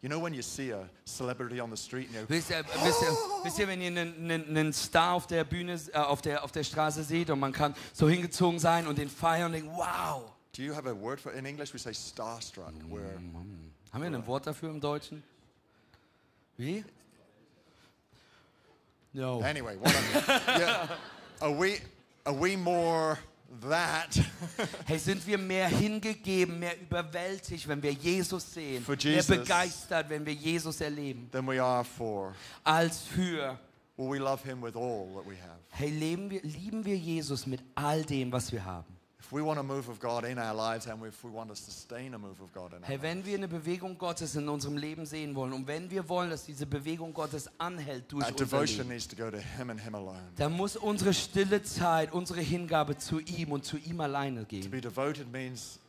You 0.00 0.08
know 0.08 0.20
when 0.20 0.32
you 0.32 0.42
see 0.42 0.72
a 0.72 0.88
celebrity 1.04 1.60
on 1.60 1.70
the 1.70 1.76
street 1.76 2.08
and 2.16 2.30
wisst 2.30 2.50
ihr, 2.50 2.64
wisst 2.84 3.02
ihr, 3.02 3.08
wisst 3.42 3.58
ihr 3.58 3.66
wenn 3.66 3.80
ihr 3.80 3.88
einen, 3.88 4.30
einen, 4.30 4.56
einen 4.56 4.72
Star 4.72 5.14
auf 5.14 5.26
der 5.26 5.42
Bühne, 5.42 5.76
äh, 5.92 5.98
auf, 5.98 6.22
der, 6.22 6.44
auf 6.44 6.52
der 6.52 6.62
Straße 6.62 7.02
seht 7.02 7.30
und 7.30 7.40
man 7.40 7.52
kann 7.52 7.74
so 7.92 8.08
hingezogen 8.08 8.60
sein 8.60 8.86
und 8.86 8.96
den 8.96 9.08
feiern 9.08 9.46
und 9.46 9.52
denken, 9.54 9.72
wow. 9.74 10.30
Do 10.56 10.62
you 10.62 10.72
have 10.72 10.88
a 10.88 10.94
word 10.94 11.20
for 11.20 11.32
in 11.32 11.44
English? 11.46 11.74
We 11.74 11.78
say 11.78 11.92
starstruck. 11.92 12.72
Where 12.88 13.18
Haben 13.92 14.02
wir 14.02 14.10
ein 14.18 14.26
Wort 14.26 14.46
dafür 14.46 14.70
im 14.70 14.80
Deutschen? 14.80 15.22
Wie? 16.56 16.84
No. 19.12 19.40
anyway, 19.40 19.76
what 19.80 19.90
I 19.90 20.00
mean, 20.00 20.24
yeah, 20.60 20.88
are 21.40 21.50
we 21.58 21.80
are 22.24 22.34
we 22.38 22.56
more 22.56 23.16
that 23.62 24.14
Hey, 24.86 24.98
sind 24.98 25.26
wir 25.26 25.38
mehr 25.38 25.68
hingegeben, 25.68 26.58
mehr 26.58 26.78
überwältigt, 26.80 27.66
wenn 27.66 27.82
wir 27.82 27.92
Jesus 27.92 28.52
sehen, 28.52 28.84
For 28.84 28.94
mehr 28.96 29.14
Jesus. 29.14 29.26
begeistert, 29.38 30.10
wenn 30.10 30.26
wir 30.26 30.34
Jesus 30.34 30.80
erleben, 30.82 31.28
than 31.32 31.46
we 31.46 31.60
are 31.62 31.84
for? 31.84 32.34
als 32.64 33.00
für, 33.02 33.58
Will 33.96 34.10
we 34.10 34.18
love 34.18 34.44
Him 34.44 34.62
with 34.62 34.76
all 34.76 35.08
that 35.14 35.26
we 35.26 35.36
have? 35.40 35.58
hey, 35.70 35.88
leben 35.90 36.28
wir, 36.30 36.42
lieben 36.42 36.84
wir 36.84 36.96
Jesus 36.96 37.46
mit 37.46 37.60
all 37.74 38.04
dem, 38.04 38.30
was 38.30 38.52
wir 38.52 38.64
haben. 38.64 38.97
If 39.20 39.32
we 39.32 39.42
want 39.42 39.58
a 39.58 39.62
move 39.64 39.88
of 39.90 39.98
God 39.98 40.24
in 40.24 40.38
our 40.38 40.54
lives 40.54 40.86
and 40.86 41.04
if 41.04 41.22
we 41.24 41.30
want 41.30 41.50
to 41.50 41.56
sustain 41.56 42.14
a 42.14 42.18
move 42.18 42.40
of 42.40 42.52
God 42.52 42.72
in 42.72 42.78
our 42.78 42.86
Hey, 42.86 42.94
lives, 42.94 43.02
wenn 43.02 43.26
wir 43.26 43.36
eine 43.36 43.48
Bewegung 43.48 43.98
Gottes 43.98 44.36
in 44.36 44.48
unserem 44.48 44.76
Leben 44.76 45.04
sehen 45.06 45.34
wollen 45.34 45.52
und 45.52 45.66
wenn 45.66 45.90
wir 45.90 46.08
wollen, 46.08 46.30
dass 46.30 46.44
diese 46.46 46.66
Bewegung 46.66 47.12
Gottes 47.12 47.50
anhält 47.58 48.10
durch 48.12 48.24
our 48.24 48.32
devotion 48.32 48.86
needs 48.88 49.08
to 49.08 49.16
go 49.16 49.28
to 49.30 49.38
Him 49.38 49.70
and 49.70 49.80
Him 49.80 49.96
alone. 49.96 50.22
dann 50.36 50.52
muss 50.52 50.76
unsere 50.76 51.12
stille 51.12 51.62
Zeit, 51.64 52.12
unsere 52.12 52.40
Hingabe 52.40 52.96
zu 52.96 53.18
ihm 53.18 53.50
und 53.52 53.64
zu 53.64 53.76
ihm 53.76 54.00
alleine 54.00 54.42
To 54.42 54.46
gehen. 54.46 54.70
be 54.70 54.80
devoted 54.80 55.30
means 55.32 55.80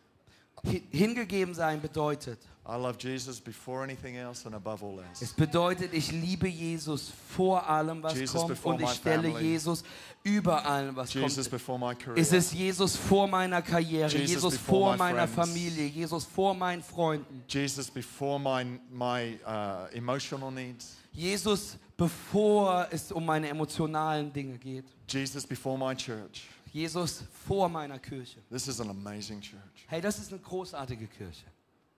Hingegeben 0.91 1.53
sein 1.53 1.81
bedeutet, 1.81 2.39
I 2.69 2.75
love 2.75 2.97
Jesus 2.99 3.41
before 3.41 3.81
anything 3.81 4.15
else 4.15 4.45
and 4.45 4.53
above 4.53 4.83
all 4.83 4.99
es 5.19 5.33
bedeutet, 5.33 5.91
ich 5.91 6.11
liebe 6.11 6.47
Jesus 6.47 7.11
vor 7.35 7.67
allem, 7.67 8.03
was 8.03 8.13
Jesus 8.13 8.41
kommt 8.41 8.63
und 8.63 8.81
ich 8.81 8.89
stelle 8.91 9.31
family. 9.31 9.43
Jesus 9.43 9.83
über 10.23 10.63
allem, 10.63 10.95
was 10.95 11.11
Jesus 11.11 11.49
kommt. 11.49 11.99
career. 11.99 12.17
Ist 12.17 12.31
es 12.31 12.53
Jesus 12.53 12.95
vor 12.95 13.27
meiner 13.27 13.63
Karriere, 13.63 14.11
Jesus 14.11 14.29
Jesus 14.29 14.53
before 14.53 14.79
vor 14.79 14.91
my 14.91 14.97
meiner 14.97 15.27
friends. 15.27 15.49
Familie, 15.49 15.87
Jesus 15.87 16.25
vor 16.25 16.53
meinen 16.53 16.83
Freunden, 16.83 17.43
Jesus 17.47 17.89
before 17.89 18.39
my, 18.39 18.79
my 18.91 19.39
uh, 19.47 19.87
emotional 19.91 20.51
needs. 20.51 20.97
Jesus 21.11 21.75
bevor 21.97 22.87
es 22.91 23.11
um 23.11 23.25
meine 23.25 23.49
emotionalen 23.49 24.31
Dinge 24.31 24.59
geht, 24.59 24.85
Jesus 25.07 25.45
before 25.47 25.75
my 25.75 25.95
church. 25.95 26.47
Jesus 26.71 27.23
vor 27.47 27.69
meiner 27.69 27.99
Kirche. 27.99 28.39
This 28.49 28.67
is 28.67 28.79
an 28.79 28.89
amazing 28.89 29.41
church. 29.41 29.85
Hey, 29.87 30.01
das 30.01 30.19
ist 30.19 30.31
eine 30.31 30.41
großartige 30.41 31.07
Kirche. 31.07 31.45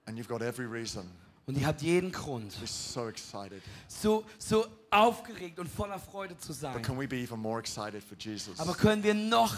And 0.06 0.18
you've 0.18 0.28
got 0.28 0.42
every 0.42 0.66
reason 0.66 1.08
Und 1.46 1.58
ihr 1.58 1.66
habt 1.66 1.82
jeden 1.82 2.12
Grund, 2.12 2.52
so 2.64 3.08
excited. 3.08 3.62
so, 3.88 4.24
so 4.38 4.66
aufgeregt 4.90 5.58
und 5.58 5.68
voller 5.68 5.98
Freude 5.98 6.36
zu 6.38 6.48
But 6.48 6.56
sein. 6.56 6.82
can 6.82 6.98
we 6.98 7.06
be 7.08 7.16
even 7.16 7.40
more 7.40 7.58
excited 7.58 8.02
for 8.02 8.16
Jesus? 8.16 8.60
Aber 8.60 8.74
können 8.74 9.02
wir 9.02 9.14
noch, 9.14 9.56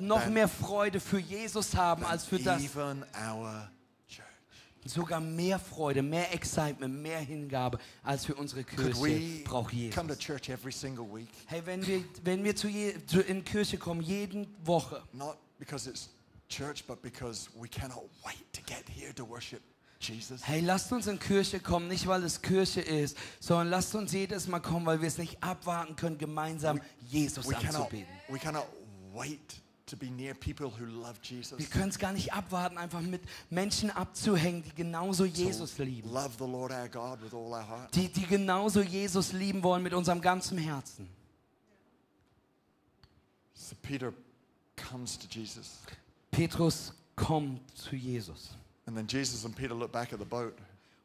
noch 0.00 0.26
mehr 0.26 0.48
Freude 0.48 1.00
für 1.00 1.18
Jesus 1.18 1.74
haben 1.74 2.04
als 2.04 2.26
für 2.26 2.38
das? 2.38 2.62
Even 2.62 3.04
our. 3.14 3.70
Sogar 4.88 5.20
mehr 5.20 5.58
Freude, 5.58 6.02
mehr 6.02 6.32
Excitement, 6.32 7.02
mehr 7.02 7.18
Hingabe 7.20 7.78
als 8.02 8.24
für 8.26 8.34
unsere 8.34 8.64
Kirche 8.64 9.00
we 9.00 9.42
braucht 9.44 9.72
Jesus. 9.72 9.96
Hey, 11.46 11.62
wenn 11.64 11.86
wir, 11.86 12.04
wenn 12.22 12.44
wir 12.44 12.56
zu 12.56 12.68
je, 12.68 12.94
zu, 13.06 13.20
in 13.20 13.44
Kirche 13.44 13.78
kommen, 13.78 14.00
jede 14.02 14.46
Woche, 14.64 15.02
Not 15.12 15.36
because 15.58 15.88
it's 15.88 16.10
church, 16.48 16.84
but 16.86 17.02
because 17.02 17.48
we 17.54 17.68
cannot 17.68 18.04
wait 18.24 18.52
to 18.52 18.60
get 18.62 18.84
here 18.88 19.12
to 19.14 19.24
worship 19.24 19.62
Jesus. 19.98 20.42
hey, 20.46 20.60
lasst 20.60 20.92
uns 20.92 21.06
in 21.06 21.18
Kirche 21.18 21.58
kommen, 21.58 21.88
nicht 21.88 22.06
weil 22.06 22.22
es 22.22 22.42
Kirche 22.42 22.80
ist, 22.80 23.16
sondern 23.40 23.68
lasst 23.70 23.94
uns 23.94 24.12
jedes 24.12 24.46
Mal 24.46 24.60
kommen, 24.60 24.86
weil 24.86 25.00
wir 25.00 25.08
es 25.08 25.18
nicht 25.18 25.42
abwarten 25.42 25.96
können, 25.96 26.18
gemeinsam 26.18 26.80
Jesus 27.08 27.48
We 27.48 27.54
cannot, 27.54 27.74
anzubeten. 27.86 28.14
we 28.28 28.38
cannot 28.38 28.66
wait 29.12 29.62
to 29.86 29.96
be 29.96 30.10
near 30.10 30.34
people 30.34 30.68
who 30.68 30.84
love 30.84 31.18
Jesus. 31.22 31.58
Wir 31.58 31.66
können 31.66 31.90
es 31.90 31.98
gar 31.98 32.12
nicht 32.12 32.32
abwarten, 32.32 32.76
einfach 32.76 33.00
mit 33.00 33.22
Menschen 33.50 33.90
abzuhängen, 33.90 34.62
die 34.64 34.74
genauso 34.74 35.24
Jesus 35.24 35.78
lieben. 35.78 36.10
Love 36.10 36.30
the 36.38 36.44
Lord 36.44 36.72
our 36.72 36.88
God 36.88 37.22
with 37.22 37.32
all 37.32 37.52
our 37.52 37.66
heart. 37.66 37.94
Die, 37.94 38.08
die 38.08 38.26
genauso 38.26 38.82
Jesus 38.82 39.32
lieben 39.32 39.62
wollen 39.62 39.82
mit 39.82 39.94
unserem 39.94 40.20
ganzen 40.20 40.58
Herzen. 40.58 41.08
So 43.54 43.76
Peter 43.82 44.12
comes 44.76 45.18
to 45.18 45.26
Jesus. 45.28 45.78
Petrus 46.30 46.92
kommt 47.14 47.60
zu 47.76 47.96
Jesus. 47.96 48.50
And 48.86 48.96
then 48.96 49.06
Jesus 49.08 49.44
and 49.44 49.54
Peter 49.54 49.74
look 49.74 49.92
back 49.92 50.12
at 50.12 50.18
the 50.18 50.24
boat 50.24 50.56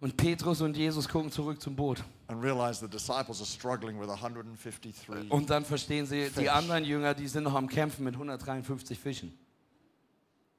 Und 0.02 0.18
Petrus 0.18 0.62
und 0.62 0.76
Jesus 0.76 1.08
gucken 1.08 1.32
zurück 1.32 1.62
zum 1.62 1.76
Boot. 1.76 2.04
and 2.28 2.42
realize 2.42 2.80
the 2.80 2.88
disciples 2.88 3.40
are 3.42 3.46
struggling 3.46 4.00
with 4.00 4.10
153. 4.10 5.30
Und 5.30 5.50
dann 5.50 5.66
verstehen 5.66 6.06
sie, 6.06 6.30
die 6.30 6.50
anderen 6.50 6.86
Jünger, 6.86 7.14
die 7.14 7.28
sind 7.28 7.44
noch 7.44 7.54
am 7.54 7.68
Kämpfen 7.68 8.06
mit 8.06 8.16
153 8.16 8.98
Fischen. 8.98 9.38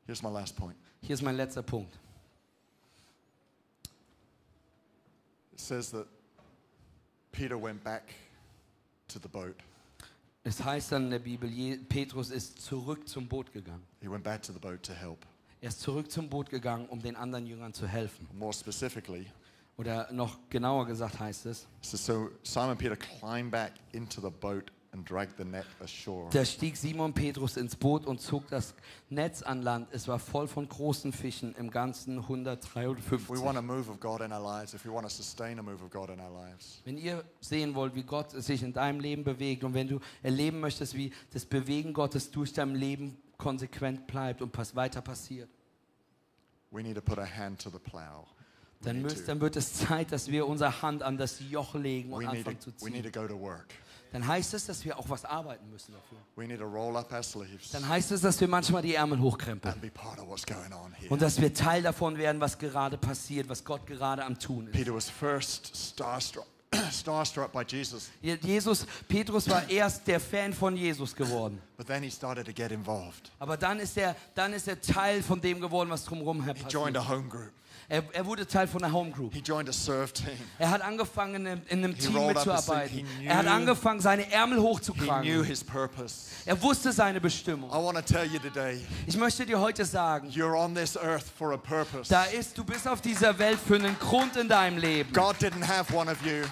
Here's 0.07 0.23
my 0.23 0.29
last 0.29 0.55
point. 0.57 0.77
Hier 1.01 1.15
ist 1.15 1.23
mein 1.23 1.37
letzter 1.37 1.63
Punkt. 1.63 1.99
It 5.53 5.61
says 5.61 5.91
that 5.91 6.07
Peter 7.33 7.61
went 7.61 7.83
back 7.83 8.15
to 9.09 9.19
the 9.19 9.29
boat. 9.29 9.57
Es 10.45 10.63
heißt 10.63 10.93
dann 10.93 11.05
in 11.05 11.11
der 11.11 11.19
Bibel, 11.21 11.51
Petrus 11.89 12.31
ist 12.31 12.61
zurück 12.61 13.09
zum 13.09 13.29
Boot 13.29 13.53
gegangen. 13.53 13.83
He 14.01 14.11
went 14.11 14.25
back 14.25 14.43
to 14.43 14.53
the 14.53 14.59
boat 14.59 14.83
to 14.83 14.93
help. 14.93 15.25
Er 15.63 15.69
ist 15.69 15.81
zurück 15.81 16.11
zum 16.11 16.29
Boot 16.29 16.51
gegangen, 16.51 16.87
um 16.89 17.01
den 17.01 17.15
anderen 17.15 17.47
Jüngern 17.47 17.73
zu 17.73 17.87
helfen. 17.87 18.29
More 18.35 18.53
specifically, 18.53 19.27
Oder 19.77 20.13
noch 20.13 20.37
genauer 20.51 20.87
gesagt 20.87 21.21
heißt 21.21 21.47
es, 21.47 21.69
says, 21.81 22.05
so 22.05 22.31
Simon 22.43 22.77
Peter 22.77 22.97
climbed 22.97 23.53
back 23.53 23.73
into 23.93 24.21
the 24.21 24.29
boat 24.29 24.73
and 24.93 25.09
dragged 25.09 25.37
the 25.39 25.45
net 25.45 25.65
ashore. 25.81 26.29
da 26.33 26.45
stieg 26.45 26.77
Simon 26.77 27.15
Petrus 27.15 27.57
ins 27.57 27.77
Boot 27.77 28.05
und 28.07 28.21
zog 28.21 28.49
das 28.49 28.75
Netz 29.09 29.41
an 29.43 29.63
Land. 29.63 29.87
Es 29.93 30.09
war 30.09 30.19
voll 30.19 30.49
von 30.49 30.69
großen 30.69 31.13
Fischen, 31.13 31.55
im 31.55 31.71
Ganzen 31.71 32.19
If 32.19 32.29
we 32.29 32.35
153. 32.35 33.29
want 33.41 33.57
a 33.57 33.63
move 33.63 33.89
of 33.89 34.01
God 34.01 34.21
in 34.21 34.33
our 34.33 34.43
lives, 34.43 34.75
if 34.75 34.85
we 34.85 34.93
want 34.93 35.05
to 35.07 35.11
sustain 35.15 35.61
a 35.61 35.63
move 35.63 35.83
of 35.83 35.91
God 35.93 36.11
in 36.11 36.19
our 36.19 36.29
lives, 36.45 36.83
Wenn 36.85 36.99
ihr 36.99 37.25
sehen 37.41 37.77
wollt, 37.77 37.95
wie 37.95 38.03
Gott 38.03 38.33
sich 38.33 38.65
in 38.65 38.73
deinem 38.73 38.99
Leben 38.99 39.23
bewegt 39.23 39.63
und 39.63 39.75
wenn 39.75 39.87
du 39.87 40.01
erleben 40.25 40.59
möchtest, 40.59 40.95
wie 40.95 41.13
das 41.33 41.47
Bewegen 41.47 41.93
Gottes 41.93 42.33
durch 42.33 42.53
dein 42.53 42.75
Leben 42.75 43.17
konsequent 43.43 44.07
bleibt 44.07 44.41
und 44.41 44.53
pass 44.53 44.77
weiter 44.77 45.03
passiert, 45.03 45.51
we 46.71 46.81
need 46.81 46.95
to 46.95 47.03
put 47.03 47.19
our 47.19 47.27
hand 47.27 47.61
to 47.61 47.71
the 47.71 47.79
plow. 47.79 48.29
We 48.81 48.87
dann, 48.87 49.03
müsst, 49.03 49.27
dann 49.29 49.41
wird 49.41 49.57
es 49.57 49.75
Zeit, 49.75 50.13
dass 50.13 50.29
wir 50.29 50.47
unsere 50.47 50.81
Hand 50.81 51.03
an 51.03 51.19
das 51.19 51.41
Joch 51.51 51.75
legen 51.75 52.13
und 52.13 52.21
we 52.21 52.27
need, 52.27 52.39
anfangen 52.39 52.61
to, 52.61 52.71
zu 52.71 52.77
ziehen. 52.77 53.03
to 53.03 53.11
go 53.11 53.27
to 53.27 53.39
work. 53.39 53.67
Dann 54.13 54.27
heißt 54.27 54.55
es, 54.55 54.67
dass 54.67 54.85
wir 54.85 54.97
auch 54.99 55.09
was 55.09 55.25
arbeiten 55.25 55.69
müssen 55.71 55.93
dafür. 55.93 56.19
We 56.37 56.47
need 56.47 56.61
to 56.61 56.67
roll 56.67 56.97
up 56.97 57.13
our 57.13 57.23
sleeves 57.23 57.71
Dann 57.73 57.89
heißt 57.89 58.13
es, 58.13 58.21
dass 58.21 58.41
wir 58.41 58.47
manchmal 58.47 58.83
die 58.83 58.95
Ärmel 58.95 59.19
hochkrempeln. 59.19 59.75
Und 61.09 61.23
dass 61.23 61.41
wir 61.41 61.53
Teil 61.53 61.83
davon 61.83 62.19
werden, 62.19 62.41
was 62.41 62.59
gerade 62.59 62.97
passiert, 62.99 63.49
was 63.49 63.65
Gott 63.65 63.87
gerade 63.87 64.25
am 64.25 64.39
Tun 64.39 64.67
ist. 64.67 64.73
Peter 64.73 64.95
was 64.95 65.09
first 65.09 65.75
starstruck, 65.75 66.47
starstruck 66.93 67.51
by 67.53 67.65
Jesus, 67.67 68.11
Jesus, 68.21 68.87
Petrus 69.09 69.49
war 69.49 69.69
erst 69.69 70.07
der 70.07 70.21
Fan 70.21 70.53
von 70.53 70.77
Jesus 70.77 71.17
geworden. 71.17 71.61
But 71.83 71.89
then 71.89 72.03
he 72.05 72.11
started 72.11 72.47
to 72.47 72.53
get 72.53 72.71
involved. 72.71 73.33
Aber 73.41 73.57
dann 73.57 73.81
ist 73.81 73.97
er, 73.97 74.15
dann 74.37 74.53
ist 74.53 74.69
er 74.69 74.81
Teil 74.81 75.21
von 75.21 75.41
dem 75.41 75.61
geworden, 75.61 75.91
was 75.91 76.05
drumherum 76.05 76.45
He 76.45 76.53
joined 76.69 76.95
passiert. 76.95 76.97
a 76.97 77.09
home 77.09 77.29
group. 77.29 77.51
Er, 77.89 78.05
er 78.13 78.25
wurde 78.25 78.47
Teil 78.47 78.69
von 78.69 78.81
der 78.81 78.93
Home 78.93 79.11
Group. 79.11 79.35
He 79.35 79.41
joined 79.41 79.69
a 79.69 79.73
serve 79.73 80.13
team. 80.13 80.29
Er 80.59 80.71
hat 80.71 80.81
angefangen, 80.83 81.45
in, 81.45 81.61
in 81.69 81.79
einem 81.85 81.95
He 81.95 82.01
Team 82.07 82.27
mitzuarbeiten. 82.27 83.05
He 83.19 83.27
Er 83.27 83.37
hat 83.39 83.45
knew- 83.47 83.51
angefangen, 83.53 84.01
seine 84.01 84.31
Ärmel 84.33 84.57
He 84.59 84.63
knew 84.63 84.69
hochzukragen. 84.71 85.45
his 85.45 85.65
purpose. 85.65 86.31
Er 86.47 86.63
wusste 86.63 86.93
seine 86.93 87.21
Bestimmung. 87.21 87.69
I 87.71 87.75
want 87.75 87.97
to 87.99 88.03
tell 88.03 88.25
you 88.25 88.39
today, 88.39 88.81
Ich 89.07 89.17
möchte 89.17 89.45
dir 89.45 89.59
heute 89.61 89.85
sagen, 89.85 90.29
you're 90.29 90.57
on 90.57 90.75
this 90.75 90.97
earth 90.97 91.25
for 91.37 91.53
a 91.53 91.57
purpose. 91.59 92.09
da 92.09 92.25
ist, 92.25 92.57
du 92.57 92.65
bist 92.65 92.87
auf 92.87 93.01
dieser 93.03 93.37
Welt 93.39 93.59
für 93.59 93.75
einen 93.75 93.99
Grund 93.99 94.37
in 94.37 94.49
deinem 94.49 94.79
Leben. 94.79 95.13
God 95.13 95.37
didn't 95.41 95.67
have 95.67 95.93
one 95.95 96.11
of 96.11 96.17
you, 96.25 96.45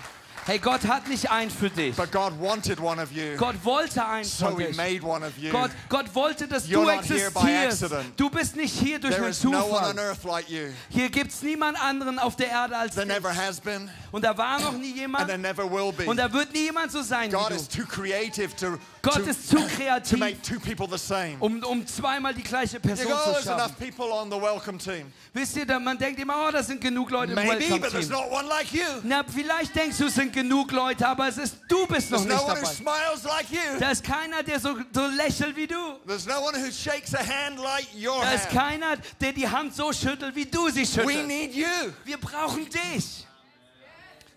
Hey, 0.46 0.58
Gott 0.58 0.84
hat 0.86 1.06
nicht 1.06 1.30
einen 1.30 1.50
für 1.50 1.70
dich. 1.70 1.94
but 1.94 2.10
God 2.10 2.32
wanted 2.40 2.80
one 2.80 3.00
of 3.00 3.12
you. 3.12 3.36
Gott 3.36 3.54
wollte 3.62 4.04
einen 4.04 4.24
So 4.24 4.46
von 4.46 4.56
dich. 4.56 4.74
made 4.76 5.02
one 5.02 5.24
of 5.24 5.36
you. 5.38 5.50
Gott, 5.52 5.70
Gott 5.88 6.12
wollte, 6.14 6.48
dass 6.48 6.66
You're 6.66 6.84
du 6.84 6.88
existierst. 6.88 7.84
Du 8.16 8.30
bist 8.30 8.56
nicht 8.56 8.74
hier 8.74 8.98
durch 8.98 9.12
There 9.14 9.24
einen 9.26 9.32
is 9.32 9.44
no 9.44 9.50
one 9.50 9.60
on 9.86 9.96
Zufall. 9.96 9.98
earth 9.98 10.24
like 10.24 10.48
you. 10.48 10.68
Hier 10.88 11.10
gibt 11.10 11.30
es 11.30 11.42
niemand 11.42 11.80
anderen 11.80 12.18
auf 12.18 12.36
der 12.36 12.48
Erde 12.48 12.76
als 12.76 12.94
There 12.94 13.06
dich. 13.06 13.14
never 13.14 13.34
has 13.36 13.60
been, 13.60 13.90
Und 14.12 14.24
da 14.24 14.36
war 14.36 14.58
noch 14.60 14.72
nie 14.72 14.88
and 14.90 14.96
jemand 14.96 15.26
there 15.28 15.38
never 15.38 15.70
will 15.70 15.92
be. 15.92 16.04
und 16.06 16.16
da 16.16 16.32
wird 16.32 16.52
nie 16.52 16.64
jemand 16.64 16.90
so 16.90 17.02
sein 17.02 17.30
God 17.30 17.50
wie 17.50 17.54
is 17.54 17.68
du. 17.68 17.82
too 17.82 17.86
creative 17.86 18.56
to, 18.56 18.78
Gott 19.02 19.14
to, 19.24 19.30
ist 19.30 19.48
zu 19.48 19.56
to 19.56 19.66
kreativ, 19.66 20.18
make 20.18 20.42
two 20.42 20.60
people 20.60 20.86
the 20.86 20.98
same. 20.98 21.36
um, 21.40 21.62
um 21.64 21.86
zweimal 21.86 22.34
die 22.34 22.42
gleiche 22.42 22.74
You 22.76 22.80
Person 22.80 23.06
go, 23.06 23.16
zu 23.16 23.30
enough 23.30 23.44
schaffen. 23.44 23.76
people 23.78 24.12
on 24.12 24.30
the 24.30 24.36
welcome 24.40 24.78
team. 24.78 25.10
Wisst 25.32 25.56
ihr, 25.56 25.64
da- 25.64 25.78
man 25.78 25.96
denkt 25.96 26.20
immer, 26.20 26.34
oh, 26.46 26.50
das 26.50 26.66
sind 26.66 26.80
genug 26.82 27.10
Leute 27.10 27.32
im 27.32 27.36
Maybe, 27.36 27.78
but 27.78 27.90
there's 27.90 28.10
Welcome-Team. 28.10 28.10
not 28.10 28.30
one 28.30 28.46
like 28.48 28.72
you. 28.72 28.84
Na, 29.04 29.24
vielleicht 29.24 29.74
denkst 29.74 29.96
du, 29.96 30.04
es 30.06 30.14
sind 30.14 30.32
genug 30.34 30.70
Leute, 30.72 31.06
aber 31.08 31.28
es 31.28 31.38
ist, 31.38 31.56
du 31.68 31.86
bist 31.86 32.10
noch 32.10 32.24
There's 32.24 32.28
no 32.28 32.34
nicht 32.34 32.44
one 32.44 32.60
who 32.60 32.64
dabei. 32.64 32.74
smiles 32.74 33.24
like 33.24 33.50
you. 33.50 33.78
Da 33.78 33.90
ist 33.90 34.04
keiner, 34.04 34.42
der 34.42 34.60
so, 34.60 34.76
so 34.92 35.06
lächelt 35.06 35.56
wie 35.56 35.66
du. 35.66 35.94
There's 36.06 36.26
no 36.26 36.40
one 36.40 36.54
who 36.58 36.70
shakes 36.70 37.14
a 37.14 37.20
hand 37.24 37.58
like 37.58 37.86
your 37.94 38.20
Da 38.20 38.32
ist 38.32 38.44
hand. 38.50 38.52
keiner, 38.52 38.96
der 39.20 39.32
die 39.32 39.48
Hand 39.48 39.74
so 39.74 39.92
schüttelt, 39.92 40.34
wie 40.36 40.44
du 40.44 40.68
sie 40.68 40.82
We 40.82 40.86
schüttelst. 40.86 41.26
need 41.26 41.54
you 41.54 41.66
Wir 42.04 42.18
brauchen 42.18 42.68
dich, 42.68 43.26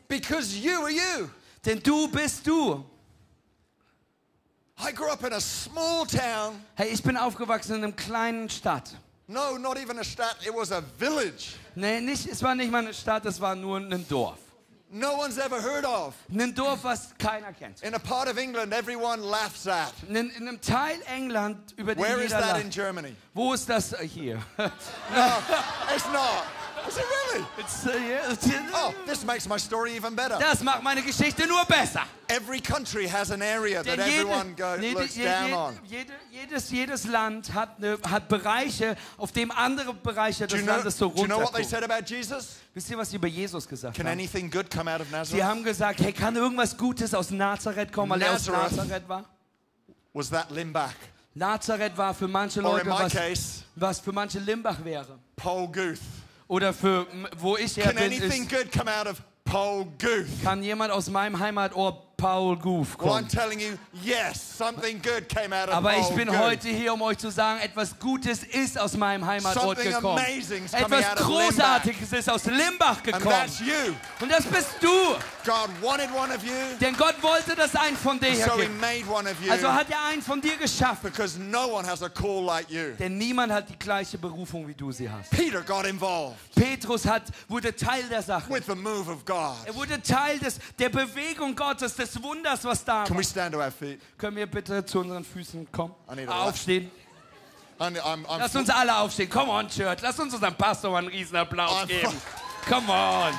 because 0.08 0.56
you 0.58 0.72
are 0.84 0.90
you. 0.92 1.28
denn 1.66 1.82
du 1.84 2.08
bist 2.08 2.48
du. 2.48 2.76
I 2.76 2.82
grew 2.82 2.82
up 2.82 2.82
in 2.82 2.82
a 2.82 2.82
small 2.82 2.82
town. 2.82 2.86
Hey, 6.76 6.90
ich 6.92 7.04
bin 7.04 7.18
aufgewachsen 7.18 7.76
in 7.76 7.84
einer 7.84 7.94
kleinen 7.94 8.50
Stadt. 8.50 8.92
No, 9.28 9.58
not 9.58 9.78
even 9.78 9.98
a 10.00 10.04
stat. 10.04 10.36
It 10.46 10.54
was 10.54 10.72
a 10.72 10.82
village. 11.00 11.56
Nee, 11.76 12.02
nicht, 12.02 12.28
es 12.28 12.44
war 12.44 12.56
nicht 12.56 12.72
mal 12.72 12.80
eine 12.80 12.94
Stadt, 12.94 13.26
es 13.26 13.40
war 13.40 13.56
nur 13.56 13.78
ein 13.80 14.06
Dorf. 14.08 14.38
No 14.92 15.16
one's 15.18 15.38
ever 15.38 15.60
heard 15.60 15.86
of. 15.86 16.14
Ein 16.30 16.54
Dorf, 16.54 16.84
was 16.84 17.18
keiner 17.18 17.52
kennt. 17.54 17.82
In 17.82 17.96
a 17.96 18.00
part 18.00 18.28
of 18.28 18.38
England, 18.38 18.74
everyone 18.74 19.24
laughs 19.24 19.66
at. 19.66 19.92
In, 20.08 20.30
in 20.30 20.48
einem 20.48 20.62
Teil 20.62 21.00
England, 21.08 21.74
über 21.78 21.96
den 21.96 22.04
Where 22.04 22.22
is 22.22 22.32
that 22.32 22.58
in 22.58 22.66
lacht. 22.68 22.72
Germany? 22.72 23.16
Wo 23.34 23.54
ist 23.54 23.68
das 23.68 23.96
hier? 24.02 24.36
No, 24.58 24.66
it's 25.96 26.06
not. 26.12 26.44
Is 26.88 26.98
it 26.98 27.04
really? 27.04 27.46
It's, 27.58 27.86
äh, 27.86 27.98
yeah, 27.98 28.36
Oh, 28.74 28.94
this 29.06 29.24
makes 29.26 29.48
my 29.48 29.58
story 29.58 29.96
even 29.96 30.16
better. 30.16 30.38
Das 30.40 30.62
macht 30.62 30.84
meine 30.84 31.02
Geschichte 31.02 31.48
nur 31.48 31.64
besser. 31.66 32.02
Every 32.28 32.60
country 32.60 33.08
has 33.08 33.32
an 33.32 33.42
area 33.42 33.84
that 33.84 33.98
jede, 33.98 34.22
everyone 34.22 34.56
go, 34.56 34.76
jede, 34.76 35.00
looks 35.00 35.16
jede, 35.16 35.30
down 35.30 35.54
on. 35.54 35.80
jede, 35.86 36.14
jedes, 36.32 36.72
jedes 36.72 37.06
Land 37.06 37.54
hat, 37.54 37.78
eine, 37.78 37.98
hat 38.10 38.28
Bereiche, 38.28 38.96
auf 39.18 39.32
dem 39.32 39.52
andere 39.52 39.94
Bereiche 39.94 40.48
des 40.48 40.66
Landes 40.66 40.98
so 40.98 41.10
do 41.10 41.22
you 41.22 41.28
know 41.28 41.40
what 41.40 41.54
they 41.54 41.64
said 41.64 41.84
about 41.84 42.06
Jesus? 42.06 42.58
Wisst 42.74 42.90
ihr, 42.90 42.98
was 42.98 43.10
sie 43.12 43.18
über 43.18 43.28
Jesus 43.28 43.68
gesagt 43.68 43.96
Can 43.96 44.06
haben? 44.08 44.14
anything 44.14 44.50
good 44.50 44.70
come 44.70 44.90
out 44.92 45.02
of 45.02 45.08
Sie 45.08 45.14
Nazareth? 45.14 45.44
haben 45.44 45.64
gesagt, 45.64 46.00
hey, 46.02 46.12
kann 46.12 46.36
irgendwas 46.36 46.76
Gutes 46.78 47.14
aus 47.14 47.30
Nazareth 47.32 47.92
kommen, 47.94 48.12
weil 48.12 48.22
er 48.22 48.34
aus 48.34 48.48
Nazareth. 48.48 48.78
Nazareth 48.78 49.10
war? 49.10 49.26
Was 50.14 50.30
that 50.30 50.50
Limbach? 50.52 50.94
Nazareth 51.36 51.98
war 51.98 52.14
für 52.14 52.28
manche 52.28 52.62
Leute, 52.62 52.88
was, 52.90 53.12
case, 53.12 53.64
was 53.76 54.00
für 54.00 54.12
manche 54.12 54.40
Limbach 54.40 54.84
wäre. 54.84 55.18
Paul 55.36 55.68
Guth. 55.68 56.00
Oder 56.54 56.72
für, 56.72 57.08
wo 57.40 57.58
ich 57.58 57.76
her 57.78 57.86
Can 57.86 57.96
bin, 57.96 58.04
anything 58.06 58.44
ist, 58.44 58.50
good 58.52 58.72
come 58.72 58.88
out 58.92 59.08
of 59.08 59.18
Paul 59.44 59.86
Guth? 60.00 60.28
kann 60.44 60.62
jemand 60.62 60.92
aus 60.92 61.10
meinem 61.10 61.40
Heimatort 61.40 62.16
Paul 62.16 62.56
Goof 62.58 62.96
Well, 63.00 63.08
I'm 63.10 63.14
kommen. 63.22 63.28
telling 63.28 63.60
you, 63.60 63.76
yes, 64.04 64.40
something 64.58 65.02
good 65.02 65.28
came 65.28 65.52
out 65.52 65.68
of 65.70 65.74
Aber 65.74 65.94
ich 65.98 66.04
Paul 66.06 66.16
bin 66.16 66.28
Guth. 66.28 66.38
heute 66.38 66.68
hier, 66.70 66.94
um 66.94 67.02
euch 67.02 67.18
zu 67.18 67.32
sagen, 67.32 67.60
etwas 67.60 67.98
Gutes 67.98 68.44
ist 68.44 68.78
aus 68.80 68.96
meinem 68.96 69.26
Heimatort 69.26 69.78
Something 69.80 69.94
gekommen. 69.94 70.24
coming 70.24 70.64
Etwas 70.72 71.06
out 71.12 71.20
of 71.22 71.26
Großartiges 71.28 72.14
ist 72.14 72.30
aus 72.30 72.46
Limbach 72.46 72.98
And 72.98 73.04
gekommen. 73.04 73.24
that's 73.30 73.60
you. 73.60 73.94
Und 74.22 74.32
das 74.32 74.46
bist 74.46 74.76
du. 74.80 74.88
God 75.46 75.70
wanted 75.82 76.10
one 76.14 76.34
of 76.34 76.44
you, 76.44 76.54
Denn 76.80 76.96
Gott 76.96 77.22
wollte, 77.22 77.56
dass 77.56 77.76
ein 77.76 77.96
von 77.96 78.20
dir 78.20 78.36
so 78.36 78.58
He 78.60 78.68
made 78.70 79.06
one 79.10 79.30
of 79.30 79.40
you. 79.42 79.52
Also 79.52 79.72
hat 79.72 79.90
er 79.90 80.04
einen 80.06 80.22
von 80.22 80.40
dir 80.40 80.56
geschaffen. 80.58 81.10
Because 81.12 81.38
no 81.40 81.68
one 81.68 81.86
has 81.86 82.02
a 82.02 82.10
call 82.10 82.44
like 82.44 82.70
you. 82.70 82.94
Denn 82.98 83.18
niemand 83.18 83.52
hat 83.52 83.70
die 83.70 83.78
gleiche 83.78 84.18
Berufung, 84.18 84.68
wie 84.68 84.74
du 84.74 84.92
sie 84.92 85.10
hast. 85.10 85.32
Peter 85.32 85.62
got 85.62 85.86
involved 85.86 86.38
Petrus 86.56 87.06
hat, 87.06 87.24
wurde 87.48 87.76
Teil 87.76 88.04
der 88.10 88.22
Sache. 88.22 88.50
with 88.50 88.66
the 88.68 88.76
move 88.76 89.10
of 89.10 89.26
God. 89.26 89.56
Er 89.66 89.76
wurde 89.76 90.02
Teil 90.02 90.40
des, 90.40 90.60
der 90.80 90.90
Bewegung 90.90 91.56
Gottes, 91.56 91.96
des 91.96 92.22
Wunders, 92.22 92.64
was 92.64 92.84
da 92.84 93.04
Can 93.04 93.16
war. 93.16 93.20
we 93.20 93.24
stand 93.24 93.54
to 93.54 93.60
our 93.60 93.72
feet? 93.72 94.00
Können 94.18 94.38
wir 94.38 94.48
bitte 94.48 94.86
zu 94.86 95.00
unseren 95.00 95.24
Füßen 95.26 95.70
kommen? 95.72 95.94
Aufstehen. 96.28 96.90
I'm, 97.80 97.98
I'm, 97.98 98.26
I'm 98.28 98.38
Lass 98.38 98.56
uns 98.56 98.70
alle 98.70 98.96
aufstehen. 98.96 99.30
Come 99.30 99.52
on, 99.52 99.68
Church. 99.68 100.00
Lass 100.02 100.18
uns 100.20 100.34
unserem 100.34 100.56
Pastor 100.56 100.98
einen 100.98 101.08
riesen 101.08 101.36
Applaus 101.36 101.88
geben. 101.88 102.14
Come 102.70 102.90
on. 102.92 103.34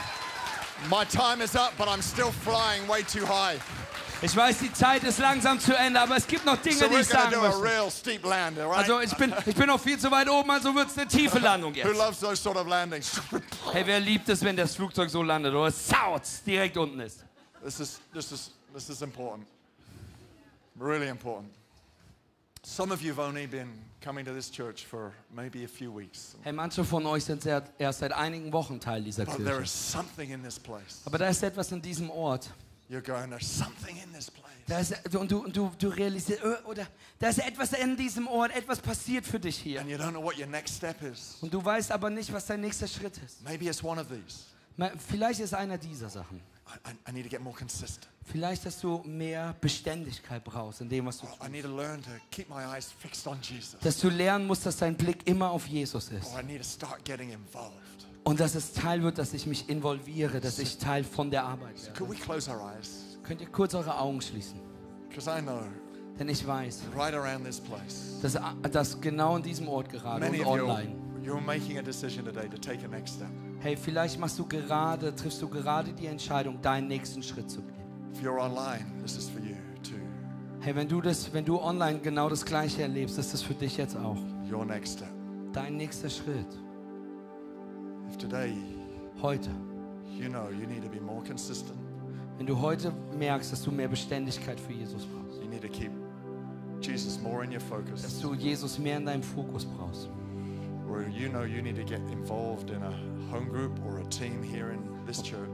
My 0.91 1.05
time 1.05 1.41
is 1.43 1.55
up, 1.55 1.73
but 1.79 1.89
I'm 1.89 2.03
still 2.03 2.31
flying 2.33 2.87
way 2.89 3.03
too 3.03 3.25
high. 3.27 3.59
Ich 4.23 4.35
weiß, 4.35 4.59
die 4.61 4.73
Zeit 4.73 5.03
ist 5.05 5.19
langsam 5.19 5.61
zu 5.61 5.77
Ende, 5.77 6.01
aber 6.01 6.17
es 6.17 6.27
gibt 6.27 6.47
noch 6.47 6.57
Dinge, 6.57 6.77
So 6.79 6.89
die 6.89 6.95
ich 7.01 7.09
going 7.09 7.31
sagen 7.31 7.33
to 7.33 7.41
do 7.41 7.45
a 7.45 7.49
möchte. 7.51 7.63
real 7.63 7.91
steep 7.91 8.25
land, 8.25 8.57
right? 8.59 8.79
Also 8.79 9.01
ich 9.01 9.13
bin, 9.17 9.35
ich 9.45 9.55
bin 9.55 9.67
noch 9.67 9.79
viel 9.81 9.99
zu 9.99 10.11
weit 10.11 10.29
oben, 10.31 10.51
also 10.51 10.75
wird 10.75 10.89
es 10.89 10.97
eine 10.97 11.07
tiefe 11.09 11.39
Landung 11.41 11.75
Who 11.75 11.79
jetzt. 11.79 11.97
loves 11.99 12.21
those 12.21 12.37
sort 12.37 12.57
of 12.57 12.67
landings? 12.67 13.21
Hey, 13.73 13.83
wer 13.87 14.01
liebt 14.01 14.29
es, 14.31 14.43
wenn 14.43 14.57
das 14.57 14.77
Flugzeug 14.77 15.11
so 15.11 15.23
landet 15.23 15.53
oder 15.53 15.71
Sounds 15.71 16.43
direkt 16.43 16.77
unten 16.79 17.01
ist? 17.01 17.23
This 17.63 17.81
is, 17.81 18.01
this 18.15 18.33
is, 18.33 18.51
this 18.73 18.89
is 18.89 19.03
important. 19.03 19.47
Really 20.79 21.09
important. 21.09 21.53
Some 22.63 22.93
of 22.95 23.03
you 23.03 23.11
have 23.15 23.19
only 23.21 23.47
been 23.47 23.73
coming 24.05 24.25
to 24.27 24.33
this 24.35 24.51
church 24.51 24.85
for 24.87 25.13
maybe 25.31 25.65
a 25.65 25.69
few 25.69 25.91
weeks. 25.97 26.37
Hey, 26.43 26.53
manche 26.53 26.85
von 26.85 27.07
euch 27.07 27.25
sind 27.25 27.43
sehr, 27.43 27.63
erst 27.79 28.01
seit 28.01 28.13
einigen 28.13 28.53
Wochen 28.53 28.79
Teil 28.79 29.03
dieser 29.03 29.25
But 29.25 29.37
there 29.37 29.47
Kirche. 29.57 29.63
is 29.65 29.93
something 29.93 30.31
in 30.31 30.43
this 30.43 30.59
place. 30.59 31.01
Aber 31.07 31.19
da 31.19 31.29
ist 31.29 31.43
etwas 31.43 31.73
in 31.73 31.81
diesem 31.81 32.11
Ort. 32.11 32.51
You're 32.91 33.01
going, 33.01 33.31
there's 33.31 33.47
something 33.59 33.97
in 33.97 34.13
this 34.13 34.31
place. 34.31 34.45
Da 34.67 34.79
ist, 34.79 35.15
und 35.17 35.31
du, 35.31 35.39
und 35.45 35.57
du, 35.57 35.71
du 35.79 35.89
realisierst, 35.89 36.43
äh, 36.43 36.57
oder 36.67 36.87
da 37.19 37.29
ist 37.29 37.39
etwas 37.39 37.73
in 37.73 37.97
diesem 37.97 38.27
Ort, 38.29 38.55
etwas 38.55 38.81
passiert 38.81 39.27
für 39.27 39.41
dich 39.41 39.57
hier. 39.57 39.81
And 39.81 39.89
you 39.91 39.97
don't 39.97 40.11
know 40.11 40.23
what 40.23 40.39
your 40.39 40.47
next 40.47 40.77
step 40.77 41.01
is. 41.03 41.39
Und 41.41 41.53
du 41.53 41.65
weißt 41.65 41.91
aber 41.93 42.11
nicht, 42.11 42.33
was 42.33 42.47
dein 42.47 42.61
nächster 42.61 42.87
Schritt 42.87 43.17
ist. 43.19 43.43
Maybe 43.43 43.65
it's 43.67 43.83
one 43.83 44.01
of 44.01 44.09
these. 44.09 44.45
Ma- 44.77 44.91
Vielleicht 45.09 45.41
ist 45.41 45.55
einer 45.55 45.79
dieser 45.79 46.09
Sachen. 46.11 46.41
I, 46.67 46.91
I, 46.91 47.11
I 47.11 47.13
need 47.13 47.25
to 47.25 47.31
get 47.31 47.41
more 47.41 47.57
consistent. 47.57 48.09
Vielleicht, 48.25 48.65
dass 48.65 48.81
du 48.81 49.03
mehr 49.05 49.55
Beständigkeit 49.61 50.43
brauchst 50.43 50.81
in 50.81 50.89
dem, 50.89 51.07
was 51.07 51.19
du 51.19 51.27
I 51.27 51.31
tust. 51.39 51.51
need 51.51 51.63
to 51.65 51.77
learn 51.77 52.03
to 52.03 52.11
keep 52.31 52.49
my 52.49 52.65
eyes 52.65 52.91
fixed 52.99 53.27
on 53.27 53.39
Jesus. 53.43 53.79
Dass 53.81 53.99
du 53.99 54.09
lernen 54.09 54.47
musst, 54.47 54.65
dass 54.65 54.77
dein 54.77 54.97
Blick 54.97 55.27
immer 55.27 55.51
auf 55.51 55.67
Jesus 55.67 56.11
ist. 56.11 56.33
Or 56.33 56.41
I 56.41 56.45
need 56.45 56.59
to 56.59 56.69
start 56.69 57.05
getting 57.05 57.33
involved. 57.33 57.73
Und 58.25 58.41
dass 58.41 58.55
es 58.55 58.73
Teil 58.73 59.03
wird, 59.03 59.19
dass 59.19 59.35
ich 59.35 59.47
mich 59.47 59.69
involviere, 59.69 60.41
dass 60.41 60.59
ich 60.59 60.79
Teil 60.79 61.05
von 61.05 61.31
der 61.31 61.45
Arbeit 61.45 61.77
werde. 61.85 61.99
Could 61.99 62.11
we 62.11 62.17
close 62.17 62.51
our 62.51 62.73
eyes? 62.73 63.19
Könnt 63.23 63.43
ihr 63.43 63.49
kurz 63.49 63.75
eure 63.75 63.99
Augen 63.99 64.23
schließen? 64.23 64.59
Because 65.09 65.31
I 65.31 65.43
know 65.43 65.63
Denn 66.19 66.29
ich 66.29 66.47
weiß, 66.47 66.83
right 66.97 67.13
around 67.15 67.45
this 67.45 67.61
place, 67.61 68.21
dass, 68.23 68.39
dass 68.71 69.01
genau 69.01 69.37
in 69.37 69.43
diesem 69.43 69.69
Ort 69.69 69.91
gerade 69.91 70.27
und 70.27 70.47
online, 70.47 70.95
you're 71.23 71.41
making 71.41 71.77
a 71.79 71.83
decision 71.83 72.25
today 72.25 72.49
to 72.49 72.57
take 72.57 72.85
a 72.85 72.89
next 72.89 73.17
step. 73.17 73.29
Hey, 73.65 73.77
vielleicht 73.79 74.21
machst 74.21 74.39
du 74.39 74.45
gerade, 74.47 75.15
triffst 75.17 75.41
du 75.41 75.49
gerade 75.49 75.91
die 75.95 76.07
Entscheidung, 76.07 76.61
deinen 76.61 76.87
nächsten 76.87 77.23
Schritt 77.23 77.51
zu 77.51 77.63
gehen. 77.63 77.75
If 78.13 78.23
you're 78.23 78.39
online, 78.39 78.85
this 79.03 79.17
is 79.17 79.29
for 79.29 79.41
you 79.41 79.57
too. 79.83 79.97
Hey, 80.61 80.77
wenn 80.77 80.87
du 80.87 81.01
das, 81.01 81.33
wenn 81.33 81.47
du 81.47 81.59
online 81.59 81.99
genau 81.99 82.29
das 82.29 82.45
Gleiche 82.45 82.83
erlebst, 82.83 83.19
ist 83.19 83.33
das 83.33 83.43
für 83.43 83.55
dich 83.55 83.79
jetzt 83.79 83.97
auch. 83.97 84.19
Your 84.53 84.67
next 84.67 84.99
step. 84.99 85.09
Dein 85.55 85.79
nächster 85.79 86.11
Schritt. 86.11 86.47
If 88.11 88.19
today 88.19 88.53
Heute. 89.23 89.49
you 90.11 90.29
know 90.29 90.51
you 90.51 90.67
need 90.67 90.83
to 90.83 90.91
be 90.91 91.01
more 91.01 91.25
consistent, 91.25 91.79
Wenn 92.37 92.47
du 92.47 92.61
heute 92.61 92.93
merkst, 93.19 93.51
dass 93.51 93.63
du 93.63 93.71
mehr 93.71 93.89
Beständigkeit 93.89 94.61
für 94.61 94.75
Jesus 94.75 95.07
brauchst. 95.07 95.41
you 95.43 95.49
need 95.49 95.63
to 95.63 95.69
keep 95.69 95.91
Jesus 96.83 97.19
more 97.19 97.43
in 97.43 97.51
your 97.51 97.61
Dass 97.61 97.69
focus, 97.69 98.21
du 98.21 98.35
Jesus 98.35 98.79
mehr 98.79 98.99
in 98.99 99.07
deinem 99.07 99.23
Fokus 99.23 99.65
brauchst. 99.65 100.11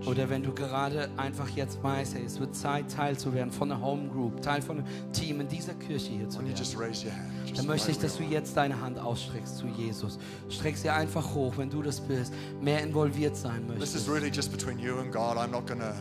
Oder 0.07 0.31
wenn 0.31 0.43
du 0.43 0.53
gerade 0.53 1.09
einfach 1.17 1.49
jetzt 1.51 1.83
weißt, 1.83 2.15
hey, 2.15 2.25
es 2.25 2.39
wird 2.39 2.55
Zeit, 2.55 2.91
Teil 2.91 3.17
zu 3.17 3.33
werden 3.35 3.51
von 3.51 3.71
einer 3.71 3.81
Home 3.81 4.09
Group, 4.09 4.43
Teil 4.43 4.63
von 4.63 4.79
einem 4.79 5.13
Team 5.13 5.41
in 5.41 5.49
dieser 5.49 5.75
Kirche 5.75 6.11
hier 6.13 6.29
zu 6.29 6.39
werden. 6.39 6.55
just 6.57 6.79
raise 6.79 7.05
your 7.05 7.13
hand. 7.13 7.31
Just 7.47 7.59
Dann 7.59 7.67
möchte 7.67 7.91
ich, 7.91 7.99
dass 7.99 8.17
du 8.17 8.23
jetzt 8.23 8.57
deine 8.57 8.81
Hand 8.81 8.99
ausstreckst 8.99 9.59
zu 9.59 9.67
Jesus. 9.67 10.19
Streck 10.49 10.77
sie 10.77 10.91
einfach 10.91 11.35
hoch, 11.35 11.55
wenn 11.57 11.71
du 11.71 11.83
das 11.83 12.01
bist, 12.01 12.33
mehr 12.61 12.83
involviert 12.83 13.37
sein 13.37 13.65
are. 13.69 13.79
This 13.79 13.95
is 13.95 14.07
möchtest. 14.07 14.09
really 14.09 14.31
just 14.31 14.53
between 14.53 14.79
you 14.79 14.99
and 14.99 15.13
God. 15.13 15.37
I'm 15.37 15.51
not 15.51 15.67
gonna. 15.67 15.95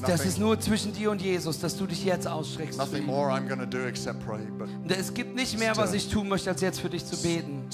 Das 0.00 0.24
ist 0.24 0.38
nur 0.38 0.58
zwischen 0.58 0.92
dir 0.92 1.10
und 1.10 1.20
Jesus, 1.20 1.58
dass 1.60 1.76
du 1.76 1.86
dich 1.86 2.04
jetzt 2.04 2.26
ausstreckst. 2.26 2.78
nothing 2.78 3.04
more 3.04 3.30
I'm 3.30 3.48
gonna 3.48 3.66
do 3.66 3.78
except 3.78 4.24
pray. 4.24 4.46
But 4.58 4.68
Es 4.88 5.12
gibt 5.12 5.34
nicht 5.34 5.58
mehr, 5.58 5.76
was 5.76 5.92
ich 5.92 6.08
tun 6.08 6.28
möchte, 6.28 6.50
als 6.50 6.60
jetzt 6.60 6.80
für 6.80 6.88
dich 6.88 7.04
zu 7.04 7.16
beten. 7.22 7.68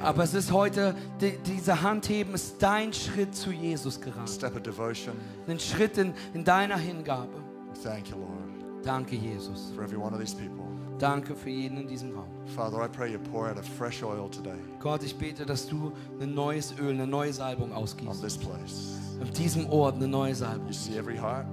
Aber 0.00 0.24
es 0.24 0.34
ist 0.34 0.52
heute, 0.52 0.94
die, 1.20 1.38
diese 1.46 1.82
Handheben 1.82 2.34
ist 2.34 2.56
dein 2.60 2.92
Schritt 2.92 3.34
zu 3.34 3.50
Jesus 3.50 4.00
step 4.26 4.56
of 4.56 4.62
devotion. 4.62 5.14
Ein 5.48 5.58
Schritt 5.60 5.98
in, 5.98 6.14
in 6.34 6.44
deiner 6.44 6.76
Hingabe. 6.76 7.42
Thank 7.82 8.08
you, 8.08 8.16
Lord, 8.16 8.84
Danke, 8.84 9.16
Jesus. 9.16 9.72
for 9.74 9.84
every 9.84 9.98
one 9.98 10.14
of 10.14 10.20
these 10.20 10.34
people. 10.34 10.65
Danke 10.98 11.34
für 11.36 11.50
jeden 11.50 11.76
in 11.78 11.86
diesem 11.86 12.14
Raum. 12.16 12.24
Father, 12.54 12.82
I 12.84 12.88
pray 12.88 13.12
you 13.12 13.18
pour 13.18 13.48
out 13.50 13.58
a 13.58 13.62
fresh 13.62 14.02
oil 14.02 14.30
today 14.30 14.56
Gott, 14.80 15.02
ich 15.02 15.14
bete, 15.16 15.44
dass 15.44 15.66
du 15.68 15.92
ein 16.20 16.34
neues 16.34 16.74
Öl, 16.78 16.90
eine 16.94 17.06
neue 17.06 17.32
Salbung 17.32 17.70
on 17.70 17.76
ausgießt. 17.76 18.22
this 18.22 18.38
place. 18.38 18.98
An 19.20 19.30
diesem 19.34 19.68
Ort 19.68 19.96
eine 19.96 20.08
neue 20.08 20.34
Salbung. 20.34 20.66
You 20.68 20.72
see 20.72 20.96
every 20.96 21.16
heart. 21.18 21.46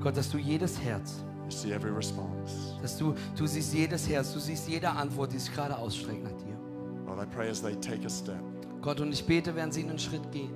Gott, 0.00 0.16
dass 0.16 0.28
du 0.30 0.36
jedes 0.38 0.78
Herz, 0.80 1.24
You 1.44 1.50
see 1.50 1.72
every 1.72 1.90
response. 1.90 2.76
dass 2.82 2.96
du, 2.98 3.14
du 3.36 3.46
siehst 3.46 3.72
jedes 3.72 4.08
Herz, 4.08 4.32
du 4.34 4.40
siehst 4.40 4.68
jede 4.68 4.90
Antwort, 4.90 5.32
die 5.32 5.38
sich 5.38 5.52
gerade 5.54 5.76
ausstreckt 5.76 6.22
nach 6.22 6.32
dir. 6.32 6.58
Lord, 7.06 7.22
I 7.22 7.26
pray 7.34 7.48
as 7.48 7.62
they 7.62 7.74
take 7.76 8.04
a 8.04 8.10
step, 8.10 8.40
Gott, 8.82 9.00
und 9.00 9.12
ich 9.12 9.24
bete, 9.26 9.54
während 9.54 9.72
sie 9.72 9.84
einen 9.84 9.98
Schritt 9.98 10.30
gehen, 10.32 10.50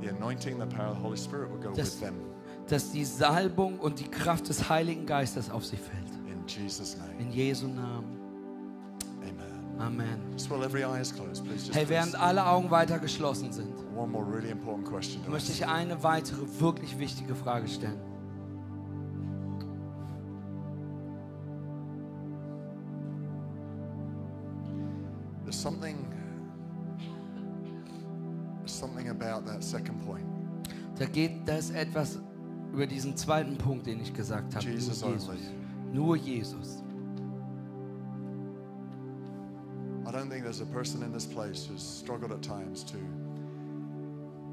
the 0.00 0.08
anointing, 0.08 0.58
the 0.58 0.66
power 0.66 0.90
of 0.90 0.96
the 0.98 1.02
Holy 1.04 1.16
Spirit 1.16 1.50
will 1.52 1.60
go 1.60 1.72
Das- 1.76 2.00
with 2.00 2.06
them. 2.08 2.14
dass 2.68 2.90
die 2.92 3.04
Salbung 3.04 3.78
und 3.78 4.00
die 4.00 4.08
Kraft 4.08 4.48
des 4.48 4.68
Heiligen 4.68 5.06
Geistes 5.06 5.48
auf 5.50 5.64
sie 5.64 5.76
fällt. 5.76 6.07
In 6.48 6.62
Jesus' 6.62 6.96
name. 6.96 7.20
In 7.20 7.30
Jesu 7.30 7.66
Namen. 7.66 8.16
Amen. 9.22 9.76
Amen. 9.78 10.32
Just 10.32 10.48
while 10.48 10.64
every 10.64 10.82
eye 10.82 11.00
is 11.00 11.12
closed, 11.12 11.44
please 11.44 11.66
just 11.66 11.74
Hey, 11.74 11.86
während 11.86 12.14
alle 12.14 12.46
Augen 12.46 12.70
weiter 12.70 12.98
geschlossen 12.98 13.52
sind, 13.52 13.74
one 13.94 14.10
more 14.10 14.24
really 14.24 14.50
important 14.50 14.86
question 14.86 15.22
to 15.24 15.30
möchte 15.30 15.52
ich 15.52 15.66
eine 15.66 16.02
weitere 16.02 16.40
wirklich 16.58 16.98
wichtige 16.98 17.34
Frage 17.34 17.68
stellen. 17.68 18.00
There's 25.44 25.60
something 25.60 26.06
something 28.64 29.10
about 29.10 29.44
that 29.46 29.62
second 29.62 30.02
point. 30.06 30.24
Da 30.98 31.04
geht, 31.04 31.46
da 31.46 31.56
ist 31.56 31.70
etwas 31.70 32.18
über 32.72 32.86
diesen 32.86 33.16
zweiten 33.16 33.56
Punkt, 33.58 33.86
den 33.86 34.00
ich 34.00 34.14
gesagt 34.14 34.54
habe. 34.54 34.64
Jesus 34.64 35.02
Jesus. 35.02 35.28
only. 35.28 35.57
Nur 35.92 36.16
Jesus. 36.16 36.82
I 40.06 40.10
don't 40.10 40.30
think 40.30 40.42
there's 40.42 40.60
a 40.60 40.66
person 40.66 41.02
in 41.02 41.12
this 41.12 41.26
place 41.26 41.66
who's 41.66 41.82
struggled 41.82 42.32
at 42.32 42.42
times 42.42 42.82
to 42.84 42.96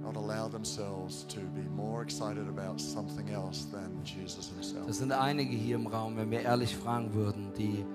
not 0.02 0.16
allow 0.18 0.48
themselves 0.48 1.24
to 1.30 1.40
be 1.40 1.62
more 1.76 2.04
excited 2.04 2.48
about 2.48 2.80
something 2.80 3.30
else 3.30 3.66
than 3.72 4.04
Jesus 4.04 4.50
himself. 4.50 4.86
Das 4.86 4.98
sind 4.98 5.12
einige 5.12 5.56
hier 5.56 5.76
im 5.78 5.88
Raum, 5.88 6.18
wenn 6.18 6.30
wir 6.30 6.42
ehrlich 6.42 6.76
fragen 6.76 7.14
würden, 7.14 7.52
die, 7.58 7.86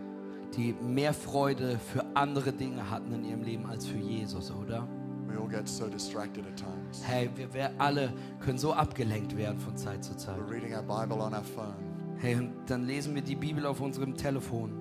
die 0.56 0.72
mehr 0.82 1.14
Freude 1.14 1.78
für 1.78 2.04
andere 2.14 2.52
Dinge 2.52 2.90
hatten 2.90 3.12
in 3.12 3.24
ihrem 3.24 3.42
Leben 3.42 3.66
als 3.66 3.86
für 3.86 3.98
Jesus, 3.98 4.50
oder? 4.50 4.88
We 5.28 5.38
all 5.38 5.46
get 5.46 5.68
so 5.68 5.86
distracted 5.86 6.44
at 6.46 6.56
times. 6.56 7.04
Hey, 7.04 7.30
wir, 7.36 7.52
wir 7.54 7.70
alle 7.78 8.12
können 8.40 8.58
so 8.58 8.72
abgelenkt 8.72 9.36
werden 9.36 9.60
von 9.60 9.76
Zeit 9.76 10.02
zu 10.02 10.16
Zeit. 10.16 10.36
We're 10.36 10.50
reading 10.50 10.74
our 10.74 10.82
Bible 10.82 11.22
on 11.22 11.32
our 11.32 11.44
phone, 11.44 11.89
Hey, 12.20 12.36
und 12.36 12.52
dann 12.66 12.86
lesen 12.86 13.14
wir 13.14 13.22
die 13.22 13.36
Bibel 13.36 13.64
auf 13.66 13.80
unserem 13.80 14.14
Telefon. 14.14 14.80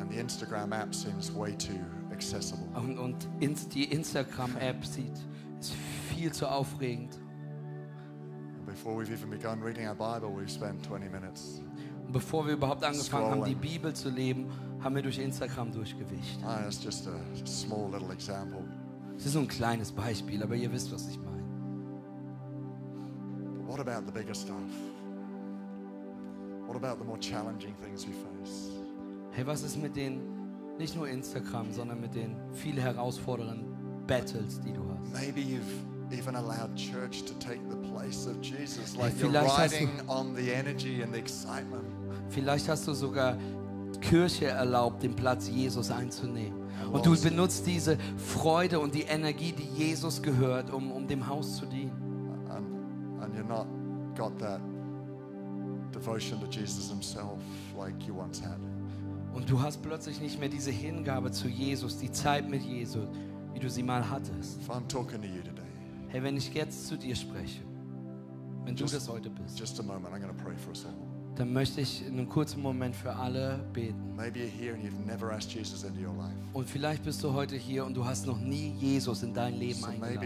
and 0.00 0.10
the 0.10 0.18
Instagram 0.18 0.72
app 0.72 0.94
seems 0.94 1.30
way 1.34 1.52
too 1.56 1.78
accessible. 2.10 2.66
Und, 2.74 2.98
und 2.98 3.28
ins, 3.40 3.68
die 3.68 3.84
Instagram-App 3.84 4.84
sieht, 4.84 5.12
ist 5.58 5.74
viel 6.08 6.32
zu 6.32 6.46
aufregend. 6.50 7.18
And 8.58 8.66
before 8.66 8.96
we've 8.96 9.12
even 9.12 9.30
begun 9.30 9.62
reading 9.62 9.86
our 9.86 9.94
Bible, 9.94 10.30
we've 10.30 10.50
spent 10.50 10.84
20 10.86 11.10
minutes. 11.10 11.62
Und 12.06 12.12
bevor 12.12 12.46
wir 12.46 12.54
überhaupt 12.54 12.82
angefangen 12.82 13.26
haben, 13.26 13.44
die 13.44 13.52
Scrolling. 13.52 13.60
Bibel 13.60 13.92
zu 13.94 14.10
leben, 14.10 14.46
haben 14.82 14.94
wir 14.94 15.02
durch 15.02 15.18
Instagram 15.18 15.70
durchgewischt. 15.72 16.38
Ah, 16.44 16.60
it's 16.66 16.82
just 16.82 17.06
a 17.06 17.12
small 17.44 17.90
little 17.90 18.12
example. 18.12 18.64
Das 19.14 19.26
ist 19.26 19.32
so 19.34 19.40
ein 19.40 19.48
kleines 19.48 19.92
Beispiel, 19.92 20.42
aber 20.42 20.54
ihr 20.54 20.72
wisst, 20.72 20.90
was 20.92 21.06
ich 21.08 21.18
meine. 21.18 21.44
But 23.58 23.68
what 23.68 23.80
about 23.80 24.06
the 24.06 24.12
bigger 24.12 24.34
stuff? 24.34 24.56
What 26.70 26.76
about 26.76 27.00
the 27.00 27.04
more 27.04 27.18
challenging 27.18 27.74
things 27.82 28.06
we 28.06 28.12
face? 28.12 28.70
Hey, 29.32 29.44
was 29.44 29.64
ist 29.64 29.76
mit 29.76 29.96
den, 29.96 30.20
nicht 30.78 30.94
nur 30.94 31.08
Instagram, 31.08 31.72
sondern 31.72 32.00
mit 32.00 32.14
den 32.14 32.36
viel 32.52 32.80
herausfordernden 32.80 33.64
Battles, 34.06 34.60
die 34.60 34.72
du 34.72 34.80
hast? 34.88 35.12
Maybe 35.12 35.40
you've 35.40 36.16
even 36.16 36.36
allowed 36.36 36.76
church 36.76 37.24
to 37.24 37.34
take 37.40 37.58
the 37.68 37.76
place 37.92 38.28
of 38.28 38.40
Jesus, 38.40 38.94
like 38.94 39.12
Hey, 39.14 39.20
you're 39.20 39.30
vielleicht 39.30 39.58
hast 39.58 39.72
du- 39.72 39.76
riding 39.78 40.08
on 40.08 40.36
the 40.36 40.52
energy 40.52 41.02
and 41.02 41.12
the 41.12 41.18
excitement. 41.18 41.82
Vielleicht 42.28 42.68
hast 42.68 42.86
du 42.86 42.94
sogar 42.94 43.36
Kirche 44.00 44.46
erlaubt, 44.46 45.02
den 45.02 45.16
Platz 45.16 45.48
Jesus 45.48 45.90
einzunehmen. 45.90 46.60
Und 46.92 47.04
du 47.04 47.20
benutzt 47.20 47.66
diese 47.66 47.98
Freude 48.16 48.78
und 48.78 48.94
die 48.94 49.02
Energie, 49.02 49.50
die 49.50 49.64
Jesus 49.64 50.22
gehört, 50.22 50.72
um, 50.72 50.92
um 50.92 51.08
dem 51.08 51.26
Haus 51.26 51.56
zu 51.56 51.66
dienen. 51.66 51.90
and, 52.48 53.24
and 53.24 53.34
you're 53.34 53.42
not 53.42 53.66
got 54.16 54.38
that 54.38 54.60
devotion 56.00 56.40
to 56.40 56.46
Jesus 56.46 56.88
himself 56.88 57.38
like 57.78 57.94
you 58.06 58.14
once 58.18 58.40
had. 58.42 58.58
Und 59.34 59.48
du 59.48 59.60
hast 59.60 59.80
plötzlich 59.82 60.20
nicht 60.20 60.40
mehr 60.40 60.48
diese 60.48 60.70
Hingabe 60.70 61.30
zu 61.30 61.46
Jesus, 61.48 61.98
die 61.98 62.10
Zeit 62.10 62.48
mit 62.48 62.62
Jesus, 62.62 63.06
wie 63.54 63.60
du 63.60 63.68
sie 63.70 63.82
mal 63.82 64.08
hattest. 64.08 64.60
If 64.60 64.70
I'm 64.70 64.86
talking 64.88 65.20
to 65.20 65.28
you 65.28 65.42
today, 65.42 65.60
Hey, 66.08 66.22
wenn 66.22 66.36
ich 66.36 66.52
jetzt 66.52 66.88
zu 66.88 66.96
dir 66.96 67.14
spreche, 67.14 67.60
wenn 68.64 68.74
du 68.74 68.82
Just- 68.82 68.94
das 68.94 69.08
heute 69.08 69.30
bist, 69.30 69.58
just 69.60 69.78
a 69.78 69.82
moment, 69.82 70.06
I'm 70.12 70.20
going 70.20 70.36
to 70.36 70.42
pray 70.44 70.56
for 70.56 70.70
us 70.70 70.84
all. 70.84 70.92
dann 71.36 71.52
möchte 71.52 71.80
ich 71.80 72.04
in 72.04 72.14
einem 72.14 72.28
kurzen 72.28 72.60
Moment 72.60 72.96
für 72.96 73.14
alle 73.14 73.64
beten. 73.72 74.14
Maybe 74.16 74.40
you're 74.40 74.48
here 74.48 74.74
and 74.74 74.82
you've 74.84 75.06
never 75.06 75.32
asked 75.32 75.52
Jesus 75.52 75.84
into 75.84 76.00
your 76.00 76.14
life. 76.16 76.34
Und 76.52 76.68
vielleicht 76.68 77.04
bist 77.04 77.22
du 77.22 77.32
heute 77.32 77.54
hier 77.56 77.84
und 77.86 77.94
du 77.94 78.04
hast 78.04 78.26
noch 78.26 78.38
nie 78.40 78.74
Jesus 78.80 79.22
in 79.22 79.32
dein 79.32 79.54
Leben 79.54 79.78
So 79.80 79.86
eingeladen. 79.86 80.20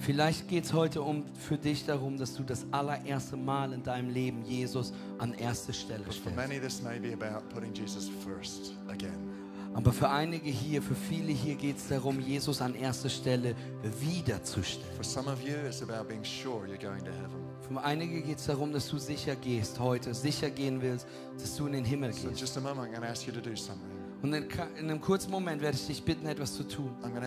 Vielleicht 0.00 0.48
geht 0.48 0.64
es 0.64 0.72
heute 0.72 1.02
um, 1.02 1.24
für 1.34 1.56
dich 1.56 1.84
darum, 1.86 2.18
dass 2.18 2.34
du 2.34 2.42
das 2.42 2.66
allererste 2.70 3.36
Mal 3.36 3.72
in 3.72 3.82
deinem 3.82 4.10
Leben 4.10 4.44
Jesus 4.44 4.92
an 5.18 5.34
erste 5.34 5.72
Stelle 5.72 6.04
stellst. 6.10 6.36
many, 6.36 6.60
this 6.60 6.82
may 6.82 6.98
be 6.98 7.12
about 7.12 7.48
putting 7.48 7.72
Jesus 7.72 8.10
first 8.24 8.74
again. 8.88 9.28
Aber 9.74 9.92
für 9.92 10.08
einige 10.10 10.48
hier, 10.50 10.82
für 10.82 10.94
viele 10.94 11.30
hier 11.30 11.54
geht 11.54 11.76
es 11.76 11.88
darum, 11.88 12.20
Jesus 12.20 12.60
an 12.60 12.74
erste 12.74 13.08
Stelle 13.08 13.54
wiederzustellen. 14.00 14.94
For 14.96 15.04
some 15.04 15.30
of 15.30 15.40
you, 15.42 15.54
it's 15.66 15.82
about 15.82 16.08
being 16.08 16.24
sure 16.24 16.66
you're 16.66 16.78
going 16.78 17.04
to 17.04 17.10
heaven. 17.12 17.38
Für 17.68 17.82
einige 17.84 18.22
geht 18.22 18.38
es 18.38 18.46
darum, 18.46 18.72
dass 18.72 18.88
du 18.88 18.98
sicher 18.98 19.36
gehst 19.36 19.78
heute, 19.78 20.14
sicher 20.14 20.50
gehen 20.50 20.80
willst, 20.80 21.06
dass 21.38 21.54
du 21.56 21.66
in 21.66 21.74
den 21.74 21.84
Himmel 21.84 22.12
So 22.12 22.28
gehst. 22.28 22.40
just 22.40 22.56
a 22.56 22.60
moment, 22.60 22.88
I'm 22.88 22.90
going 22.90 23.02
to 23.02 23.08
ask 23.08 23.26
you 23.26 23.32
to 23.32 23.40
do 23.40 23.54
something. 23.54 23.97
Und 24.20 24.32
in, 24.32 24.48
einem 24.78 25.00
kurzen 25.00 25.30
Moment 25.30 25.62
werde 25.62 25.76
ich 25.76 25.86
dich 25.86 26.02
bitten, 26.02 26.26
etwas 26.26 26.54
zu 26.54 26.64
tun. 26.64 26.90
Right. 27.02 27.22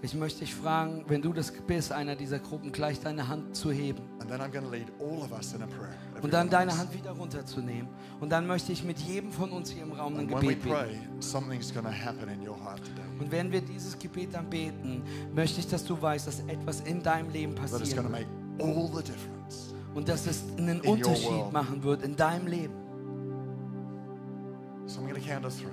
Ich 0.00 0.14
möchte 0.14 0.40
dich 0.40 0.54
fragen, 0.54 1.04
wenn 1.06 1.20
du 1.20 1.34
das 1.34 1.52
bist, 1.66 1.92
einer 1.92 2.16
dieser 2.16 2.38
Gruppen, 2.38 2.72
gleich 2.72 2.98
deine 3.00 3.28
Hand 3.28 3.54
zu 3.54 3.70
heben. 3.70 4.00
Und 6.22 6.32
dann 6.32 6.48
deine. 6.48 6.78
Hand 6.78 6.94
wieder 6.94 7.10
runterzunehmen. 7.10 7.88
Und 8.20 8.30
dann 8.30 8.46
möchte 8.46 8.72
ich 8.72 8.84
mit 8.84 8.98
jedem 9.00 9.32
von 9.32 9.50
uns 9.50 9.70
hier 9.70 9.82
im 9.82 9.92
Raum 9.92 10.16
ein 10.16 10.28
Gebet 10.28 10.62
beten. 10.62 10.76
Und 13.18 13.30
wenn 13.30 13.52
wir 13.52 13.60
dieses 13.60 13.98
Gebet 13.98 14.32
dann 14.34 14.48
beten, 14.48 15.02
möchte 15.34 15.60
ich, 15.60 15.68
dass 15.68 15.84
du 15.84 16.00
weißt, 16.00 16.26
dass 16.26 16.40
etwas 16.40 16.80
in 16.80 17.02
deinem 17.02 17.30
Leben 17.30 17.54
passiert 17.54 17.98
und 19.94 20.08
dass 20.08 20.26
es 20.26 20.44
einen 20.56 20.80
Unterschied 20.80 21.52
machen 21.52 21.82
wird 21.82 22.02
in 22.02 22.16
deinem 22.16 22.46
Leben. 22.46 22.87
So 24.88 25.00
I'm 25.00 25.08
going 25.08 25.14
to 25.22 25.28
count 25.28 25.42
to 25.44 25.50
three. 25.50 25.68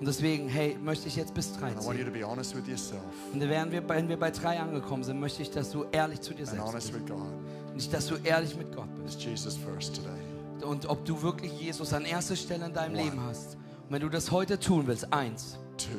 Und 0.00 0.06
deswegen, 0.06 0.48
hey, 0.48 0.76
möchte 0.82 1.08
ich 1.08 1.16
jetzt 1.16 1.34
bis 1.34 1.52
drei 1.52 1.68
And 1.68 1.82
I 1.82 1.86
want 1.86 1.98
you 1.98 2.04
zählen. 2.04 2.06
to 2.14 2.18
be 2.20 2.24
honest 2.24 2.54
with 2.56 2.66
yourself 2.68 3.02
Und 3.32 3.40
während 3.40 3.72
wir, 3.72 3.86
wenn 3.88 4.08
wir 4.08 4.16
bei 4.16 4.30
drei 4.30 4.58
angekommen 4.60 5.02
sind, 5.02 5.18
möchte 5.20 5.42
ich, 5.42 5.50
dass 5.50 5.70
du 5.72 5.84
ehrlich 5.90 6.20
zu 6.20 6.32
dir 6.34 6.40
and 6.40 6.48
selbst 6.50 6.66
honest 6.68 6.92
bist. 6.92 7.08
with 7.08 7.16
God. 7.16 7.74
Nicht, 7.74 7.92
dass 7.92 8.06
du 8.06 8.14
ehrlich 8.24 8.56
mit 8.56 8.74
Gott 8.74 8.86
Is 9.04 9.14
bist. 9.16 9.22
Jesus 9.24 9.56
first 9.56 9.96
today? 9.96 10.64
Und 10.64 10.88
ob 10.88 11.04
du 11.04 11.20
wirklich 11.22 11.52
Jesus 11.60 11.92
an 11.92 12.04
erster 12.04 12.36
Stelle 12.36 12.66
in 12.66 12.72
deinem 12.72 12.94
One. 12.94 13.02
Leben 13.04 13.20
hast. 13.24 13.54
Und 13.56 13.90
wenn 13.90 14.00
du 14.02 14.08
das 14.08 14.30
heute 14.30 14.58
tun 14.58 14.86
willst, 14.86 15.12
eins, 15.12 15.58
Two, 15.76 15.98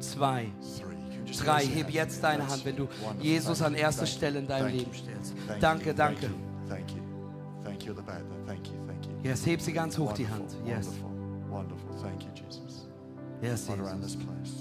zwei, 0.00 0.46
three. 0.76 0.94
You 1.16 1.24
just 1.24 1.44
Drei, 1.46 1.52
raise 1.58 1.68
your 1.70 1.76
heb 1.76 1.84
hand. 1.86 1.94
jetzt 1.94 2.22
deine 2.24 2.38
That's 2.42 2.52
Hand, 2.52 2.64
wenn 2.64 2.76
du 2.76 2.82
wonderful. 3.02 3.24
Jesus 3.24 3.58
Thank 3.58 3.66
an 3.68 3.72
you, 3.74 3.78
erste 3.80 4.00
thank 4.00 4.10
you, 4.12 4.16
Stelle 4.16 4.38
in 4.40 4.46
deinem 4.48 4.62
thank 4.66 4.78
Leben 4.78 4.90
you, 4.92 4.98
stellst. 4.98 5.34
thank 5.46 5.60
Danke, 5.60 5.88
you, 5.90 5.94
danke. 5.94 6.20
Thank 6.20 6.32
you. 6.32 6.68
Thank 6.68 6.90
you. 6.90 7.02
Thank 7.64 7.84
you 7.84 7.90
at 7.92 7.96
the 7.96 8.02
back 8.02 8.18
there. 8.28 8.44
Thank 8.46 8.66
you, 8.68 8.74
thank 8.86 9.04
you. 9.06 9.12
Yes, 9.30 9.44
heb 9.46 9.60
sie 9.60 9.72
ganz 9.72 9.96
hoch, 9.98 10.12
die 10.12 10.26
Hand. 10.28 10.40
Wonderful, 10.52 10.68
Yes, 10.68 10.86
Wonderful. 10.86 11.17
Wonderful. 11.50 11.88
Thank 12.02 12.22
you, 12.24 12.30
Jesus. 12.34 12.86
yes, 13.42 13.68
Right 13.68 13.80
around 13.80 14.02
this 14.02 14.14
Jesus. 14.14 14.26
place. 14.26 14.54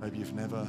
Maybe 0.00 0.18
you've 0.18 0.34
never 0.34 0.68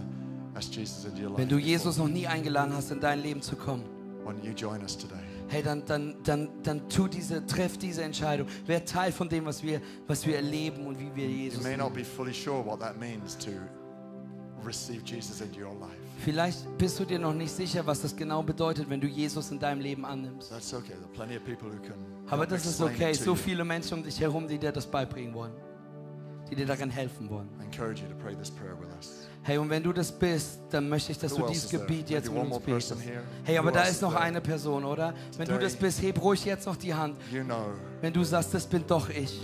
asked 0.56 0.74
Jesus 0.74 1.06
into 1.06 1.22
your 1.22 1.30
life. 1.32 1.40
Wenn 1.40 1.50
du. 1.50 1.58
Jesus 1.58 1.98
noch 1.98 2.08
nie 2.08 2.28
eingeladen 2.28 2.74
hast, 2.74 2.92
in 2.92 3.00
dein 3.00 3.22
Leben 3.22 3.42
zu 3.42 3.56
kommen, 3.56 3.84
Why 4.24 4.34
don't 4.34 4.44
you 4.44 4.54
join 4.54 4.82
us 4.84 4.96
today? 4.98 5.16
hey, 5.50 5.64
dann, 5.64 5.84
dann, 5.86 6.16
dann, 6.24 6.50
dann 6.64 6.88
tu 6.90 7.08
diese, 7.08 7.46
treff 7.46 7.78
diese 7.78 8.04
Entscheidung. 8.04 8.48
Wer 8.66 8.86
Teil 8.86 9.12
von 9.12 9.28
dem, 9.28 9.46
was 9.46 9.62
wir, 9.64 9.82
was 10.08 10.26
wir 10.26 10.36
erleben 10.38 10.86
und 10.88 11.00
wie 11.00 11.14
wir 11.16 11.26
You 11.28 11.44
Jesus 11.46 11.64
may 11.64 11.76
not 11.76 11.94
be 11.94 12.04
fully 12.04 12.34
sure 12.34 12.64
what 12.66 12.80
that 12.80 12.98
means 13.00 13.38
to 13.40 13.52
receive 14.66 15.02
Jesus 15.04 15.42
into 15.42 15.60
your 15.60 15.74
life. 15.80 15.98
Vielleicht 16.24 16.78
bist 16.78 17.00
du 17.00 17.06
dir 17.06 17.18
noch 17.20 17.34
nicht 17.34 17.52
sicher, 17.52 17.86
was 17.86 18.02
das 18.02 18.16
genau 18.16 18.44
bedeutet, 18.44 18.90
wenn 18.90 19.02
du 19.02 19.08
Jesus 19.08 19.50
in 19.52 19.60
deinem 19.60 19.82
Leben 19.82 20.06
annimmst. 20.06 20.52
That's 20.52 20.74
okay. 20.74 20.90
There 20.90 21.02
are 21.04 21.14
plenty 21.14 21.36
of 21.36 21.44
people 21.44 21.68
who 21.70 21.80
can. 21.82 21.96
Aber 22.32 22.48
das 22.48 22.66
ist 22.66 22.82
okay. 22.82 23.14
So 23.14 23.36
viele 23.36 23.64
Menschen 23.64 23.98
um 23.98 24.04
dich 24.04 24.20
herum, 24.20 24.48
die 24.48 24.58
dir 24.58 24.72
das 24.72 24.88
beibringen 24.88 25.34
wollen, 25.34 25.52
die 26.50 26.56
dir 26.56 26.66
darin 26.66 26.90
helfen 26.90 27.30
wollen. 27.30 27.50
Hey, 29.44 29.58
und 29.58 29.70
wenn 29.70 29.84
du 29.84 29.92
das 29.92 30.12
bist, 30.12 30.62
dann 30.70 30.88
möchte 30.88 31.12
ich, 31.12 31.18
dass 31.18 31.34
du 31.34 31.46
dieses? 31.48 31.70
Gebiet 31.70 32.10
jetzt 32.10 32.32
mit 32.32 32.42
uns 32.42 32.60
betest. 32.60 32.96
Hey, 33.44 33.58
aber 33.58 33.72
da 33.72 33.84
ist 33.84 33.96
is 33.96 34.02
noch 34.02 34.16
eine 34.16 34.40
Person, 34.40 34.86
oder? 34.86 35.14
Wenn 35.38 35.48
du 35.48 35.60
das 35.60 35.76
bist, 35.76 36.02
heb 36.02 36.22
ruhig 36.22 36.46
jetzt 36.46 36.68
noch 36.68 36.78
die 36.78 36.94
Hand. 36.94 37.18
You 37.32 37.44
know, 37.44 37.72
Wenn 38.00 38.14
du 38.14 38.24
sagst, 38.24 38.54
das 38.54 38.66
bin 38.66 38.86
doch 38.88 39.10
ich. 39.10 39.42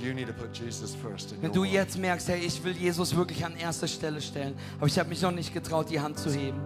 Wenn 1.41 1.51
du 1.51 1.63
jetzt 1.65 1.97
merkst, 1.97 2.27
hey, 2.29 2.39
ich 2.39 2.63
will 2.63 2.73
Jesus 2.73 3.13
wirklich 3.15 3.43
an 3.43 3.57
erster 3.57 3.88
Stelle 3.88 4.21
stellen, 4.21 4.53
aber 4.77 4.88
ich 4.88 4.97
habe 4.97 5.09
mich 5.09 5.21
noch 5.21 5.31
nicht 5.31 5.53
getraut, 5.53 5.89
die 5.89 5.99
Hand 5.99 6.19
zu 6.19 6.31
heben. 6.31 6.61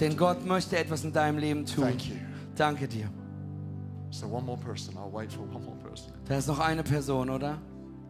Denn 0.00 0.16
Gott 0.16 0.44
möchte 0.44 0.76
etwas 0.76 1.04
in 1.04 1.12
deinem 1.12 1.38
Leben 1.38 1.66
tun. 1.66 1.92
Danke 2.56 2.88
dir. 2.88 3.10
So 4.12 4.26
one 4.26 4.44
more 4.44 4.58
person. 4.58 4.94
I'll 4.98 5.10
wait 5.10 5.32
for 5.32 5.40
one 5.42 5.64
more 5.64 5.76
person. 5.76 6.12
Da 6.28 6.36
ist 6.36 6.46
noch 6.46 6.58
eine 6.58 6.82
Person, 6.82 7.30
oder? 7.30 7.58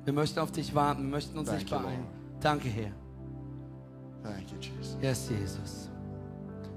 Wir 0.05 0.12
möchten 0.12 0.40
auf 0.40 0.50
dich 0.50 0.74
warten, 0.74 1.03
wir 1.05 1.11
möchten 1.11 1.38
uns 1.38 1.48
Thank 1.48 1.61
nicht 1.61 1.70
you, 1.70 1.78
beeilen. 1.78 2.07
Danke, 2.40 2.68
Herr. 2.68 2.90
Thank 4.24 4.50
you, 4.50 4.59
Jesus. 4.61 4.96
Yes, 5.00 5.28
Jesus. 5.28 5.88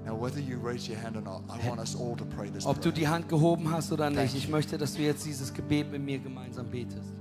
Now, 0.04 0.14
whether 0.14 0.38
you 0.38 0.58
raise 0.60 0.88
your 0.88 0.96
hand 0.96 1.16
or 1.16 1.22
not, 1.22 1.42
I 1.50 1.68
want 1.68 1.80
us 1.80 1.96
all 1.96 2.14
to 2.16 2.24
pray 2.24 2.48
this 2.48 2.64
Ob 2.64 2.80
du 2.80 2.92
die 2.92 3.08
Hand 3.08 3.28
gehoben 3.28 3.68
hast 3.68 3.90
oder 3.90 4.04
Thank 4.04 4.18
nicht, 4.18 4.36
ich 4.36 4.44
you. 4.44 4.50
möchte, 4.52 4.78
dass 4.78 4.94
du 4.94 5.02
jetzt 5.02 5.26
dieses 5.26 5.52
Gebet 5.52 5.90
mit 5.90 6.02
mir 6.02 6.20
gemeinsam 6.20 6.70
betest. 6.70 7.12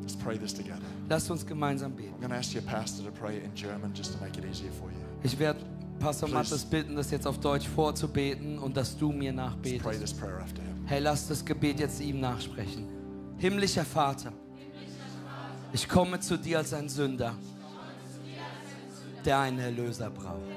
Let's 0.00 0.16
pray 0.16 0.38
this 0.38 0.54
together. 0.54 0.78
Lass 1.08 1.28
uns 1.28 1.44
gemeinsam 1.44 1.92
beten. 1.92 2.14
I'm 2.14 2.20
going 2.20 2.30
to 2.30 2.36
ask 2.36 2.54
your 2.54 2.62
pastor 2.62 3.04
to 3.04 3.10
pray 3.10 3.38
it 3.38 3.44
in 3.44 3.52
German 3.56 3.92
just 3.92 4.12
to 4.16 4.20
make 4.24 4.38
it 4.38 4.44
easier 4.44 4.70
for 4.70 4.88
you. 4.90 4.96
Ich 5.24 5.36
werde 5.36 5.58
Pastor 5.98 6.28
Please. 6.28 6.34
Mattes 6.38 6.64
bitten, 6.64 6.94
das 6.94 7.10
jetzt 7.10 7.26
auf 7.26 7.38
Deutsch 7.38 7.68
vorzubeten 7.68 8.60
und 8.60 8.76
dass 8.76 8.96
du 8.96 9.10
mir 9.10 9.32
Let's 9.32 9.60
pray 9.60 9.72
nachbetest. 9.78 10.00
this 10.00 10.12
prayer 10.14 10.40
after 10.40 10.62
him. 10.62 10.79
Hey, 10.90 10.98
lass 10.98 11.28
das 11.28 11.44
Gebet 11.44 11.78
jetzt 11.78 12.00
ihm 12.00 12.18
nachsprechen. 12.18 12.88
Himmlischer 13.38 13.84
Vater, 13.84 14.32
ich 15.72 15.88
komme 15.88 16.18
zu 16.18 16.36
dir 16.36 16.58
als 16.58 16.72
ein 16.72 16.88
Sünder, 16.88 17.32
der 19.24 19.38
einen 19.38 19.60
Erlöser 19.60 20.10
braucht. 20.10 20.50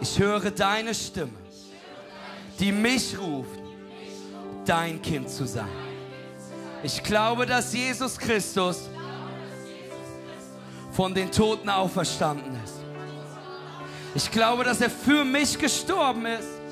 Ich 0.00 0.18
höre 0.18 0.50
deine 0.50 0.92
Stimme, 0.92 1.38
die 2.58 2.72
mich 2.72 3.16
ruft, 3.16 3.60
dein 4.64 5.00
Kind 5.00 5.30
zu 5.30 5.46
sein. 5.46 5.70
Ich 6.82 7.00
glaube, 7.00 7.46
dass 7.46 7.72
Jesus 7.72 8.18
Christus 8.18 8.88
von 10.90 11.14
den 11.14 11.30
Toten 11.30 11.68
auferstanden 11.68 12.52
ist. 12.64 12.80
Ich 14.16 14.28
glaube, 14.28 14.64
dass 14.64 14.80
er 14.80 14.90
für 14.90 15.24
mich 15.24 15.56
gestorben 15.56 16.26
ist 16.26 16.63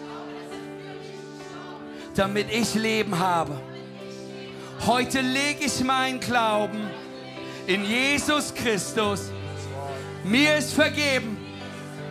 damit 2.14 2.46
ich 2.52 2.74
Leben 2.74 3.18
habe. 3.18 3.60
Heute 4.86 5.20
lege 5.20 5.64
ich 5.64 5.82
meinen 5.84 6.20
Glauben 6.20 6.90
in 7.66 7.84
Jesus 7.84 8.52
Christus. 8.52 9.30
Mir 10.24 10.56
ist 10.56 10.74
vergeben. 10.74 11.36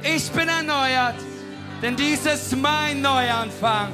Ich 0.04 0.32
bin 0.32 0.47
erneuert, 0.47 1.16
denn 1.82 1.95
dies 1.95 2.26
ist 2.26 2.56
mein 2.56 3.02
Neuanfang. 3.02 3.89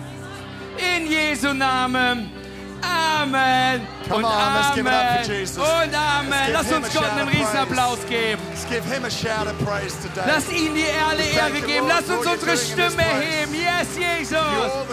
In 0.96 1.12
Jesu 1.12 1.54
Namen. 1.54 2.37
Amen. 2.84 3.88
Come 4.08 4.18
Und 4.18 4.26
on, 4.26 4.54
let's 4.56 4.76
give 4.76 4.86
it 4.86 4.94
up 4.94 5.02
for 5.02 5.20
Amen. 5.20 5.40
Jesus. 5.40 5.58
Und 5.58 5.96
Amen. 5.96 6.54
Lass 6.54 6.72
uns 6.72 6.94
Gott 6.94 7.10
einen 7.12 7.28
Riesenapplaus 7.28 8.00
geben. 8.08 8.42
Let's 8.50 8.66
give 8.70 8.86
him 8.86 9.06
a 9.06 9.10
shout 9.10 9.48
of 9.48 9.58
praise 9.66 9.96
today. 10.02 10.24
Lass 10.26 10.52
ihn 10.52 10.74
die 10.74 10.86
alle 11.10 11.24
Ehre 11.24 11.62
geben. 11.62 11.88
Lass 11.88 12.10
uns 12.10 12.26
unsere 12.26 12.58
Stimme 12.58 13.04
heben. 13.04 13.54
Yes, 13.54 13.88
Jesus. 13.98 14.38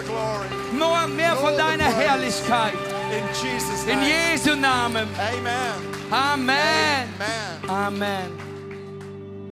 Glory. 0.05 1.07
Mehr, 1.07 1.35
von 1.35 1.57
deiner. 1.57 1.85
Herrlichkeit. 1.85 2.73
In 3.11 3.23
Jesus' 3.41 3.83
In 3.85 3.99
name. 3.99 4.07
Jesu 4.07 4.55
Namen. 4.55 5.07
Amen. 5.17 5.95
Amen. 6.11 7.13
Amen. 7.19 7.69
Amen. 7.69 8.44